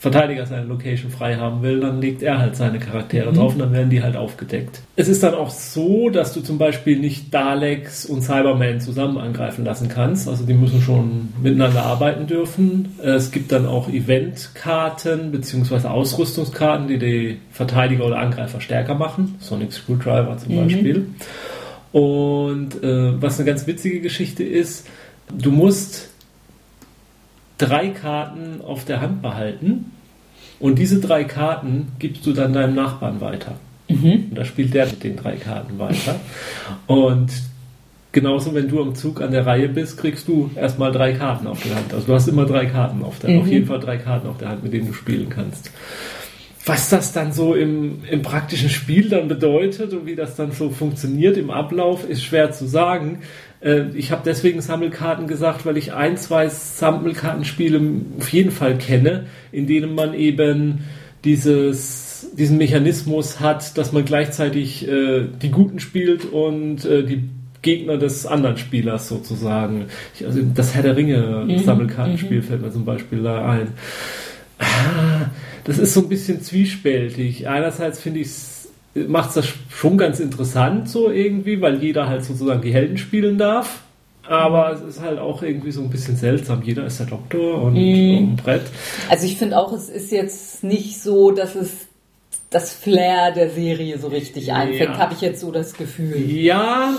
Verteidiger 0.03 0.45
seine 0.45 0.65
Location 0.65 1.09
frei 1.09 1.37
haben 1.37 1.61
will, 1.61 1.79
dann 1.79 2.01
legt 2.01 2.21
er 2.23 2.37
halt 2.37 2.57
seine 2.57 2.77
Charaktere 2.77 3.31
mhm. 3.31 3.35
drauf 3.37 3.53
und 3.53 3.59
dann 3.59 3.71
werden 3.71 3.89
die 3.89 4.03
halt 4.03 4.17
aufgedeckt. 4.17 4.81
Es 4.97 5.07
ist 5.07 5.23
dann 5.23 5.33
auch 5.33 5.49
so, 5.49 6.09
dass 6.09 6.33
du 6.33 6.41
zum 6.41 6.57
Beispiel 6.57 6.99
nicht 6.99 7.33
Daleks 7.33 8.05
und 8.05 8.21
Cybermen 8.21 8.81
zusammen 8.81 9.17
angreifen 9.17 9.63
lassen 9.63 9.87
kannst. 9.87 10.27
Also 10.27 10.45
die 10.45 10.55
müssen 10.55 10.81
schon 10.81 11.29
miteinander 11.41 11.83
arbeiten 11.83 12.27
dürfen. 12.27 12.99
Es 13.01 13.31
gibt 13.31 13.53
dann 13.53 13.65
auch 13.65 13.87
Eventkarten 13.87 15.31
bzw. 15.31 15.87
Ausrüstungskarten, 15.87 16.89
die 16.89 16.99
die 16.99 17.37
Verteidiger 17.51 18.05
oder 18.05 18.19
Angreifer 18.19 18.59
stärker 18.59 18.95
machen. 18.95 19.35
Sonic 19.39 19.71
Screwdriver 19.71 20.37
zum 20.37 20.53
mhm. 20.53 20.63
Beispiel. 20.63 21.07
Und 21.93 22.83
äh, 22.83 23.21
was 23.21 23.39
eine 23.39 23.47
ganz 23.47 23.67
witzige 23.67 24.01
Geschichte 24.01 24.43
ist, 24.43 24.85
du 25.33 25.49
musst 25.49 26.09
drei 27.67 27.89
Karten 27.89 28.61
auf 28.61 28.85
der 28.85 29.01
Hand 29.01 29.21
behalten 29.21 29.91
und 30.59 30.79
diese 30.79 30.99
drei 30.99 31.23
Karten 31.23 31.87
gibst 31.99 32.25
du 32.25 32.33
dann 32.33 32.53
deinem 32.53 32.75
Nachbarn 32.75 33.21
weiter. 33.21 33.55
Mhm. 33.89 34.27
Und 34.29 34.35
da 34.35 34.45
spielt 34.45 34.73
der 34.73 34.85
mit 34.85 35.03
den 35.03 35.15
drei 35.15 35.35
Karten 35.35 35.77
weiter. 35.77 36.15
Und 36.87 37.31
genauso, 38.11 38.53
wenn 38.53 38.69
du 38.69 38.81
am 38.81 38.95
Zug 38.95 39.21
an 39.21 39.31
der 39.31 39.45
Reihe 39.45 39.67
bist, 39.67 39.97
kriegst 39.97 40.27
du 40.27 40.49
erstmal 40.55 40.91
drei 40.91 41.13
Karten 41.13 41.47
auf 41.47 41.61
der 41.63 41.75
Hand. 41.75 41.93
Also 41.93 42.07
du 42.07 42.13
hast 42.13 42.27
immer 42.27 42.45
drei 42.45 42.65
Karten 42.67 43.03
auf 43.03 43.19
der 43.19 43.31
mhm. 43.31 43.41
auf 43.41 43.47
jeden 43.47 43.65
Fall 43.65 43.79
drei 43.79 43.97
Karten 43.97 44.27
auf 44.27 44.37
der 44.37 44.49
Hand, 44.49 44.63
mit 44.63 44.73
denen 44.73 44.87
du 44.87 44.93
spielen 44.93 45.29
kannst. 45.29 45.71
Was 46.65 46.89
das 46.89 47.11
dann 47.11 47.33
so 47.33 47.55
im, 47.55 48.05
im 48.09 48.21
praktischen 48.21 48.69
Spiel 48.69 49.09
dann 49.09 49.27
bedeutet 49.27 49.91
und 49.91 50.05
wie 50.05 50.15
das 50.15 50.37
dann 50.37 50.53
so 50.53 50.69
funktioniert 50.69 51.35
im 51.35 51.49
Ablauf, 51.51 52.07
ist 52.07 52.23
schwer 52.23 52.51
zu 52.51 52.67
sagen. 52.67 53.19
Äh, 53.63 53.85
ich 53.95 54.11
habe 54.11 54.21
deswegen 54.25 54.61
Sammelkarten 54.61 55.27
gesagt, 55.27 55.65
weil 55.65 55.77
ich 55.77 55.93
ein, 55.93 56.17
zwei 56.17 56.49
Sammelkartenspiele 56.49 57.81
auf 58.19 58.29
jeden 58.29 58.51
Fall 58.51 58.77
kenne, 58.77 59.25
in 59.51 59.67
denen 59.67 59.95
man 59.95 60.13
eben 60.13 60.85
dieses 61.23 62.11
diesen 62.37 62.57
Mechanismus 62.57 63.39
hat, 63.39 63.77
dass 63.77 63.91
man 63.91 64.05
gleichzeitig 64.05 64.87
äh, 64.87 65.25
die 65.41 65.51
Guten 65.51 65.79
spielt 65.79 66.25
und 66.25 66.83
äh, 66.85 67.03
die 67.03 67.29
Gegner 67.61 67.97
des 67.97 68.25
anderen 68.25 68.57
Spielers 68.57 69.07
sozusagen. 69.07 69.85
Ich, 70.15 70.25
also 70.25 70.41
das 70.53 70.73
Herr 70.73 70.83
der 70.83 70.95
Ringe 70.97 71.45
Mhm, 71.47 71.59
Sammelkartenspiel 71.59 72.41
fällt 72.41 72.61
mir 72.61 72.71
zum 72.71 72.85
Beispiel 72.85 73.21
da 73.23 73.49
ein. 73.49 73.67
Ah, 74.59 75.29
Das 75.63 75.77
ist 75.77 75.93
so 75.93 76.01
ein 76.01 76.09
bisschen 76.09 76.41
zwiespältig. 76.41 77.47
Einerseits 77.47 77.99
finde 78.01 78.19
ich 78.21 78.31
macht 78.95 79.29
es 79.29 79.35
das 79.35 79.47
schon 79.69 79.97
ganz 79.97 80.19
interessant 80.19 80.87
so 80.89 81.09
irgendwie, 81.09 81.59
weil 81.61 81.81
jeder 81.83 82.07
halt 82.07 82.23
sozusagen 82.23 82.61
die 82.61 82.73
Helden 82.73 82.97
spielen 82.97 83.37
darf. 83.37 83.81
Aber 84.25 84.71
es 84.71 84.81
ist 84.81 85.01
halt 85.01 85.19
auch 85.19 85.43
irgendwie 85.43 85.71
so 85.71 85.81
ein 85.81 85.89
bisschen 85.89 86.15
seltsam. 86.15 86.61
Jeder 86.63 86.85
ist 86.85 86.97
der 86.99 87.07
Doktor 87.07 87.61
und, 87.63 87.73
Mhm. 87.73 88.35
Brett. 88.37 88.61
Also 89.09 89.25
ich 89.25 89.35
finde 89.37 89.57
auch, 89.57 89.73
es 89.73 89.89
ist 89.89 90.11
jetzt 90.11 90.63
nicht 90.63 91.01
so, 91.01 91.31
dass 91.31 91.55
es 91.55 91.71
das 92.49 92.71
Flair 92.71 93.31
der 93.31 93.49
Serie 93.49 93.97
so 93.97 94.07
richtig 94.07 94.53
einfängt, 94.53 94.91
Ja. 94.91 94.97
habe 94.99 95.13
ich 95.15 95.21
jetzt 95.21 95.41
so 95.41 95.51
das 95.51 95.73
Gefühl. 95.73 96.15
Ja, 96.29 96.93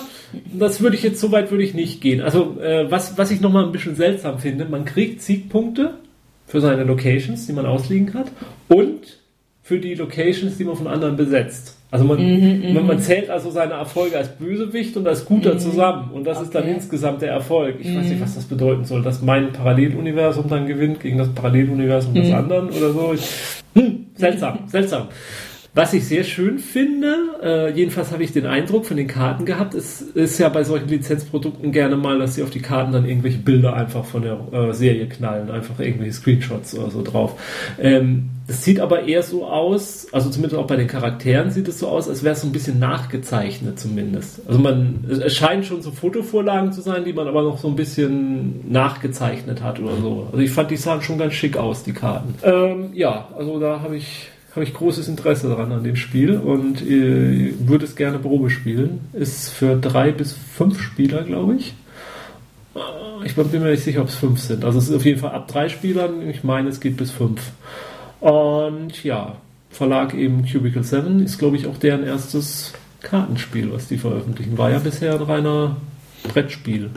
das 0.53 0.81
würde 0.81 0.97
ich 0.97 1.03
jetzt 1.05 1.21
so 1.21 1.31
weit 1.33 1.51
würde 1.53 1.63
ich 1.65 1.75
nicht 1.75 2.01
gehen. 2.01 2.21
Also 2.21 2.59
äh, 2.61 2.91
was, 2.91 3.17
was 3.17 3.31
ich 3.31 3.41
nochmal 3.41 3.65
ein 3.65 3.73
bisschen 3.73 3.95
seltsam 3.95 4.39
finde, 4.41 4.65
man 4.65 4.85
kriegt 4.85 5.23
Siegpunkte 5.23 5.95
für 6.47 6.61
seine 6.61 6.83
Locations, 6.85 7.47
die 7.47 7.53
man 7.53 7.67
ausliegen 7.67 8.13
hat, 8.15 8.27
und 8.69 9.21
für 9.63 9.79
die 9.79 9.95
Locations, 9.95 10.59
die 10.59 10.65
man 10.65 10.77
von 10.77 10.89
anderen 10.89 11.17
besetzt. 11.17 11.74
Also 11.95 12.07
man, 12.07 12.19
Mhm, 12.19 12.75
man, 12.75 12.87
man 12.89 12.99
zählt 12.99 13.31
also 13.31 13.51
seine 13.53 13.75
Erfolge 13.75 14.17
als 14.19 14.29
Bösewicht 14.31 14.97
und 14.97 15.07
als 15.07 15.25
Guter 15.25 15.57
zusammen. 15.59 16.11
Und 16.13 16.25
das 16.27 16.41
ist 16.43 16.53
dann 16.53 16.63
Okay. 16.63 16.73
Mhm. 16.73 16.77
insgesamt 16.79 17.23
der 17.23 17.31
Erfolg. 17.31 17.77
Ich 17.79 17.97
weiß 17.97 18.09
nicht, 18.09 18.21
was 18.21 18.35
das 18.35 18.47
bedeuten 18.47 18.85
soll, 18.85 19.01
dass 19.03 19.23
mein 19.23 19.53
Paralleluniversum 19.53 20.49
dann 20.49 20.67
gewinnt 20.67 20.99
gegen 20.99 21.19
das 21.19 21.29
Paralleluniversum 21.33 22.15
des 22.15 22.31
Mhm. 22.31 22.35
anderen 22.35 22.71
oder 22.71 22.91
so. 22.93 23.13
Ich, 23.15 23.31
hm, 23.75 24.07
seltsam, 24.17 24.59
seltsam. 24.67 25.07
Was 25.77 25.93
ich 25.93 26.05
sehr 26.07 26.23
schön 26.23 26.61
finde, 26.61 27.17
äh, 27.43 27.71
jedenfalls 27.73 28.13
habe 28.13 28.23
ich 28.23 28.33
den 28.33 28.47
Eindruck 28.47 28.87
von 28.87 28.97
den 28.97 29.09
Karten 29.09 29.45
gehabt, 29.45 29.75
es 29.75 30.01
ist 30.01 30.39
ja 30.39 30.49
bei 30.49 30.63
solchen 30.63 30.89
Lizenzprodukten 30.89 31.73
gerne 31.73 31.97
mal, 31.97 32.17
dass 32.21 32.37
sie 32.37 32.45
auf 32.45 32.51
die 32.51 32.61
Karten 32.63 32.93
dann 32.93 33.05
irgendwelche 33.09 33.39
Bilder 33.39 33.75
einfach 33.75 34.05
von 34.05 34.23
der 34.23 34.39
äh, 34.53 34.73
Serie 34.73 35.09
knallen, 35.09 35.51
einfach 35.51 35.81
irgendwelche 35.81 36.13
Screenshots 36.13 36.79
oder 36.79 36.91
so 36.93 37.03
drauf. 37.03 37.35
Ähm, 37.81 38.31
das 38.47 38.63
sieht 38.63 38.79
aber 38.79 39.03
eher 39.05 39.25
so 39.25 39.47
aus, 39.47 40.07
also 40.13 40.31
zumindest 40.31 40.61
auch 40.63 40.67
bei 40.69 40.77
den 40.77 40.87
Charakteren 40.87 41.51
sieht 41.51 41.67
es 41.67 41.81
so 41.81 41.89
aus, 41.89 42.09
als 42.09 42.23
wäre 42.23 42.35
es 42.35 42.43
so 42.43 42.47
ein 42.47 42.53
bisschen 42.53 42.79
nachgezeichnet 42.79 43.81
zumindest. 43.81 44.43
Also 44.47 44.61
man, 44.61 45.03
es- 45.11 45.35
scheinen 45.35 45.65
schon 45.65 45.83
so 45.83 45.91
Fotovorlagen 45.91 46.71
zu 46.71 46.83
sein, 46.83 47.05
die 47.05 47.13
man 47.13 47.27
aber 47.27 47.43
noch 47.43 47.59
so 47.59 47.67
ein 47.67 47.75
bisschen 47.75 48.71
nachgezeichnet 48.71 49.61
hat 49.61 49.81
oder 49.81 49.97
so. 49.97 50.29
Also 50.31 50.39
ich 50.39 50.51
fand, 50.53 50.71
die 50.71 50.77
sahen 50.77 51.03
schon 51.03 51.19
ganz 51.19 51.35
schick 51.35 51.57
aus, 51.57 51.83
die 51.83 51.95
Karten. 51.95 52.35
Ähm, 52.45 52.91
ja, 52.93 53.27
also 53.37 53.59
da 53.59 53.81
habe 53.81 53.97
ich 53.97 54.29
habe 54.55 54.65
ich 54.65 54.73
großes 54.75 55.09
Interesse 55.09 55.49
daran 55.49 55.73
an 55.73 55.83
dem 55.85 55.97
Spiel 55.97 56.37
und 56.37 56.81
äh, 56.83 57.53
würde 57.59 57.85
es 57.85 57.97
gerne 57.97 58.19
Probe 58.19 58.51
spielen. 58.51 59.01
Ist 59.13 59.51
für 59.51 59.77
drei 59.77 60.13
bis 60.13 60.33
fünf 60.33 60.81
Spieler, 60.81 61.23
glaube 61.23 61.57
ich. 61.57 61.75
Äh, 62.75 63.27
Ich 63.27 63.35
bin 63.35 63.51
mir 63.51 63.71
nicht 63.71 63.83
sicher, 63.83 64.03
ob 64.03 64.09
es 64.09 64.15
fünf 64.15 64.41
sind. 64.41 64.65
Also 64.65 64.79
es 64.79 64.89
ist 64.89 64.95
auf 64.95 65.05
jeden 65.05 65.19
Fall 65.21 65.33
ab 65.33 65.49
drei 65.49 65.69
Spielern. 65.69 66.29
Ich 66.29 66.45
meine, 66.45 66.69
es 66.69 66.81
geht 66.81 66.97
bis 66.97 67.11
fünf. 67.11 67.41
Und 68.21 69.03
ja, 69.03 69.37
Verlag 69.71 70.15
eben 70.15 70.47
Cubicle 70.47 70.85
7 70.85 71.25
ist, 71.25 71.39
glaube 71.39 71.57
ich, 71.57 71.67
auch 71.67 71.77
deren 71.77 72.05
erstes 72.05 72.73
Kartenspiel, 73.03 73.73
was 73.73 73.89
die 73.89 73.99
veröffentlichen. 73.99 74.57
War 74.57 74.71
ja 74.71 74.79
bisher 74.79 75.15
ein 75.15 75.23
reiner 75.23 75.77
Brettspiel. 76.33 76.91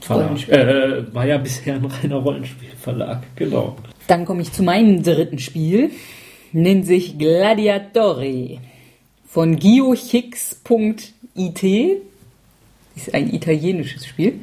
Verlag. 0.00 0.26
Rollenspiel. 0.26 0.54
Äh, 0.54 1.14
war 1.14 1.26
ja 1.26 1.38
bisher 1.38 1.76
ein 1.76 1.84
reiner 1.84 2.16
Rollenspielverlag, 2.16 3.22
genau. 3.36 3.76
Dann 4.08 4.24
komme 4.24 4.42
ich 4.42 4.52
zu 4.52 4.62
meinem 4.62 5.02
dritten 5.02 5.38
Spiel. 5.38 5.90
Nennt 6.56 6.86
sich 6.86 7.18
Gladiatori 7.18 8.60
von 9.28 9.56
giochix.it. 9.56 11.62
Ist 12.96 13.12
ein 13.14 13.34
italienisches 13.34 14.06
Spiel. 14.06 14.40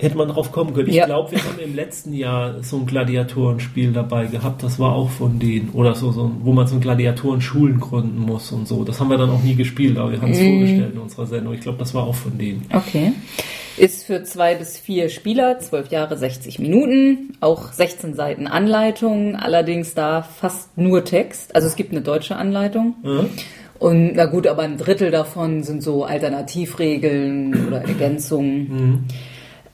Hätte 0.00 0.16
man 0.16 0.26
drauf 0.26 0.50
kommen 0.50 0.74
können. 0.74 0.88
Ich 0.88 0.96
Ja. 0.96 1.06
glaube, 1.06 1.30
wir 1.30 1.38
haben 1.44 1.60
im 1.64 1.76
letzten 1.76 2.14
Jahr 2.14 2.60
so 2.64 2.78
ein 2.78 2.86
Gladiatorenspiel 2.86 3.92
dabei 3.92 4.26
gehabt. 4.26 4.64
Das 4.64 4.80
war 4.80 4.92
auch 4.96 5.10
von 5.10 5.38
denen. 5.38 5.70
Oder 5.72 5.94
so, 5.94 6.10
so 6.10 6.32
wo 6.42 6.52
man 6.52 6.66
so 6.66 6.74
ein 6.74 6.80
Gladiatoren-Schulen 6.80 7.78
gründen 7.78 8.18
muss 8.18 8.50
und 8.50 8.66
so. 8.66 8.82
Das 8.82 8.98
haben 8.98 9.10
wir 9.10 9.18
dann 9.18 9.30
auch 9.30 9.44
nie 9.44 9.54
gespielt, 9.54 9.98
aber 9.98 10.10
wir 10.10 10.20
haben 10.20 10.32
es 10.32 10.40
Mhm. 10.40 10.58
vorgestellt 10.58 10.94
in 10.94 10.98
unserer 11.00 11.26
Sendung. 11.26 11.54
Ich 11.54 11.60
glaube, 11.60 11.78
das 11.78 11.94
war 11.94 12.02
auch 12.08 12.16
von 12.16 12.36
denen. 12.36 12.66
Okay. 12.72 13.12
Ist 13.76 14.04
für 14.04 14.22
zwei 14.22 14.54
bis 14.54 14.78
vier 14.78 15.08
Spieler, 15.08 15.58
zwölf 15.58 15.90
Jahre, 15.90 16.18
60 16.18 16.58
Minuten, 16.58 17.36
auch 17.40 17.72
16 17.72 18.14
Seiten 18.14 18.46
Anleitung, 18.46 19.36
allerdings 19.36 19.94
da 19.94 20.22
fast 20.22 20.76
nur 20.76 21.04
Text. 21.04 21.54
Also 21.54 21.68
es 21.68 21.76
gibt 21.76 21.92
eine 21.92 22.02
deutsche 22.02 22.36
Anleitung. 22.36 22.96
Ja? 23.02 23.24
Und 23.78 24.12
na 24.14 24.26
gut, 24.26 24.46
aber 24.46 24.62
ein 24.62 24.76
Drittel 24.76 25.10
davon 25.10 25.64
sind 25.64 25.82
so 25.82 26.04
Alternativregeln 26.04 27.66
oder 27.66 27.78
Ergänzungen. 27.88 29.08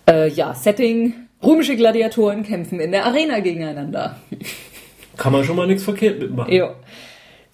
Äh, 0.09 0.31
ja, 0.31 0.55
Setting. 0.55 1.13
Römische 1.43 1.77
Gladiatoren 1.77 2.43
kämpfen 2.43 2.81
in 2.81 2.93
der 2.93 3.05
Arena 3.05 3.41
gegeneinander. 3.41 4.17
Kann 5.17 5.33
man 5.33 5.45
schon 5.45 5.57
mal 5.57 5.67
nichts 5.67 5.83
verkehrt 5.85 6.21
mitmachen. 6.21 6.53
Ja. 6.53 6.75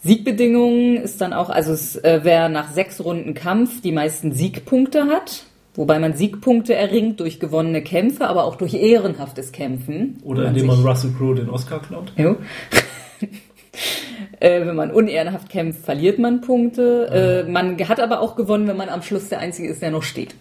Siegbedingungen 0.02 0.98
ist 0.98 1.20
dann 1.20 1.32
auch, 1.32 1.48
also 1.48 1.72
es, 1.72 1.96
äh, 1.96 2.20
wer 2.22 2.50
nach 2.50 2.70
sechs 2.70 3.02
Runden 3.02 3.32
Kampf 3.34 3.80
die 3.80 3.92
meisten 3.92 4.32
Siegpunkte 4.32 5.06
hat, 5.06 5.44
wobei 5.74 5.98
man 5.98 6.14
Siegpunkte 6.14 6.74
erringt 6.74 7.20
durch 7.20 7.40
gewonnene 7.40 7.82
Kämpfe, 7.82 8.28
aber 8.28 8.44
auch 8.44 8.56
durch 8.56 8.74
ehrenhaftes 8.74 9.52
Kämpfen. 9.52 10.18
Oder 10.24 10.48
indem 10.48 10.66
man 10.66 10.84
Russell 10.86 11.12
Crowe 11.16 11.34
den 11.34 11.50
Oscar 11.50 11.80
klaut. 11.80 12.12
Jo. 12.16 12.36
äh, 14.40 14.66
wenn 14.66 14.76
man 14.76 14.90
unehrenhaft 14.90 15.48
kämpft, 15.48 15.84
verliert 15.84 16.18
man 16.18 16.40
Punkte. 16.40 17.44
Äh, 17.46 17.50
man 17.50 17.78
hat 17.88 18.00
aber 18.00 18.20
auch 18.20 18.36
gewonnen, 18.36 18.66
wenn 18.68 18.76
man 18.76 18.88
am 18.88 19.02
Schluss 19.02 19.28
der 19.28 19.40
Einzige 19.40 19.68
ist, 19.68 19.82
der 19.82 19.90
noch 19.90 20.02
steht. 20.02 20.34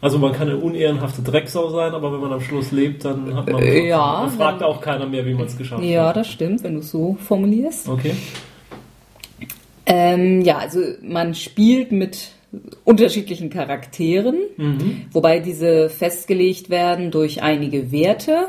Also 0.00 0.18
man 0.18 0.32
kann 0.32 0.48
eine 0.48 0.56
unehrenhafte 0.58 1.22
Drecksau 1.22 1.70
sein, 1.70 1.94
aber 1.94 2.12
wenn 2.12 2.20
man 2.20 2.32
am 2.32 2.40
Schluss 2.40 2.72
lebt, 2.72 3.04
dann 3.04 3.34
hat 3.36 3.48
man... 3.48 3.62
Äh, 3.62 3.86
ja, 3.86 4.22
Dann 4.22 4.30
fragt 4.30 4.60
dann- 4.60 4.68
auch 4.68 4.80
keiner 4.80 5.06
mehr, 5.06 5.24
wie 5.24 5.34
man 5.34 5.46
es 5.46 5.56
geschafft 5.56 5.84
Ja, 5.84 6.08
hat. 6.08 6.16
das 6.16 6.28
stimmt, 6.28 6.64
wenn 6.64 6.74
du 6.74 6.80
es 6.80 6.90
so 6.90 7.16
formulierst. 7.20 7.88
Okay. 7.88 8.14
Ähm, 9.86 10.40
ja, 10.42 10.58
also 10.58 10.80
man 11.02 11.34
spielt 11.34 11.92
mit 11.92 12.30
unterschiedlichen 12.84 13.50
Charakteren, 13.50 14.36
wobei 15.12 15.40
diese 15.40 15.88
festgelegt 15.88 16.70
werden 16.70 17.10
durch 17.10 17.42
einige 17.42 17.92
Werte, 17.92 18.48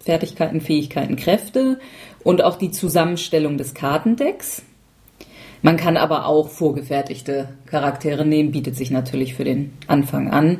Fertigkeiten, 0.00 0.60
Fähigkeiten, 0.60 1.16
Kräfte 1.16 1.78
und 2.22 2.42
auch 2.42 2.56
die 2.56 2.70
Zusammenstellung 2.70 3.56
des 3.58 3.74
Kartendecks. 3.74 4.62
Man 5.62 5.76
kann 5.76 5.96
aber 5.96 6.26
auch 6.26 6.48
vorgefertigte 6.48 7.48
Charaktere 7.66 8.24
nehmen, 8.24 8.52
bietet 8.52 8.76
sich 8.76 8.90
natürlich 8.90 9.34
für 9.34 9.44
den 9.44 9.72
Anfang 9.86 10.30
an. 10.30 10.58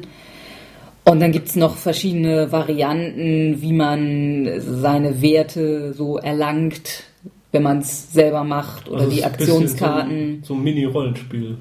Und 1.05 1.21
dann 1.21 1.31
gibt's 1.31 1.55
noch 1.55 1.77
verschiedene 1.77 2.51
Varianten, 2.51 3.63
wie 3.63 3.73
man 3.73 4.51
seine 4.59 5.23
Werte 5.23 5.93
so 5.93 6.19
erlangt, 6.19 7.05
wenn 7.53 7.63
man 7.63 7.79
es 7.79 8.13
selber 8.13 8.43
macht 8.43 8.89
oder 8.89 9.03
Also 9.03 9.13
die 9.13 9.19
es 9.19 9.25
ein 9.25 9.33
Aktionskarten. 9.33 10.39
So, 10.43 10.55
so 10.55 10.55
ein 10.55 10.65
Mini-Rollenspiel. 10.65 11.59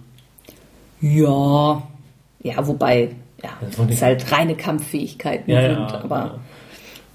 Ja, 1.01 1.83
ja, 2.41 2.67
wobei, 2.67 3.09
ja, 3.43 3.49
es 3.89 4.01
halt 4.01 4.31
reine 4.31 4.55
Kampffähigkeiten 4.55 5.51
Ja, 5.51 5.61
sind, 5.61 5.71
ja. 5.91 6.03
aber 6.03 6.39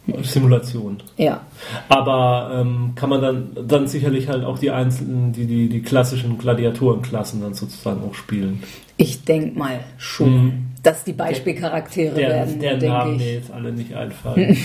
ja. 0.07 0.23
Simulation. 0.23 1.03
ja. 1.17 1.41
Aber 1.89 2.51
ähm, 2.61 2.93
kann 2.95 3.11
man 3.11 3.21
dann, 3.23 3.51
dann 3.67 3.87
sicherlich 3.87 4.29
halt 4.29 4.45
auch 4.45 4.59
die 4.59 4.71
einzelnen, 4.71 5.33
die, 5.33 5.47
die, 5.47 5.69
die 5.69 5.83
klassischen 5.83 6.39
Gladiatorenklassen 6.39 7.41
dann 7.41 7.55
sozusagen 7.55 8.03
auch 8.09 8.15
spielen. 8.15 8.63
Ich 8.97 9.25
denk 9.25 9.57
mal 9.57 9.81
schon, 9.99 10.70
dass 10.83 11.05
die 11.05 11.13
Beispielcharaktere 11.13 12.15
Der, 12.15 12.29
werden, 12.59 12.89
Namen 12.89 13.15
ich. 13.17 13.21
mir 13.21 13.33
jetzt 13.35 13.51
alle 13.51 13.71
nicht 13.73 13.95
einfallen. 13.95 14.57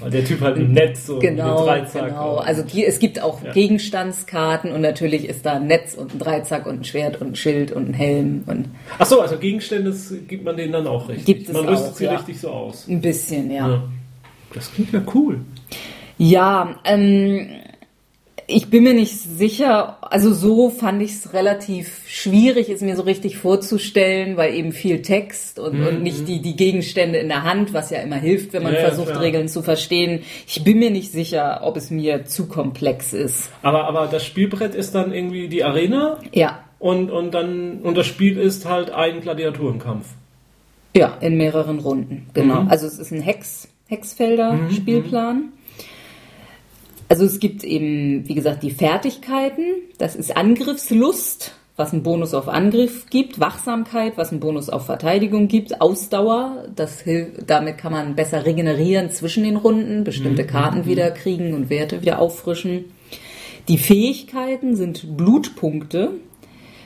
Weil 0.00 0.10
der 0.10 0.24
Typ 0.24 0.40
halt 0.40 0.56
im 0.56 0.72
Netz 0.72 1.08
und 1.08 1.20
Genau, 1.20 1.64
Dreizack. 1.64 2.08
genau. 2.08 2.36
Also 2.36 2.62
die, 2.62 2.84
es 2.86 2.98
gibt 2.98 3.20
auch 3.22 3.42
Ja. 3.42 3.52
Gegenstandskarten 3.52 4.72
und 4.72 4.80
natürlich 4.80 5.28
ist 5.28 5.44
da 5.44 5.54
ein 5.56 5.66
Netz 5.66 5.94
und 5.94 6.14
ein 6.14 6.18
Dreizack 6.18 6.66
und 6.66 6.80
ein 6.80 6.84
Schwert 6.84 7.20
und 7.20 7.32
ein 7.32 7.36
Schild 7.36 7.72
und 7.72 7.90
ein 7.90 7.94
Helm 7.94 8.42
und 8.46 8.68
Ach 8.98 9.06
so, 9.06 9.20
also 9.20 9.36
Gegenstände 9.36 9.94
gibt 10.26 10.44
man 10.44 10.56
denen 10.56 10.72
dann 10.72 10.86
auch 10.86 11.08
richtig. 11.08 11.26
Gibt 11.26 11.48
es 11.48 11.54
man 11.54 11.68
rüstet 11.68 11.96
sie 11.96 12.04
ja. 12.04 12.12
richtig 12.16 12.40
so 12.40 12.48
aus. 12.50 12.86
ein 12.88 13.00
bisschen, 13.00 13.50
ja. 13.50 13.68
Ja. 13.68 13.82
Das 14.54 14.72
klingt 14.72 14.92
ja 14.92 15.02
cool. 15.14 15.40
Ja, 16.16 16.76
ähm, 16.84 17.46
ich 18.50 18.70
bin 18.70 18.82
mir 18.82 18.94
nicht 18.94 19.14
sicher, 19.14 19.98
also 20.00 20.32
so 20.32 20.70
fand 20.70 21.02
ich 21.02 21.12
es 21.12 21.34
relativ 21.34 22.00
schwierig, 22.08 22.70
es 22.70 22.80
mir 22.80 22.96
so 22.96 23.02
richtig 23.02 23.36
vorzustellen, 23.36 24.38
weil 24.38 24.54
eben 24.54 24.72
viel 24.72 25.02
Text 25.02 25.58
und, 25.58 25.86
und 25.86 26.02
nicht 26.02 26.26
die, 26.26 26.40
die 26.40 26.56
Gegenstände 26.56 27.18
in 27.18 27.28
der 27.28 27.42
Hand, 27.42 27.74
was 27.74 27.90
ja 27.90 27.98
immer 28.00 28.16
hilft, 28.16 28.54
wenn 28.54 28.62
man 28.62 28.72
Ja, 28.72 28.80
ja, 28.80 28.86
versucht, 28.86 29.10
klar. 29.10 29.20
Regeln 29.20 29.48
zu 29.48 29.62
verstehen. 29.62 30.22
Ich 30.46 30.64
bin 30.64 30.78
mir 30.78 30.90
nicht 30.90 31.12
sicher, 31.12 31.60
ob 31.62 31.76
es 31.76 31.90
mir 31.90 32.24
zu 32.24 32.48
komplex 32.48 33.12
ist. 33.12 33.50
Aber, 33.62 33.84
aber 33.84 34.06
das 34.06 34.24
Spielbrett 34.24 34.74
ist 34.74 34.94
dann 34.94 35.12
irgendwie 35.12 35.48
die 35.48 35.62
Arena 35.62 36.18
Ja, 36.32 36.64
und, 36.78 37.10
und 37.10 37.32
dann 37.34 37.80
und 37.82 37.98
das 37.98 38.06
Spiel 38.06 38.38
ist 38.38 38.64
halt 38.64 38.90
ein 38.90 39.20
Gladiatorenkampf. 39.20 40.06
ja, 40.96 41.18
in 41.20 41.36
mehreren 41.36 41.80
Runden, 41.80 42.28
genau. 42.32 42.62
Mhm. 42.62 42.68
Also 42.70 42.86
es 42.86 42.98
ist 42.98 43.10
ein 43.12 43.20
Hex, 43.20 43.68
Hexfelder-Spielplan. 43.88 45.52
Also 47.08 47.24
es 47.24 47.40
gibt 47.40 47.64
eben, 47.64 48.28
wie 48.28 48.34
gesagt, 48.34 48.62
die 48.62 48.70
Fertigkeiten. 48.70 49.64
Das 49.96 50.14
ist 50.14 50.36
Angriffslust, 50.36 51.54
was 51.76 51.92
einen 51.92 52.02
Bonus 52.02 52.34
auf 52.34 52.48
Angriff 52.48 53.06
gibt, 53.08 53.40
Wachsamkeit, 53.40 54.16
was 54.16 54.30
einen 54.30 54.40
Bonus 54.40 54.68
auf 54.68 54.86
Verteidigung 54.86 55.48
gibt, 55.48 55.80
Ausdauer, 55.80 56.66
das 56.74 57.00
hilft, 57.00 57.48
damit 57.48 57.78
kann 57.78 57.92
man 57.92 58.16
besser 58.16 58.44
regenerieren 58.44 59.10
zwischen 59.10 59.44
den 59.44 59.56
Runden, 59.56 60.04
bestimmte 60.04 60.44
Karten 60.44 60.86
wieder 60.86 61.10
kriegen 61.12 61.54
und 61.54 61.70
Werte 61.70 62.02
wieder 62.02 62.18
auffrischen. 62.18 62.86
Die 63.68 63.78
Fähigkeiten 63.78 64.76
sind 64.76 65.16
Blutpunkte. 65.16 66.12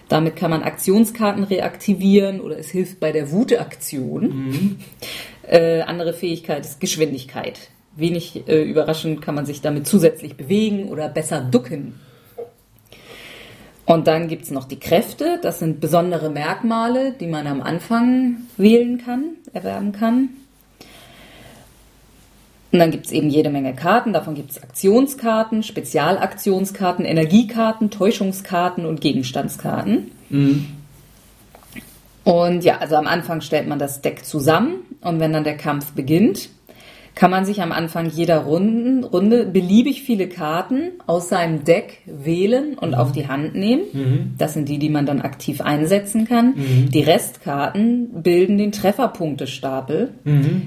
Damit 0.09 0.37
kann 0.37 0.51
man 0.51 0.63
Aktionskarten 0.63 1.45
reaktivieren 1.45 2.41
oder 2.43 2.59
es 2.59 2.69
hilft 2.69 3.01
bei 3.01 3.13
der 3.13 3.33
Wutaktion. 3.33 4.77
Äh, 5.45 5.81
andere 5.81 6.13
Fähigkeit 6.13 6.65
ist 6.65 6.81
Geschwindigkeit. 6.81 7.72
Wenig 7.97 8.49
äh, 8.49 8.63
überraschend 8.63 9.23
kann 9.23 9.35
man 9.35 9.47
sich 9.47 9.61
damit 9.61 9.87
zusätzlich 9.87 10.37
bewegen 10.37 10.89
oder 10.89 11.09
besser 11.09 11.41
ducken. 11.41 11.95
Und 13.85 14.07
dann 14.07 14.29
gibt's 14.29 14.51
noch 14.51 14.65
die 14.65 14.79
Kräfte. 14.79 15.39
Das 15.43 15.59
sind 15.59 15.81
besondere 15.81 16.31
Merkmale, 16.31 17.13
die 17.13 17.27
man 17.27 17.47
am 17.47 17.61
Anfang 17.61 18.37
wählen 18.57 18.99
kann, 19.05 19.37
erwerben 19.53 19.93
kann. 19.93 20.31
Und 22.71 22.79
dann 22.79 22.91
gibt's 22.91 23.13
eben 23.13 23.29
jede 23.29 23.51
Menge 23.51 23.75
Karten. 23.75 24.15
Davon 24.15 24.35
gibt's 24.35 24.63
Aktionskarten, 24.63 25.63
Spezialaktionskarten, 25.63 27.05
Energiekarten, 27.05 27.91
Täuschungskarten 27.91 28.87
und 28.87 29.03
Gegenstandskarten. 29.03 30.11
Und 32.25 32.65
ja, 32.65 32.79
also 32.79 32.97
am 32.97 33.07
Anfang 33.07 33.43
stellt 33.43 33.69
man 33.69 33.79
das 33.79 34.01
Deck 34.01 34.25
zusammen 34.25 34.77
und 35.03 35.21
wenn 35.21 35.33
dann 35.33 35.45
der 35.45 35.57
Kampf 35.57 35.93
beginnt, 35.93 36.49
kann 37.15 37.31
man 37.31 37.45
sich 37.45 37.61
am 37.61 37.73
Anfang 37.73 38.09
jeder 38.09 38.39
Runden, 38.39 39.05
Runde 39.05 39.45
beliebig 39.45 40.03
viele 40.03 40.29
Karten 40.29 40.93
aus 41.07 41.29
seinem 41.29 41.63
Deck 41.65 41.99
wählen 42.07 42.79
und 42.79 42.95
auf 42.95 43.13
die 43.13 43.29
Hand 43.29 43.55
nehmen. 43.55 43.83
Das 44.39 44.55
sind 44.55 44.69
die, 44.69 44.79
die 44.79 44.89
man 44.89 45.05
dann 45.05 45.21
aktiv 45.21 45.61
einsetzen 45.61 46.27
kann. 46.27 46.55
Die 46.89 47.03
Restkarten 47.03 48.23
bilden 48.23 48.57
den 48.57 48.73
Trefferpunktestapel. 48.73 50.11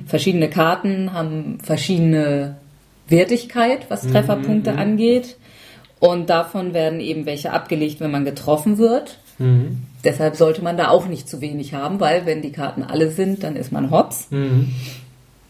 Verschiedene 0.06 0.50
Karten 0.50 1.14
haben 1.14 1.58
verschiedene 1.64 2.58
Wertigkeit, 3.08 3.90
was 3.90 4.02
Trefferpunkte 4.12 4.76
angeht. 4.78 5.38
Und 6.00 6.30
davon 6.30 6.74
werden 6.76 7.00
eben 7.00 7.26
welche 7.26 7.54
abgelegt, 7.54 8.00
wenn 8.02 8.12
man 8.12 8.24
getroffen 8.26 8.78
wird. 8.78 9.18
Deshalb 10.04 10.36
sollte 10.36 10.62
man 10.62 10.78
da 10.78 10.90
auch 10.90 11.08
nicht 11.08 11.28
zu 11.28 11.42
wenig 11.42 11.74
haben, 11.74 12.00
weil 12.00 12.26
wenn 12.28 12.42
die 12.44 12.52
Karten 12.52 12.84
alle 12.84 13.10
sind, 13.10 13.44
dann 13.44 13.56
ist 13.56 13.72
man 13.72 13.90
hops. 13.90 14.28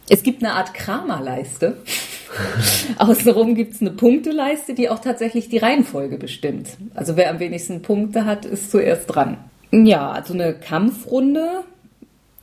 Es 0.10 0.24
gibt 0.24 0.44
eine 0.44 0.54
Art 0.54 0.74
Kramerleiste. 0.74 1.78
Außenrum 2.98 3.56
gibt 3.56 3.74
es 3.74 3.82
eine 3.82 3.92
Punkteleiste, 3.92 4.74
die 4.74 4.90
auch 4.90 5.00
tatsächlich 5.00 5.50
die 5.50 5.58
Reihenfolge 5.58 6.18
bestimmt. 6.18 6.70
Also 6.94 7.16
wer 7.18 7.30
am 7.30 7.40
wenigsten 7.40 7.82
Punkte 7.82 8.26
hat, 8.26 8.46
ist 8.46 8.72
zuerst 8.72 9.08
dran. 9.08 9.38
Ja, 9.72 10.12
also 10.12 10.34
eine 10.34 10.54
Kampfrunde 10.54 11.64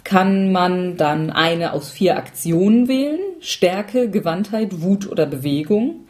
kann 0.04 0.50
man 0.50 0.96
dann 0.96 1.30
eine 1.30 1.72
aus 1.72 1.90
vier 1.90 2.16
Aktionen 2.16 2.88
wählen. 2.88 3.20
Stärke, 3.40 4.10
Gewandtheit, 4.10 4.82
Wut 4.82 5.10
oder 5.10 5.26
Bewegung. 5.26 6.06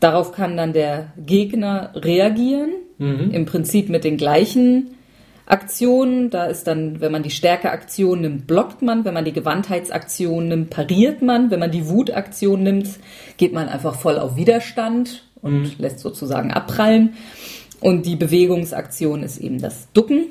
Darauf 0.00 0.32
kann 0.32 0.56
dann 0.56 0.72
der 0.72 1.12
Gegner 1.24 1.92
reagieren. 1.94 2.70
Im 3.32 3.46
Prinzip 3.46 3.88
mit 3.88 4.02
den 4.02 4.16
gleichen 4.16 4.97
Aktionen. 5.48 6.30
Da 6.30 6.44
ist 6.44 6.66
dann, 6.66 7.00
wenn 7.00 7.10
man 7.10 7.22
die 7.22 7.30
Stärkeaktion 7.30 8.20
nimmt, 8.20 8.46
blockt 8.46 8.82
man. 8.82 9.04
Wenn 9.04 9.14
man 9.14 9.24
die 9.24 9.32
Gewandtheitsaktion 9.32 10.48
nimmt, 10.48 10.70
pariert 10.70 11.22
man. 11.22 11.50
Wenn 11.50 11.60
man 11.60 11.70
die 11.70 11.88
Wutaktion 11.88 12.62
nimmt, 12.62 12.88
geht 13.36 13.52
man 13.52 13.68
einfach 13.68 13.94
voll 13.94 14.18
auf 14.18 14.36
Widerstand 14.36 15.24
und 15.42 15.78
lässt 15.78 16.00
sozusagen 16.00 16.52
abprallen. 16.52 17.14
Und 17.80 18.06
die 18.06 18.16
Bewegungsaktion 18.16 19.22
ist 19.22 19.38
eben 19.38 19.60
das 19.60 19.88
Ducken. 19.92 20.26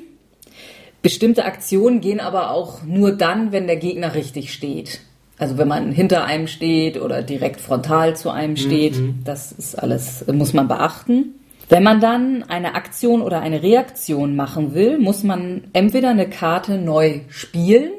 Bestimmte 1.02 1.44
Aktionen 1.44 2.00
gehen 2.00 2.20
aber 2.20 2.50
auch 2.50 2.82
nur 2.82 3.12
dann, 3.12 3.52
wenn 3.52 3.66
der 3.66 3.76
Gegner 3.76 4.14
richtig 4.14 4.52
steht. 4.52 5.00
Also 5.38 5.56
wenn 5.56 5.68
man 5.68 5.92
hinter 5.92 6.24
einem 6.24 6.48
steht 6.48 7.00
oder 7.00 7.22
direkt 7.22 7.60
frontal 7.60 8.16
zu 8.16 8.30
einem 8.30 8.56
steht, 8.56 9.00
das 9.24 9.52
ist 9.52 9.78
alles, 9.78 10.24
muss 10.26 10.52
man 10.52 10.66
beachten. 10.66 11.37
Wenn 11.68 11.82
man 11.82 12.00
dann 12.00 12.44
eine 12.44 12.74
Aktion 12.74 13.20
oder 13.20 13.40
eine 13.40 13.62
Reaktion 13.62 14.36
machen 14.36 14.74
will, 14.74 14.98
muss 14.98 15.22
man 15.22 15.64
entweder 15.74 16.10
eine 16.10 16.28
Karte 16.28 16.78
neu 16.78 17.20
spielen 17.28 17.92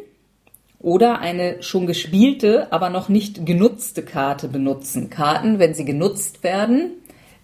oder 0.79 1.19
eine 1.19 1.61
schon 1.61 1.85
gespielte, 1.85 2.71
aber 2.71 2.89
noch 2.89 3.09
nicht 3.09 3.45
genutzte 3.45 4.01
Karte 4.01 4.47
benutzen. 4.47 5.11
Karten, 5.11 5.59
wenn 5.59 5.75
sie 5.75 5.85
genutzt 5.85 6.43
werden, 6.43 6.93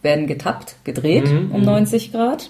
werden 0.01 0.25
getappt, 0.25 0.77
gedreht 0.83 1.29
um 1.29 1.61
90 1.61 2.11
Grad. 2.11 2.49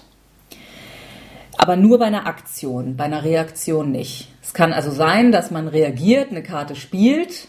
Aber 1.58 1.76
nur 1.76 1.98
bei 1.98 2.06
einer 2.06 2.26
Aktion, 2.26 2.96
bei 2.96 3.04
einer 3.04 3.24
Reaktion 3.24 3.90
nicht. 3.90 4.28
Es 4.42 4.54
kann 4.54 4.72
also 4.72 4.90
sein, 4.90 5.32
dass 5.32 5.50
man 5.50 5.68
reagiert, 5.68 6.30
eine 6.30 6.42
Karte 6.42 6.76
spielt, 6.76 7.48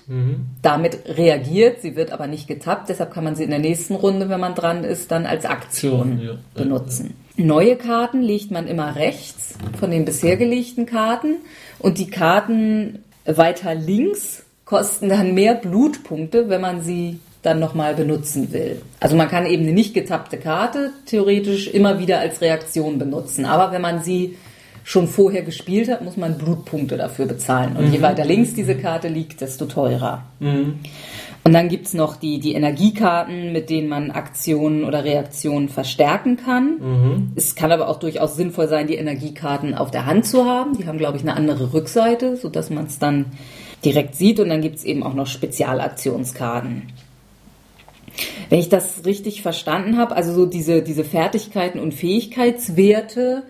damit 0.61 0.99
reagiert, 1.05 1.81
sie 1.81 1.95
wird 1.95 2.11
aber 2.11 2.25
nicht 2.27 2.47
getappt, 2.47 2.89
deshalb 2.89 3.13
kann 3.13 3.23
man 3.23 3.35
sie 3.35 3.43
in 3.43 3.51
der 3.51 3.59
nächsten 3.59 3.95
Runde, 3.95 4.29
wenn 4.29 4.39
man 4.39 4.55
dran 4.55 4.83
ist, 4.83 5.11
dann 5.11 5.25
als 5.25 5.45
Aktion 5.45 6.19
Ja, 6.19 6.31
ja, 6.31 6.37
benutzen. 6.55 7.15
Neue 7.35 7.75
Karten 7.75 8.21
legt 8.21 8.49
man 8.49 8.67
immer 8.67 8.95
rechts 8.95 9.53
von 9.79 9.91
den 9.91 10.05
bisher 10.05 10.37
gelegten 10.37 10.87
Karten 10.87 11.35
und 11.77 11.99
die 11.99 12.09
Karten 12.09 13.03
weiter 13.25 13.75
links 13.75 14.43
kosten 14.65 15.09
dann 15.09 15.33
mehr 15.33 15.53
Blutpunkte, 15.53 16.49
wenn 16.49 16.61
man 16.61 16.81
sie 16.81 17.19
dann 17.41 17.59
nochmal 17.59 17.95
benutzen 17.95 18.51
will. 18.51 18.81
Also 18.99 19.15
man 19.15 19.29
kann 19.29 19.45
eben 19.45 19.63
eine 19.63 19.73
nicht 19.73 19.93
getappte 19.93 20.37
Karte 20.37 20.91
theoretisch 21.05 21.67
immer 21.67 21.99
wieder 21.99 22.19
als 22.19 22.41
Reaktion 22.41 22.97
benutzen. 22.97 23.45
Aber 23.45 23.71
wenn 23.71 23.81
man 23.81 24.01
sie 24.01 24.35
schon 24.83 25.07
vorher 25.07 25.41
gespielt 25.41 25.89
hat, 25.89 26.01
muss 26.01 26.15
man 26.15 26.37
Blutpunkte 26.37 26.95
dafür 26.95 27.25
bezahlen. 27.25 27.75
Und 27.75 27.91
je 27.91 28.01
weiter 28.01 28.23
links 28.23 28.53
diese 28.53 28.75
Karte 28.75 29.09
liegt, 29.09 29.41
desto 29.41 29.65
teurer. 29.65 30.23
Und 31.43 31.53
dann 31.53 31.67
gibt's 31.69 31.93
noch 31.93 32.15
die, 32.15 32.39
die 32.39 32.53
Energiekarten, 32.53 33.51
mit 33.51 33.69
denen 33.69 33.89
man 33.89 34.11
Aktionen 34.11 34.83
oder 34.85 35.03
Reaktionen 35.03 35.67
verstärken 35.69 36.37
kann. 36.37 36.79
Es 37.35 37.55
kann 37.55 37.71
aber 37.73 37.89
auch 37.89 37.99
durchaus 37.99 38.35
sinnvoll 38.37 38.69
sein, 38.69 38.87
die 38.87 38.95
Energiekarten 38.95 39.73
auf 39.73 39.91
der 39.91 40.05
Hand 40.05 40.25
zu 40.25 40.45
haben. 40.45 40.77
Die 40.77 40.87
haben, 40.87 40.97
glaube 40.97 41.17
ich, 41.17 41.23
eine 41.23 41.35
andere 41.35 41.73
Rückseite, 41.73 42.37
sodass 42.37 42.69
man 42.69 42.85
es 42.85 42.97
dann 42.97 43.25
direkt 43.83 44.15
sieht. 44.15 44.39
Und 44.39 44.49
dann 44.49 44.61
gibt's 44.61 44.85
eben 44.85 45.03
auch 45.03 45.13
noch 45.13 45.27
Spezialaktionskarten. 45.27 46.83
Wenn 48.49 48.59
ich 48.59 48.69
das 48.69 49.05
richtig 49.05 49.41
verstanden 49.41 49.97
habe, 49.97 50.15
also 50.15 50.33
so 50.33 50.45
diese, 50.45 50.81
diese 50.81 51.03
Fertigkeiten 51.03 51.79
und 51.79 51.93
Fähigkeitswerte, 51.93 53.43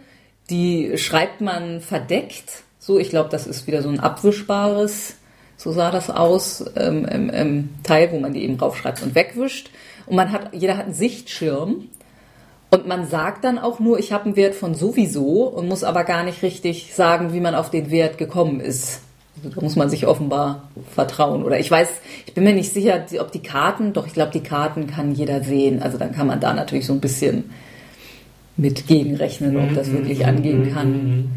die 0.49 0.97
schreibt 0.97 1.41
man 1.41 1.81
verdeckt. 1.81 2.63
So, 2.79 2.99
ich 2.99 3.09
glaube, 3.09 3.29
das 3.29 3.47
ist 3.47 3.67
wieder 3.67 3.81
so 3.81 3.89
ein 3.89 3.99
abwischbares, 3.99 5.15
so 5.57 5.71
sah 5.71 5.91
das 5.91 6.09
aus, 6.09 6.63
ähm, 6.75 7.05
ähm, 7.09 7.31
ähm, 7.33 7.69
Teil, 7.83 8.11
wo 8.11 8.19
man 8.19 8.33
die 8.33 8.43
eben 8.43 8.57
draufschreibt 8.57 9.01
und 9.01 9.15
wegwischt. 9.15 9.71
Und 10.05 10.15
man 10.15 10.31
hat, 10.31 10.53
jeder 10.53 10.77
hat 10.77 10.85
einen 10.85 10.93
Sichtschirm. 10.93 11.89
Und 12.69 12.85
man 12.85 13.07
sagt 13.07 13.43
dann 13.43 13.57
auch 13.57 13.79
nur, 13.79 13.97
ich 13.97 14.11
habe 14.11 14.25
einen 14.25 14.35
Wert 14.35 14.53
von 14.53 14.75
sowieso 14.75 15.43
und 15.43 15.67
muss 15.67 15.83
aber 15.83 16.03
gar 16.03 16.23
nicht 16.23 16.43
richtig 16.43 16.93
sagen, 16.93 17.33
wie 17.33 17.39
man 17.39 17.55
auf 17.55 17.71
den 17.71 17.91
Wert 17.91 18.17
gekommen 18.17 18.59
ist. 18.59 19.01
Also 19.37 19.55
da 19.55 19.61
muss 19.61 19.75
man 19.75 19.89
sich 19.89 20.07
offenbar 20.07 20.69
vertrauen. 20.93 21.43
Oder 21.43 21.59
ich 21.59 21.69
weiß, 21.69 21.89
ich 22.25 22.33
bin 22.33 22.43
mir 22.43 22.53
nicht 22.53 22.73
sicher, 22.73 23.05
ob 23.19 23.31
die 23.31 23.41
Karten, 23.41 23.93
doch 23.93 24.07
ich 24.07 24.13
glaube, 24.13 24.31
die 24.31 24.41
Karten 24.41 24.87
kann 24.87 25.13
jeder 25.13 25.43
sehen. 25.43 25.81
Also 25.81 25.97
dann 25.97 26.13
kann 26.13 26.27
man 26.27 26.39
da 26.39 26.53
natürlich 26.53 26.85
so 26.85 26.93
ein 26.93 27.01
bisschen 27.01 27.51
mit 28.55 28.87
gegenrechnen, 28.87 29.55
ob 29.57 29.75
das 29.75 29.91
wirklich 29.91 30.25
angehen 30.25 30.73
kann. 30.73 31.31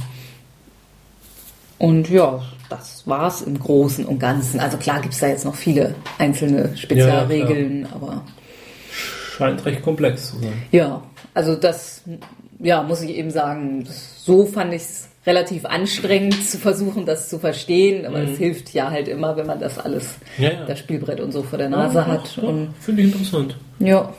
Und 1.79 2.09
ja, 2.11 2.43
das 2.69 3.07
war's 3.07 3.43
im 3.43 3.59
Großen 3.59 4.05
und 4.05 4.19
Ganzen. 4.19 4.61
Also 4.61 4.79
klar 4.79 5.01
gibt's 5.03 5.19
da 5.19 5.29
jetzt 5.29 5.45
noch 5.45 5.55
viele 5.55 5.95
einzelne 6.19 6.77
Spezialregeln, 6.77 7.87
aber 7.93 8.23
Scheint 9.37 9.65
recht 9.65 9.83
komplex 9.83 10.31
zu 10.31 10.39
sein. 10.39 10.53
ja, 10.71 11.03
also 11.33 11.55
das, 11.55 12.03
ja, 12.59 12.83
muss 12.83 13.03
ich 13.03 13.11
eben 13.11 13.31
sagen, 13.31 13.87
so 14.17 14.45
fand 14.45 14.75
ich 14.75 14.83
es 14.83 15.09
relativ 15.27 15.67
anstrengend 15.67 16.49
zu 16.49 16.57
versuchen, 16.59 17.05
das 17.05 17.29
zu 17.29 17.39
verstehen, 17.39 18.07
aber 18.07 18.21
es 18.23 18.39
hilft 18.39 18.73
ja 18.73 18.91
halt 18.91 19.07
immer, 19.07 19.37
wenn 19.37 19.47
man 19.47 19.61
das 19.61 19.79
alles, 19.79 20.15
Ja, 20.39 20.51
ja. 20.51 20.65
das 20.67 20.79
Spielbrett 20.79 21.21
und 21.21 21.33
so 21.33 21.43
vor 21.43 21.59
der 21.59 21.69
Nase 21.69 22.07
hat. 22.07 22.37
Ja, 22.37 22.43
Und 22.45 22.71
Finde 22.81 23.03
ich 23.03 23.13
interessant. 23.13 23.57
ja. 23.79 24.13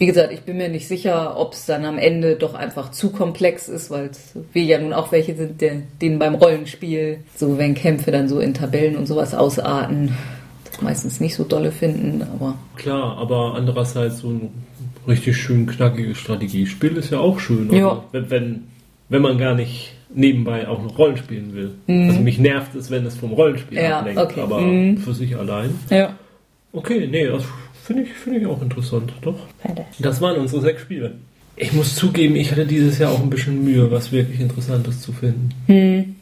Wie 0.00 0.06
gesagt, 0.06 0.32
ich 0.32 0.42
bin 0.42 0.58
mir 0.58 0.68
nicht 0.68 0.86
sicher, 0.86 1.36
ob 1.36 1.54
es 1.54 1.66
dann 1.66 1.84
am 1.84 1.98
Ende 1.98 2.36
doch 2.36 2.54
einfach 2.54 2.92
zu 2.92 3.10
komplex 3.10 3.68
ist, 3.68 3.90
weil 3.90 4.10
wir 4.52 4.62
ja 4.62 4.78
nun 4.78 4.92
auch 4.92 5.10
welche 5.10 5.34
sind, 5.34 5.60
der, 5.60 5.82
denen 6.00 6.20
beim 6.20 6.36
Rollenspiel, 6.36 7.18
so 7.34 7.58
wenn 7.58 7.74
Kämpfe 7.74 8.12
dann 8.12 8.28
so 8.28 8.38
in 8.38 8.54
Tabellen 8.54 8.96
und 8.96 9.06
sowas 9.06 9.34
ausarten, 9.34 10.16
das 10.70 10.80
meistens 10.82 11.18
nicht 11.18 11.34
so 11.34 11.42
dolle 11.42 11.72
finden, 11.72 12.22
aber 12.22 12.54
Klar, 12.76 13.18
aber 13.18 13.54
andererseits 13.56 14.18
so 14.18 14.28
ein 14.28 14.50
richtig 15.08 15.36
schön 15.36 15.66
knackiges 15.66 16.18
Strategiespiel 16.18 16.96
ist 16.96 17.10
ja 17.10 17.18
auch 17.18 17.40
schön. 17.40 17.72
Ja. 17.74 18.04
wenn, 18.12 18.30
wenn, 18.30 18.66
wenn 19.08 19.22
man 19.22 19.38
gar 19.38 19.54
nicht 19.54 19.92
nebenbei 20.14 20.66
auch 20.68 20.82
noch 20.82 20.96
Rollen 20.98 21.16
spielen 21.16 21.54
will. 21.54 21.72
Also 22.08 22.20
mich 22.20 22.38
nervt 22.38 22.74
es, 22.74 22.90
wenn 22.90 23.04
es 23.06 23.14
vom 23.16 23.32
Rollenspiel 23.32 23.78
Mhm. 23.78 23.84
Ja, 23.84 23.98
ablenkt, 24.00 24.20
okay. 24.22 24.40
aber 24.40 24.60
Mhm. 24.60 24.96
für 24.98 25.12
sich 25.14 25.36
allein. 25.36 25.70
ja. 25.90 26.14
Okay, 26.72 27.06
nee, 27.10 27.26
das 27.26 27.44
finde 27.84 28.02
ich, 28.02 28.10
find 28.10 28.36
ich 28.36 28.46
auch 28.46 28.60
interessant, 28.60 29.12
doch. 29.22 29.38
Das 29.98 30.20
waren 30.20 30.38
unsere 30.38 30.60
sechs 30.60 30.82
Spiele. 30.82 31.14
Ich 31.56 31.72
muss 31.72 31.94
zugeben, 31.96 32.36
ich 32.36 32.50
hatte 32.50 32.66
dieses 32.66 32.98
Jahr 32.98 33.10
auch 33.10 33.22
ein 33.22 33.30
bisschen 33.30 33.64
Mühe, 33.64 33.90
was 33.90 34.12
wirklich 34.12 34.38
Interessantes 34.38 35.00
zu 35.00 35.12
finden. 35.12 35.48
Hm. 35.66 36.14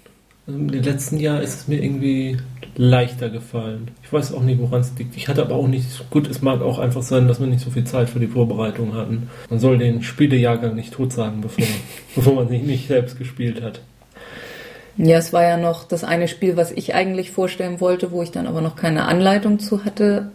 Also 0.47 0.59
Im 0.61 0.69
letzten 0.69 1.19
Jahr 1.19 1.43
ist 1.43 1.55
es 1.55 1.69
mir 1.69 1.83
irgendwie 1.83 2.37
leichter 2.77 3.31
gefallen. 3.31 3.91
Ich 4.05 4.13
weiß 4.13 4.33
auch 4.33 4.43
nicht, 4.43 4.61
woran 4.61 4.81
es 4.81 4.93
liegt. 4.97 5.17
Ich 5.17 5.29
hatte 5.29 5.43
aber 5.43 5.57
auch 5.57 5.67
nicht, 5.67 6.09
gut, 6.11 6.29
es 6.29 6.41
mag 6.41 6.61
auch 6.61 6.79
einfach 6.79 7.03
sein, 7.03 7.27
dass 7.27 7.41
wir 7.41 7.47
nicht 7.47 7.65
so 7.65 7.71
viel 7.71 7.85
Zeit 7.85 8.09
für 8.09 8.21
die 8.21 8.29
Vorbereitung 8.29 8.95
hatten. 8.95 9.29
Man 9.51 9.59
soll 9.59 9.79
den 9.79 10.03
Spielejahrgang 10.03 10.77
nicht 10.77 10.93
totsagen, 10.93 11.41
bevor, 11.41 11.65
bevor 12.15 12.35
man 12.35 12.49
sich 12.49 12.63
nicht 12.63 12.87
selbst 12.87 13.19
gespielt 13.19 13.63
hat. 13.63 13.81
Ja, 14.99 15.19
es 15.19 15.33
war 15.33 15.43
ja 15.43 15.57
noch 15.57 15.85
das 15.85 16.05
eine 16.05 16.29
Spiel, 16.29 16.57
was 16.57 16.71
ich 16.71 16.95
eigentlich 16.95 17.31
vorstellen 17.31 17.81
wollte, 17.81 18.13
wo 18.13 18.23
ich 18.23 18.31
dann 18.31 18.47
aber 18.47 18.61
noch 18.61 18.77
keine 18.77 19.07
Anleitung 19.07 19.59
zu 19.59 19.85
hatte. 19.85 20.31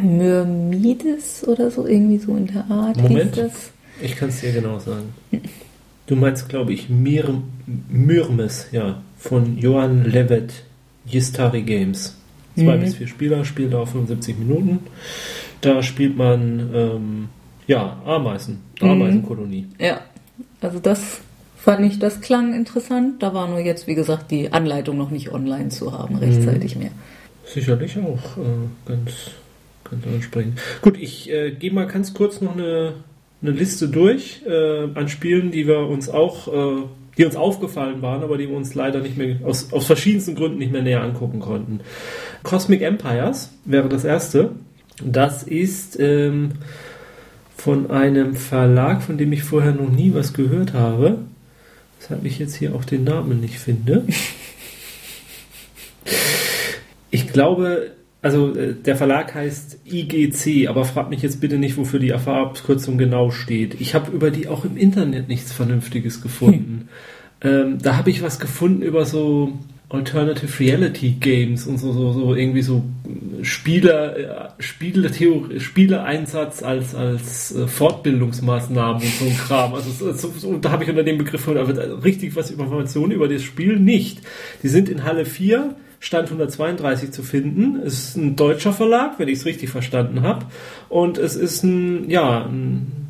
Myrmides 0.00 1.48
oder 1.48 1.70
so, 1.70 1.86
irgendwie 1.86 2.18
so 2.18 2.36
in 2.36 2.46
der 2.46 2.64
Art. 2.70 2.96
Moment, 2.96 3.40
ich 4.00 4.14
kann 4.14 4.28
es 4.28 4.40
dir 4.40 4.52
genau 4.52 4.78
sagen. 4.78 5.14
Du 6.06 6.16
meinst, 6.16 6.48
glaube 6.48 6.72
ich, 6.72 6.88
Myr 6.88 7.42
Myrmes, 7.88 8.68
ja, 8.72 8.98
von 9.24 9.56
Johann 9.56 10.04
Levet 10.04 10.64
Yistari 11.06 11.62
Games. 11.62 12.16
Zwei 12.56 12.76
mhm. 12.76 12.80
bis 12.80 12.94
vier 12.94 13.08
Spieler, 13.08 13.44
Spieldauer 13.44 13.86
75 13.86 14.38
Minuten. 14.38 14.80
Da 15.60 15.82
spielt 15.82 16.16
man, 16.16 16.70
ähm, 16.74 17.28
ja, 17.66 18.00
Ameisen, 18.04 18.60
mhm. 18.80 18.88
Ameisenkolonie. 18.88 19.66
Ja, 19.78 20.02
also 20.60 20.78
das 20.78 21.22
fand 21.56 21.86
ich, 21.86 21.98
das 21.98 22.20
klang 22.20 22.54
interessant. 22.54 23.22
Da 23.22 23.32
war 23.32 23.48
nur 23.48 23.60
jetzt, 23.60 23.86
wie 23.86 23.94
gesagt, 23.94 24.30
die 24.30 24.52
Anleitung 24.52 24.98
noch 24.98 25.10
nicht 25.10 25.32
online 25.32 25.70
zu 25.70 25.92
haben, 25.92 26.16
rechtzeitig 26.16 26.76
mhm. 26.76 26.82
mehr. 26.82 26.90
Sicherlich 27.46 27.98
auch 27.98 28.36
äh, 28.36 28.68
ganz, 28.86 29.12
ganz 29.84 30.06
ansprechend. 30.06 30.58
Gut, 30.82 30.98
ich 31.00 31.30
äh, 31.30 31.50
gehe 31.52 31.72
mal 31.72 31.86
ganz 31.86 32.12
kurz 32.12 32.42
noch 32.42 32.52
eine, 32.52 32.94
eine 33.42 33.50
Liste 33.50 33.88
durch 33.88 34.42
äh, 34.46 34.88
an 34.94 35.08
Spielen, 35.08 35.50
die 35.50 35.66
wir 35.66 35.78
uns 35.88 36.08
auch, 36.10 36.48
äh, 36.48 36.82
die 37.16 37.24
uns 37.24 37.36
aufgefallen 37.36 38.02
waren, 38.02 38.22
aber 38.22 38.38
die 38.38 38.48
wir 38.48 38.56
uns 38.56 38.74
leider 38.74 39.00
nicht 39.00 39.16
mehr 39.16 39.36
aus, 39.44 39.72
aus 39.72 39.86
verschiedensten 39.86 40.34
Gründen 40.34 40.58
nicht 40.58 40.72
mehr 40.72 40.82
näher 40.82 41.02
angucken 41.02 41.40
konnten. 41.40 41.80
Cosmic 42.42 42.82
Empires 42.82 43.50
wäre 43.64 43.88
das 43.88 44.04
erste. 44.04 44.50
Das 45.04 45.42
ist 45.42 45.98
ähm, 45.98 46.52
von 47.56 47.90
einem 47.90 48.34
Verlag, 48.34 49.02
von 49.02 49.18
dem 49.18 49.32
ich 49.32 49.42
vorher 49.42 49.72
noch 49.72 49.90
nie 49.90 50.14
was 50.14 50.32
gehört 50.32 50.72
habe. 50.72 51.18
Weshalb 52.00 52.24
ich 52.24 52.38
jetzt 52.38 52.56
hier 52.56 52.74
auch 52.74 52.84
den 52.84 53.04
Namen 53.04 53.40
nicht 53.40 53.58
finde. 53.58 54.04
Ich 57.10 57.28
glaube, 57.28 57.92
also 58.24 58.56
äh, 58.56 58.74
der 58.74 58.96
Verlag 58.96 59.34
heißt 59.34 59.80
IGC, 59.84 60.68
aber 60.68 60.86
fragt 60.86 61.10
mich 61.10 61.20
jetzt 61.20 61.42
bitte 61.42 61.58
nicht, 61.58 61.76
wofür 61.76 62.00
die 62.00 62.14
AFA-Abkürzung 62.14 62.96
genau 62.96 63.30
steht. 63.30 63.82
Ich 63.82 63.94
habe 63.94 64.10
über 64.12 64.30
die 64.30 64.48
auch 64.48 64.64
im 64.64 64.78
Internet 64.78 65.28
nichts 65.28 65.52
Vernünftiges 65.52 66.20
gefunden. 66.20 66.88
Hm. 66.88 66.88
Ähm, 67.42 67.76
da 67.82 67.98
habe 67.98 68.08
ich 68.08 68.22
was 68.22 68.40
gefunden 68.40 68.80
über 68.80 69.04
so 69.04 69.52
Alternative 69.90 70.60
Reality 70.60 71.10
Games 71.20 71.66
und 71.66 71.78
so, 71.78 71.92
so, 71.92 72.12
so 72.12 72.34
irgendwie 72.34 72.62
so 72.62 72.82
Spieler, 73.42 74.16
äh, 74.16 74.62
Spiele, 74.62 75.10
Theorie, 75.10 75.60
Spieleinsatz 75.60 76.62
als, 76.62 76.94
als 76.94 77.54
äh, 77.54 77.66
Fortbildungsmaßnahmen 77.66 79.02
und 79.02 79.14
so 79.14 79.24
ein 79.26 79.36
Kram. 79.36 79.74
Also 79.74 80.12
so, 80.12 80.32
so, 80.36 80.56
da 80.56 80.72
habe 80.72 80.84
ich 80.84 80.90
unter 80.90 81.04
dem 81.04 81.18
Begriff 81.18 81.46
aber 81.48 82.02
richtig 82.02 82.34
was 82.34 82.50
Informationen 82.50 83.12
über 83.12 83.28
das 83.28 83.42
Spiel 83.42 83.78
nicht. 83.78 84.20
Die 84.62 84.68
sind 84.68 84.88
in 84.88 85.04
Halle 85.04 85.26
4, 85.26 85.74
Stand 86.00 86.28
132 86.28 87.12
zu 87.12 87.22
finden. 87.22 87.80
Es 87.84 88.08
ist 88.08 88.16
ein 88.16 88.36
deutscher 88.36 88.72
Verlag, 88.72 89.18
wenn 89.18 89.28
ich 89.28 89.38
es 89.38 89.46
richtig 89.46 89.70
verstanden 89.70 90.22
habe. 90.22 90.46
Und 90.88 91.18
es 91.18 91.36
ist 91.36 91.62
ein, 91.62 92.10
ja, 92.10 92.44
ein, 92.44 93.08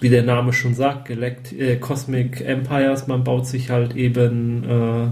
wie 0.00 0.08
der 0.08 0.22
Name 0.22 0.52
schon 0.52 0.74
sagt, 0.74 1.06
geleckt, 1.06 1.52
äh, 1.52 1.76
Cosmic 1.76 2.40
Empires. 2.40 3.06
Man 3.06 3.24
baut 3.24 3.46
sich 3.46 3.70
halt 3.70 3.96
eben 3.96 4.64
äh, 4.64 5.06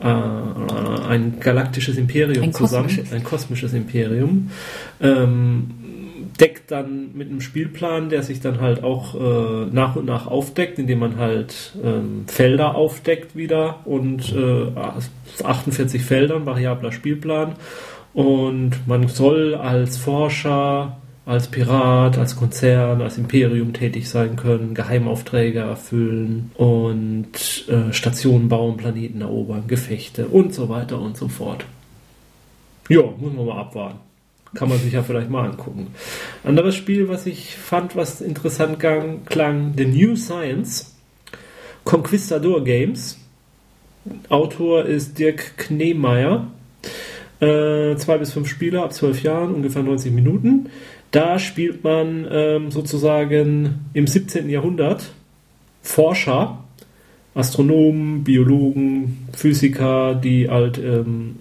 äh, 0.00 0.06
ein 0.06 1.40
galaktisches 1.40 1.96
Imperium 1.96 2.44
ein 2.44 2.52
zusammen, 2.52 2.88
kosmisches. 2.88 3.12
ein 3.12 3.24
kosmisches 3.24 3.72
Imperium. 3.72 4.50
Ähm, 5.00 5.70
deckt 6.40 6.70
dann 6.70 7.14
mit 7.14 7.30
einem 7.30 7.40
Spielplan, 7.40 8.10
der 8.10 8.22
sich 8.22 8.40
dann 8.40 8.60
halt 8.60 8.82
auch 8.82 9.14
äh, 9.14 9.66
nach 9.72 9.96
und 9.96 10.06
nach 10.06 10.26
aufdeckt, 10.26 10.78
indem 10.78 10.98
man 10.98 11.16
halt 11.16 11.72
ähm, 11.82 12.24
Felder 12.26 12.74
aufdeckt 12.74 13.36
wieder 13.36 13.80
und 13.86 14.34
äh, 14.34 15.42
48 15.44 16.02
Feldern, 16.02 16.44
variabler 16.46 16.92
Spielplan. 16.92 17.54
Und 18.12 18.86
man 18.86 19.08
soll 19.08 19.54
als 19.54 19.96
Forscher 19.96 20.96
als 21.26 21.48
Pirat, 21.48 22.18
als 22.18 22.36
Konzern, 22.36 23.02
als 23.02 23.18
Imperium 23.18 23.72
tätig 23.72 24.08
sein 24.08 24.36
können, 24.36 24.74
Geheimaufträge 24.74 25.58
erfüllen 25.58 26.52
und 26.54 27.66
äh, 27.68 27.92
Stationen 27.92 28.48
bauen, 28.48 28.76
Planeten 28.76 29.20
erobern, 29.20 29.64
Gefechte 29.66 30.28
und 30.28 30.54
so 30.54 30.68
weiter 30.68 31.00
und 31.00 31.16
so 31.16 31.26
fort. 31.26 31.66
Ja, 32.88 33.02
muss 33.02 33.32
man 33.34 33.44
mal 33.44 33.58
abwarten. 33.58 33.98
Kann 34.54 34.68
man 34.68 34.78
sich 34.78 34.92
ja 34.92 35.02
vielleicht 35.02 35.28
mal 35.28 35.50
angucken. 35.50 35.88
Anderes 36.44 36.76
Spiel, 36.76 37.08
was 37.08 37.26
ich 37.26 37.56
fand, 37.56 37.96
was 37.96 38.20
interessant 38.20 38.78
klang, 38.78 39.74
The 39.76 39.84
New 39.84 40.14
Science. 40.14 40.94
Conquistador 41.84 42.62
Games. 42.62 43.18
Autor 44.28 44.84
ist 44.84 45.18
Dirk 45.18 45.58
Kneemeyer. 45.58 46.46
Äh, 47.40 47.96
zwei 47.96 48.16
bis 48.16 48.32
fünf 48.32 48.48
Spieler 48.48 48.84
ab 48.84 48.94
zwölf 48.94 49.22
Jahren, 49.22 49.54
ungefähr 49.54 49.82
90 49.82 50.12
Minuten. 50.12 50.70
Da 51.16 51.38
spielt 51.38 51.82
man 51.82 52.28
ähm, 52.30 52.70
sozusagen 52.70 53.86
im 53.94 54.06
17. 54.06 54.50
Jahrhundert 54.50 55.14
Forscher, 55.80 56.62
Astronomen, 57.34 58.22
Biologen, 58.22 59.26
Physiker, 59.32 60.14
die 60.14 60.50
halt 60.50 60.76
ähm, 60.76 61.36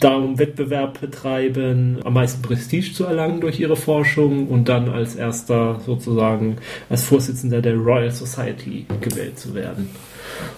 darum 0.00 0.38
Wettbewerb 0.38 1.00
betreiben, 1.00 1.96
am 2.04 2.12
meisten 2.12 2.42
Prestige 2.42 2.92
zu 2.92 3.04
erlangen 3.04 3.40
durch 3.40 3.58
ihre 3.58 3.74
Forschung 3.74 4.48
und 4.48 4.68
dann 4.68 4.90
als 4.90 5.16
erster 5.16 5.80
sozusagen 5.86 6.58
als 6.90 7.04
Vorsitzender 7.04 7.62
der 7.62 7.76
Royal 7.76 8.10
Society 8.10 8.84
gewählt 9.00 9.38
zu 9.38 9.54
werden. 9.54 9.88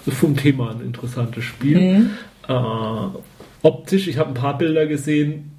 Das 0.04 0.14
ist 0.14 0.20
vom 0.20 0.36
Thema 0.36 0.72
ein 0.72 0.80
interessantes 0.80 1.44
Spiel. 1.44 1.78
Mhm. 1.78 2.10
Äh, 2.48 2.52
optisch, 3.62 4.08
ich 4.08 4.18
habe 4.18 4.30
ein 4.30 4.34
paar 4.34 4.58
Bilder 4.58 4.86
gesehen, 4.86 5.52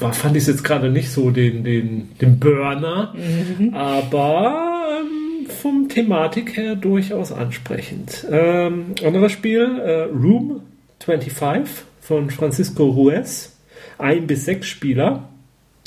war, 0.00 0.12
fand 0.12 0.36
ich 0.36 0.42
es 0.42 0.48
jetzt 0.48 0.64
gerade 0.64 0.90
nicht 0.90 1.10
so 1.10 1.30
den, 1.30 1.64
den, 1.64 2.10
den 2.20 2.38
Burner, 2.38 3.14
mhm. 3.14 3.74
aber 3.74 5.00
ähm, 5.00 5.46
vom 5.50 5.88
Thematik 5.88 6.56
her 6.56 6.76
durchaus 6.76 7.32
ansprechend. 7.32 8.26
Ähm, 8.30 8.94
anderes 9.04 9.32
Spiel, 9.32 9.80
äh, 9.80 10.02
Room 10.04 10.62
25 11.00 11.84
von 12.00 12.30
Francisco 12.30 12.84
Ruiz. 12.84 13.54
Ein 13.98 14.26
bis 14.26 14.44
sechs 14.44 14.68
Spieler, 14.68 15.28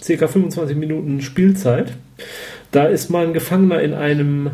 circa 0.01 0.27
25 0.27 0.75
Minuten 0.75 1.21
Spielzeit. 1.21 1.93
Da 2.71 2.85
ist 2.85 3.09
man 3.09 3.33
Gefangener 3.33 3.81
in 3.81 3.93
einem 3.93 4.51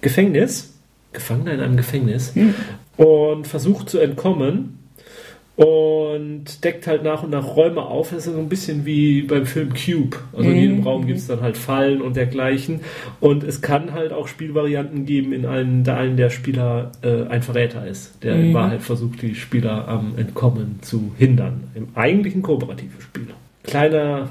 Gefängnis. 0.00 0.74
Gefangener 1.12 1.52
in 1.52 1.60
einem 1.60 1.76
Gefängnis. 1.76 2.34
Mhm. 2.34 2.54
Und 2.96 3.46
versucht 3.46 3.90
zu 3.90 3.98
entkommen 3.98 4.77
und 5.58 6.62
deckt 6.62 6.86
halt 6.86 7.02
nach 7.02 7.24
und 7.24 7.30
nach 7.30 7.56
Räume 7.56 7.82
auf. 7.82 8.10
Das 8.10 8.28
ist 8.28 8.32
so 8.32 8.38
ein 8.38 8.48
bisschen 8.48 8.86
wie 8.86 9.22
beim 9.22 9.44
Film 9.44 9.70
Cube. 9.70 10.16
Also 10.32 10.48
in 10.48 10.56
jedem 10.56 10.76
mhm. 10.78 10.82
Raum 10.84 11.06
gibt 11.08 11.18
es 11.18 11.26
dann 11.26 11.40
halt 11.40 11.56
Fallen 11.56 12.00
und 12.00 12.14
dergleichen. 12.14 12.82
Und 13.18 13.42
es 13.42 13.60
kann 13.60 13.92
halt 13.92 14.12
auch 14.12 14.28
Spielvarianten 14.28 15.04
geben, 15.04 15.32
in 15.32 15.46
allen 15.46 15.82
der 15.82 15.96
einen 15.96 16.16
der 16.16 16.30
Spieler 16.30 16.92
äh, 17.02 17.24
ein 17.24 17.42
Verräter 17.42 17.84
ist, 17.84 18.22
der 18.22 18.36
mhm. 18.36 18.44
in 18.44 18.54
Wahrheit 18.54 18.82
versucht, 18.82 19.20
die 19.20 19.34
Spieler 19.34 19.88
am 19.88 20.16
Entkommen 20.16 20.78
zu 20.80 21.10
hindern. 21.18 21.64
Im 21.74 21.88
eigentlichen 21.96 22.42
kooperativen 22.42 23.00
Spiel. 23.00 23.26
Kleiner 23.64 24.28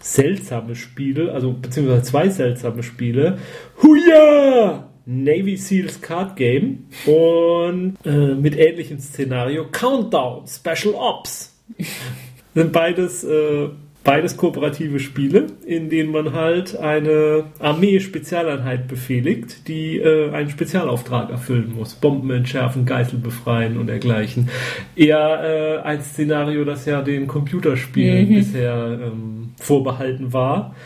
seltsame 0.00 0.76
Spiele, 0.76 1.32
also 1.32 1.52
beziehungsweise 1.52 2.04
zwei 2.04 2.30
seltsame 2.30 2.82
Spiele. 2.82 3.36
Huja! 3.82 4.89
Navy 5.10 5.56
Seals 5.56 6.00
Card 6.00 6.36
Game 6.36 6.86
und 7.04 7.96
äh, 8.04 8.34
mit 8.34 8.56
ähnlichem 8.56 9.00
Szenario 9.00 9.66
Countdown 9.72 10.46
Special 10.46 10.94
Ops. 10.94 11.58
sind 12.54 12.72
beides, 12.72 13.24
äh, 13.24 13.70
beides 14.04 14.36
kooperative 14.36 15.00
Spiele, 15.00 15.48
in 15.66 15.90
denen 15.90 16.12
man 16.12 16.32
halt 16.32 16.76
eine 16.76 17.44
Armee-Spezialeinheit 17.58 18.86
befehligt, 18.86 19.66
die 19.66 19.98
äh, 19.98 20.30
einen 20.30 20.50
Spezialauftrag 20.50 21.30
erfüllen 21.30 21.74
muss. 21.76 21.94
Bomben 21.94 22.30
entschärfen, 22.30 22.86
Geißel 22.86 23.18
befreien 23.18 23.78
und 23.78 23.88
dergleichen. 23.88 24.48
Eher 24.94 25.82
äh, 25.84 25.86
ein 25.86 26.02
Szenario, 26.02 26.64
das 26.64 26.86
ja 26.86 27.02
den 27.02 27.26
Computerspielen 27.26 28.30
mhm. 28.30 28.34
bisher 28.34 29.00
ähm, 29.02 29.54
vorbehalten 29.60 30.32
war. 30.32 30.76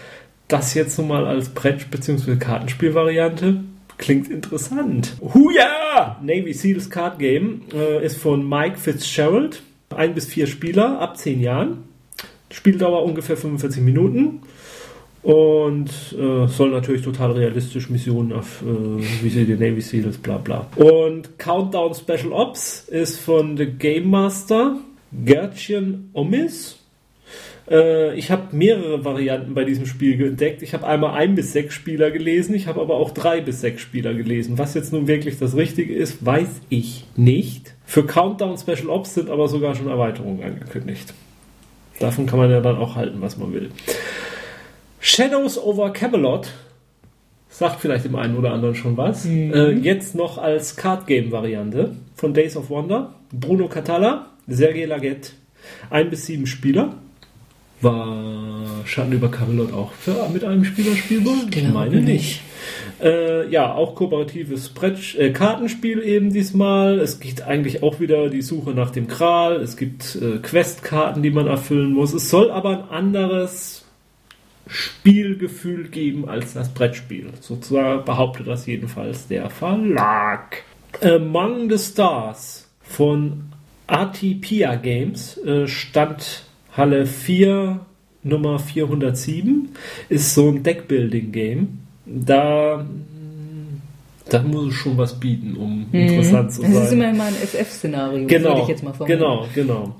Das 0.49 0.73
jetzt 0.73 0.99
nun 0.99 1.09
mal 1.09 1.27
als 1.27 1.51
Brett- 1.51 1.91
bzw. 1.91 2.37
Kartenspielvariante 2.37 3.61
Klingt 3.99 4.31
interessant. 4.31 5.17
Huja! 5.21 6.19
Navy 6.23 6.53
Seals 6.53 6.91
Card 6.91 7.19
Game 7.19 7.63
äh, 7.73 8.05
ist 8.05 8.17
von 8.17 8.49
Mike 8.49 8.79
Fitzgerald. 8.79 9.63
Ein 9.91 10.15
bis 10.15 10.27
vier 10.27 10.47
Spieler 10.47 10.99
ab 11.01 11.17
zehn 11.17 11.41
Jahren. 11.41 11.85
Spieldauer 12.51 13.05
ungefähr 13.05 13.37
45 13.37 13.83
Minuten. 13.83 14.43
Und 15.23 15.89
äh, 16.13 16.47
soll 16.49 16.71
natürlich 16.71 17.01
total 17.01 17.33
realistisch 17.33 17.89
Missionen 17.89 18.33
auf, 18.33 18.63
äh, 18.63 19.03
wie 19.23 19.31
sie 19.31 19.47
die 19.47 19.55
Navy 19.55 19.81
Seals, 19.81 20.19
bla 20.19 20.37
bla. 20.37 20.67
Und 20.77 21.39
Countdown 21.39 21.95
Special 21.95 22.33
Ops 22.33 22.89
ist 22.89 23.21
von 23.21 23.57
The 23.57 23.65
Game 23.65 24.11
Master 24.11 24.77
Gertchen 25.13 26.11
Omis. 26.13 26.84
Äh, 27.71 28.15
ich 28.17 28.31
habe 28.31 28.55
mehrere 28.57 29.05
Varianten 29.05 29.55
bei 29.55 29.65
diesem 29.65 29.87
Spiel 29.87 30.21
entdeckt. 30.25 30.63
Ich 30.63 30.75
habe 30.75 30.87
einmal 30.87 31.15
ein 31.15 31.35
bis 31.35 31.53
sechs 31.53 31.75
Spieler 31.75 32.11
gelesen, 32.11 32.55
ich 32.55 32.67
habe 32.67 32.81
aber 32.81 32.97
auch 32.97 33.11
drei 33.11 33.41
bis 33.41 33.61
sechs 33.61 33.83
Spieler 33.83 34.15
gelesen. 34.15 34.59
Was 34.59 34.75
jetzt 34.75 34.93
nun 34.93 35.07
wirklich 35.07 35.39
das 35.39 35.57
Richtige 35.57 35.95
ist, 35.95 36.25
weiß 36.25 36.61
ich 36.69 37.07
nicht. 37.17 37.75
Für 37.85 38.05
Countdown 38.05 38.59
Special 38.59 38.89
Ops 38.89 39.15
sind 39.15 39.31
aber 39.31 39.49
sogar 39.49 39.75
schon 39.75 39.89
Erweiterungen 39.89 40.43
angekündigt. 40.43 41.13
Davon 42.01 42.27
kann 42.27 42.39
man 42.39 42.51
ja 42.51 42.61
dann 42.61 42.77
auch 42.77 42.97
halten, 42.97 43.21
was 43.21 43.37
man 43.37 43.53
will. 43.53 43.71
Shadows 45.01 45.59
over 45.59 45.93
Camelot 45.93 46.49
sagt 47.49 47.81
vielleicht 47.81 48.05
dem 48.05 48.17
einen 48.17 48.37
oder 48.37 48.53
anderen 48.53 48.75
schon 48.75 48.97
was. 48.97 49.25
Mhm. 49.27 49.53
Äh, 49.53 49.71
jetzt 49.73 50.15
noch 50.15 50.39
als 50.39 50.77
Card 50.77 51.07
Game 51.07 51.31
Variante 51.31 51.95
von 52.17 52.35
Days 52.35 52.57
of 52.57 52.69
Wonder. 52.69 53.15
Bruno 53.33 53.69
Catala, 53.69 54.31
Sergei 54.49 54.87
Laget, 54.87 55.35
ein 55.91 56.11
bis 56.11 56.27
sieben 56.27 56.47
Spieler. 56.47 56.95
War 57.85 58.83
Schatten 58.87 59.13
über 59.13 59.31
Camelot 59.31 59.73
auch 59.73 59.93
für, 59.93 60.29
mit 60.33 60.43
einem 60.43 60.65
Spieler 60.65 60.97
spielbar? 60.97 61.35
Ich 61.55 61.69
meine 61.69 62.01
nicht. 62.01 62.41
Äh, 63.03 63.49
ja, 63.51 63.75
auch 63.75 63.95
kooperatives 63.95 64.71
Brett, 64.71 65.15
äh, 65.17 65.31
Kartenspiel 65.33 66.03
eben 66.03 66.33
diesmal. 66.33 66.99
Es 66.99 67.21
geht 67.21 67.43
eigentlich 67.43 67.83
auch 67.83 68.01
wieder 68.01 68.31
die 68.31 68.43
Suche 68.43 68.71
nach 68.71 68.91
dem 68.91 69.07
Kral. 69.07 69.57
Es 69.57 69.77
gibt 69.77 70.17
äh, 70.17 70.39
Questkarten, 70.39 71.23
die 71.23 71.31
man 71.31 71.47
erfüllen 71.47 71.93
muss. 71.93 72.15
Es 72.15 72.31
soll 72.31 72.51
aber 72.51 72.71
ein 72.71 72.89
anderes 72.89 73.85
Spielgefühl 74.67 75.89
geben 75.89 76.29
als 76.29 76.55
das 76.55 76.73
Brettspiel. 76.73 77.31
Sozusagen 77.41 78.05
behauptet 78.05 78.47
das 78.47 78.67
jedenfalls 78.67 79.29
der 79.29 79.51
Verlag. 79.51 80.63
Among 81.03 81.71
the 81.71 81.79
Stars 81.79 82.71
von 82.81 83.53
Artipia 83.87 84.77
Games 84.77 85.37
äh, 85.39 85.67
stand 85.67 86.45
Halle 86.77 87.07
4 87.07 87.81
Nummer 88.23 88.59
407 88.59 89.71
ist 90.09 90.35
so 90.35 90.49
ein 90.49 90.63
Deckbuilding-Game. 90.63 91.79
Da 92.07 92.85
da 94.29 94.43
muss 94.43 94.69
es 94.69 94.75
schon 94.75 94.97
was 94.97 95.21
bieten, 95.21 95.55
um 95.57 95.87
mhm. 95.93 96.01
interessant 96.01 96.53
zu 96.53 96.63
sein. 96.63 96.73
Das 96.73 96.87
ist 96.87 96.93
immer 96.93 97.13
mal 97.13 97.29
ein 97.29 97.35
FF-Szenario, 97.35 98.27
genau, 98.27 98.49
würde 98.51 98.61
ich 98.63 98.69
jetzt 98.69 98.83
mal 98.83 98.95
vermuten. 98.95 99.19
Genau, 99.19 99.47
genau. 99.55 99.97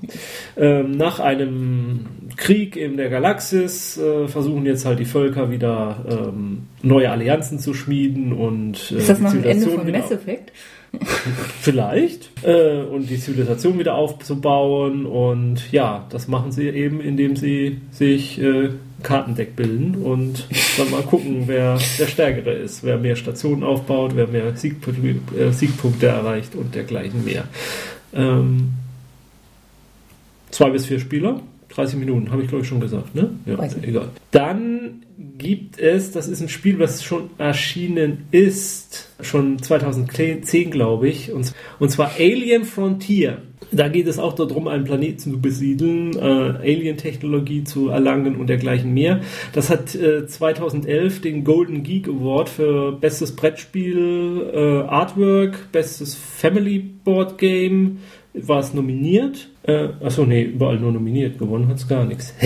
Ähm, 0.57 0.91
nach 0.91 1.19
einem 1.19 2.07
Krieg 2.35 2.75
in 2.75 2.97
der 2.97 3.09
Galaxis 3.09 3.97
äh, 3.97 4.27
versuchen 4.27 4.65
jetzt 4.65 4.85
halt 4.85 4.99
die 4.99 5.05
Völker 5.05 5.51
wieder 5.51 6.05
ähm, 6.09 6.63
neue 6.81 7.11
Allianzen 7.11 7.59
zu 7.59 7.75
schmieden 7.75 8.33
und 8.33 8.91
äh, 8.91 8.97
Ist 8.97 9.09
das 9.09 9.19
nach 9.19 9.31
dem 9.31 9.43
Ende 9.43 9.69
von 9.69 9.89
Mass 9.91 10.09
Effect? 10.09 10.51
Vielleicht. 11.61 12.29
Äh, 12.43 12.81
und 12.81 13.09
die 13.09 13.19
Zivilisation 13.19 13.79
wieder 13.79 13.95
aufzubauen. 13.95 15.05
Und 15.05 15.71
ja, 15.71 16.05
das 16.09 16.27
machen 16.27 16.51
sie 16.51 16.69
eben, 16.69 17.01
indem 17.01 17.35
sie 17.35 17.81
sich 17.91 18.39
äh, 18.41 18.69
Kartendeck 19.03 19.55
bilden 19.55 19.95
und 19.95 20.47
dann 20.77 20.89
mal 20.89 21.03
gucken, 21.03 21.43
wer 21.45 21.77
der 21.99 22.07
Stärkere 22.07 22.53
ist, 22.53 22.83
wer 22.83 22.97
mehr 22.97 23.15
Stationen 23.15 23.63
aufbaut, 23.63 24.15
wer 24.15 24.27
mehr 24.27 24.55
Siegpunkte, 24.55 25.37
äh, 25.37 25.51
Siegpunkte 25.51 26.07
erreicht 26.07 26.55
und 26.55 26.73
dergleichen 26.73 27.23
mehr. 27.23 27.45
Ähm, 28.13 28.73
zwei 30.49 30.69
bis 30.71 30.85
vier 30.85 30.99
Spieler, 30.99 31.41
30 31.75 31.99
Minuten, 31.99 32.31
habe 32.31 32.41
ich 32.41 32.47
glaube 32.47 32.63
ich 32.63 32.69
schon 32.69 32.79
gesagt, 32.79 33.15
ne? 33.15 33.31
Ja, 33.45 33.57
egal. 33.81 34.09
Dann 34.31 35.03
gibt 35.37 35.79
es, 35.79 36.11
das 36.11 36.27
ist 36.27 36.41
ein 36.41 36.49
Spiel, 36.49 36.79
was 36.79 37.03
schon 37.03 37.29
erschienen 37.37 38.27
ist, 38.31 39.09
schon 39.21 39.61
2010 39.61 40.71
glaube 40.71 41.09
ich, 41.09 41.31
und, 41.31 41.53
und 41.79 41.89
zwar 41.89 42.11
Alien 42.17 42.63
Frontier. 42.65 43.41
Da 43.71 43.89
geht 43.89 44.07
es 44.07 44.19
auch 44.19 44.33
darum, 44.33 44.67
einen 44.67 44.83
Planeten 44.83 45.17
zu 45.19 45.41
besiedeln, 45.41 46.15
äh, 46.15 46.19
Alien-Technologie 46.21 47.63
zu 47.63 47.89
erlangen 47.89 48.35
und 48.35 48.47
dergleichen 48.47 48.93
mehr. 48.93 49.21
Das 49.53 49.69
hat 49.69 49.95
äh, 49.95 50.27
2011 50.27 51.21
den 51.21 51.43
Golden 51.43 51.83
Geek 51.83 52.07
Award 52.07 52.49
für 52.49 52.91
bestes 52.93 53.35
Brettspiel, 53.35 54.51
äh, 54.53 54.87
Artwork, 54.87 55.71
bestes 55.71 56.15
Family 56.15 56.79
Board 56.79 57.37
Game 57.37 57.97
war 58.33 58.59
es 58.59 58.73
nominiert. 58.73 59.49
Äh, 59.67 59.89
achso, 60.03 60.25
nee, 60.25 60.43
überall 60.43 60.79
nur 60.79 60.91
nominiert. 60.91 61.39
Gewonnen 61.39 61.67
hat 61.67 61.77
es 61.77 61.87
gar 61.87 62.05
nichts. 62.05 62.33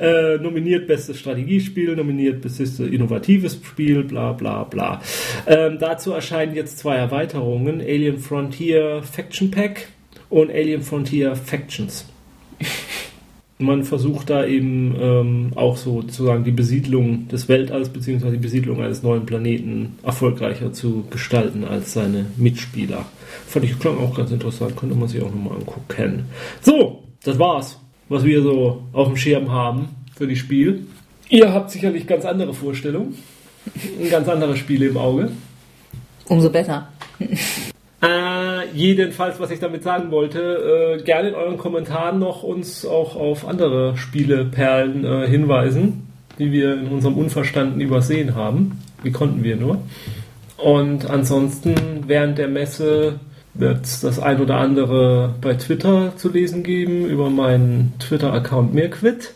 äh, 0.00 0.36
nominiert 0.38 0.86
bestes 0.86 1.18
Strategiespiel, 1.18 1.96
nominiert 1.96 2.42
bestes 2.42 2.78
innovatives 2.78 3.58
Spiel, 3.62 4.04
bla 4.04 4.32
bla 4.32 4.64
bla. 4.64 5.00
Ähm, 5.46 5.78
dazu 5.80 6.12
erscheinen 6.12 6.54
jetzt 6.54 6.78
zwei 6.78 6.96
Erweiterungen: 6.96 7.80
Alien 7.80 8.18
Frontier 8.18 9.02
Faction 9.02 9.50
Pack 9.50 9.88
und 10.28 10.50
Alien 10.50 10.82
Frontier 10.82 11.36
Factions. 11.36 12.06
Man 13.62 13.84
versucht 13.84 14.30
da 14.30 14.44
eben 14.44 14.94
ähm, 15.00 15.52
auch 15.54 15.76
sozusagen 15.76 16.44
die 16.44 16.50
Besiedlung 16.50 17.28
des 17.28 17.48
Weltalls 17.48 17.88
bzw. 17.88 18.30
die 18.30 18.36
Besiedlung 18.36 18.82
eines 18.82 19.02
neuen 19.02 19.26
Planeten 19.26 19.96
erfolgreicher 20.02 20.72
zu 20.72 21.04
gestalten 21.10 21.64
als 21.64 21.92
seine 21.92 22.26
Mitspieler. 22.36 23.06
Fand 23.46 23.64
ich 23.64 23.78
klang 23.78 23.98
auch 23.98 24.16
ganz 24.16 24.30
interessant, 24.30 24.76
könnte 24.76 24.94
man 24.94 25.08
sich 25.08 25.22
auch 25.22 25.30
nochmal 25.30 25.58
angucken. 25.58 26.24
So, 26.60 27.04
das 27.24 27.38
war's 27.38 27.78
was 28.12 28.24
wir 28.24 28.42
so 28.42 28.82
auf 28.92 29.08
dem 29.08 29.16
Schirm 29.16 29.50
haben 29.50 29.88
für 30.14 30.26
die 30.26 30.36
Spiel. 30.36 30.86
Ihr 31.28 31.52
habt 31.52 31.70
sicherlich 31.70 32.06
ganz 32.06 32.24
andere 32.24 32.52
Vorstellungen, 32.52 33.16
ganz 34.10 34.28
andere 34.28 34.56
Spiele 34.56 34.86
im 34.86 34.96
Auge. 34.96 35.30
Umso 36.28 36.50
besser. 36.50 36.88
Äh, 38.02 38.68
jedenfalls, 38.74 39.38
was 39.38 39.52
ich 39.52 39.60
damit 39.60 39.84
sagen 39.84 40.10
wollte, 40.10 40.98
äh, 40.98 41.02
gerne 41.04 41.28
in 41.28 41.34
euren 41.34 41.56
Kommentaren 41.56 42.18
noch 42.18 42.42
uns 42.42 42.84
auch 42.84 43.14
auf 43.14 43.46
andere 43.46 43.96
Spieleperlen 43.96 45.04
äh, 45.04 45.28
hinweisen, 45.28 46.08
die 46.38 46.50
wir 46.50 46.74
in 46.74 46.88
unserem 46.88 47.16
Unverstanden 47.16 47.80
übersehen 47.80 48.34
haben. 48.34 48.80
Wie 49.04 49.12
konnten 49.12 49.44
wir 49.44 49.56
nur? 49.56 49.78
Und 50.56 51.08
ansonsten 51.08 51.74
während 52.06 52.38
der 52.38 52.48
Messe 52.48 53.20
wird 53.54 53.84
es 53.84 54.00
das 54.00 54.18
ein 54.18 54.40
oder 54.40 54.56
andere 54.56 55.34
bei 55.40 55.54
Twitter 55.54 56.16
zu 56.16 56.30
lesen 56.30 56.64
geben 56.64 57.06
über 57.06 57.30
meinen 57.30 57.92
Twitter-Account 58.00 58.74
Mirquit. 58.74 59.34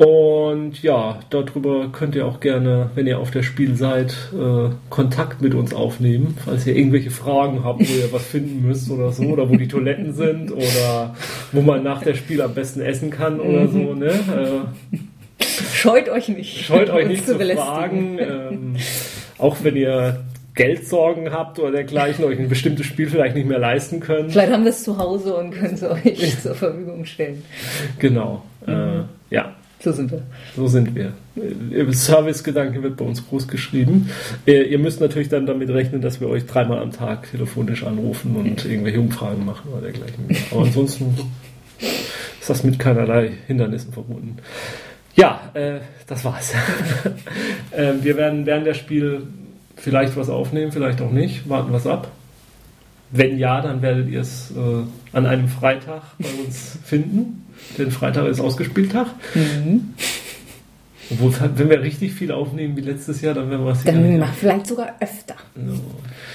Und 0.00 0.82
ja, 0.82 1.18
darüber 1.28 1.90
könnt 1.92 2.14
ihr 2.14 2.24
auch 2.24 2.40
gerne, 2.40 2.88
wenn 2.94 3.06
ihr 3.06 3.18
auf 3.18 3.30
der 3.30 3.42
Spiel 3.42 3.76
seid, 3.76 4.16
äh, 4.32 4.70
Kontakt 4.88 5.42
mit 5.42 5.54
uns 5.54 5.74
aufnehmen, 5.74 6.38
falls 6.42 6.66
ihr 6.66 6.74
irgendwelche 6.74 7.10
Fragen 7.10 7.64
habt, 7.64 7.80
wo 7.80 7.92
ihr 7.92 8.10
was 8.10 8.24
finden 8.24 8.66
müsst 8.66 8.90
oder 8.90 9.12
so, 9.12 9.24
oder 9.24 9.50
wo 9.50 9.56
die 9.56 9.68
Toiletten 9.68 10.14
sind 10.14 10.52
oder 10.52 11.14
wo 11.52 11.60
man 11.60 11.82
nach 11.82 12.02
der 12.02 12.14
Spiel 12.14 12.40
am 12.40 12.54
besten 12.54 12.80
essen 12.80 13.10
kann 13.10 13.40
oder 13.40 13.68
so. 13.68 13.92
Ne? 13.92 14.06
Äh, 14.08 15.44
scheut 15.70 16.08
euch 16.08 16.30
nicht. 16.30 16.64
Scheut 16.64 16.88
euch 16.88 17.06
nicht 17.06 17.26
zu, 17.26 17.36
zu 17.38 17.56
fragen. 17.56 18.18
Ähm, 18.18 18.76
auch 19.36 19.58
wenn 19.64 19.76
ihr 19.76 20.24
Geldsorgen 20.54 21.30
habt 21.30 21.58
oder 21.58 21.72
dergleichen, 21.72 22.24
euch 22.24 22.38
ein 22.38 22.48
bestimmtes 22.48 22.86
Spiel 22.86 23.10
vielleicht 23.10 23.36
nicht 23.36 23.46
mehr 23.46 23.58
leisten 23.58 24.00
könnt. 24.00 24.32
Vielleicht 24.32 24.50
haben 24.50 24.64
wir 24.64 24.70
es 24.70 24.82
zu 24.82 24.96
Hause 24.96 25.36
und 25.36 25.50
können 25.50 25.74
es 25.74 25.82
euch 25.82 26.40
zur 26.40 26.54
Verfügung 26.54 27.04
stellen. 27.04 27.42
Genau. 27.98 28.42
Mhm. 28.66 28.72
Äh. 28.72 29.19
So 29.82 29.92
sind 29.92 30.10
wir. 30.10 30.22
So 30.54 30.66
sind 30.68 30.94
wir. 30.94 31.12
Service-Gedanke 31.92 32.82
wird 32.82 32.96
bei 32.98 33.04
uns 33.04 33.26
groß 33.26 33.48
geschrieben. 33.48 34.10
Ihr, 34.44 34.78
müsst 34.78 35.00
natürlich 35.00 35.30
dann 35.30 35.46
damit 35.46 35.70
rechnen, 35.70 36.02
dass 36.02 36.20
wir 36.20 36.28
euch 36.28 36.44
dreimal 36.46 36.80
am 36.80 36.92
Tag 36.92 37.30
telefonisch 37.30 37.84
anrufen 37.84 38.36
und 38.36 38.66
irgendwelche 38.66 39.00
Umfragen 39.00 39.44
machen 39.44 39.70
oder 39.72 39.80
dergleichen. 39.80 40.26
Aber 40.50 40.64
ansonsten 40.64 41.16
ist 41.78 42.50
das 42.50 42.62
mit 42.62 42.78
keinerlei 42.78 43.32
Hindernissen 43.46 43.92
verbunden. 43.92 44.36
Ja, 45.16 45.50
äh, 45.54 45.80
das 46.06 46.24
war's. 46.24 46.52
äh, 47.70 47.94
wir 48.02 48.16
werden 48.18 48.44
während 48.44 48.66
der 48.66 48.74
Spiel 48.74 49.22
vielleicht 49.76 50.16
was 50.16 50.28
aufnehmen, 50.28 50.72
vielleicht 50.72 51.00
auch 51.00 51.10
nicht. 51.10 51.48
Warten 51.48 51.74
es 51.74 51.86
ab. 51.86 52.10
Wenn 53.10 53.38
ja, 53.38 53.60
dann 53.60 53.82
werdet 53.82 54.08
ihr 54.08 54.20
es 54.20 54.52
äh, 54.52 55.16
an 55.16 55.26
einem 55.26 55.48
Freitag 55.48 56.02
bei 56.18 56.28
uns 56.44 56.78
finden. 56.84 57.46
Denn 57.78 57.90
Freitag 57.90 58.26
ist 58.26 58.40
Ausgespieltag. 58.40 59.08
Mhm. 59.34 59.94
Obwohl, 61.10 61.34
wenn 61.56 61.70
wir 61.70 61.82
richtig 61.82 62.12
viel 62.12 62.30
aufnehmen 62.30 62.76
wie 62.76 62.82
letztes 62.82 63.20
Jahr, 63.20 63.34
dann 63.34 63.50
werden 63.50 63.64
wir 63.64 63.72
es 63.72 63.82
Dann 63.82 64.18
machen 64.18 64.34
vielleicht 64.38 64.66
sogar 64.66 64.94
öfter. 65.00 65.34
No. 65.56 65.80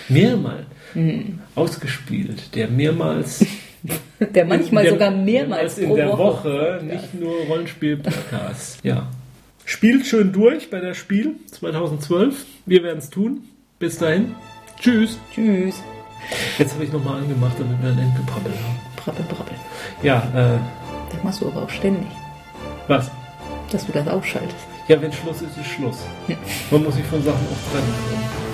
Mehrmals 0.09 0.65
mhm. 0.93 1.39
ausgespielt. 1.55 2.55
Der 2.55 2.67
mehrmals. 2.67 3.45
der 4.19 4.45
manchmal 4.45 4.84
der, 4.84 4.93
sogar 4.93 5.11
mehrmals, 5.11 5.78
mehrmals 5.78 5.78
in 5.78 5.95
der 5.95 6.09
Woche, 6.09 6.80
Woche 6.80 6.84
nicht 6.84 7.13
nur 7.13 7.34
Rollenspiel-Podcast. 7.47 8.80
ja. 8.84 9.07
Spielt 9.67 10.05
schön 10.05 10.32
durch 10.32 10.69
bei 10.69 10.80
der 10.80 10.93
Spiel 10.93 11.36
2012. 11.51 12.45
Wir 12.67 12.84
werden 12.84 12.99
es 12.99 13.09
tun. 13.09 13.41
Bis 13.80 13.97
dahin. 13.97 14.36
Tschüss. 14.80 15.17
Tschüss. 15.34 15.82
Jetzt 16.59 16.76
habe 16.76 16.84
ich 16.84 16.91
nochmal 16.91 17.21
angemacht, 17.21 17.55
damit 17.57 17.82
wir 17.82 17.89
ein 17.89 17.97
Endgeprabbel 17.97 18.51
haben. 18.51 18.80
Brabbel, 18.95 19.26
brabbel. 19.28 19.55
Ja, 20.03 20.19
äh, 20.36 20.59
Das 21.16 21.24
machst 21.24 21.41
du 21.41 21.47
aber 21.47 21.63
auch 21.63 21.70
ständig, 21.70 22.07
Was? 22.88 23.09
dass 23.72 23.86
du 23.86 23.91
das 23.91 24.07
ausschaltest. 24.07 24.55
Ja, 24.88 25.01
wenn 25.01 25.11
Schluss 25.11 25.41
ist, 25.41 25.57
ist 25.57 25.66
Schluss. 25.68 25.97
Man 26.70 26.84
muss 26.84 26.95
sich 26.95 27.05
von 27.05 27.24
Sachen 27.24 27.39
auch 27.47 27.72
trennen 27.72 27.93
können. 28.09 28.45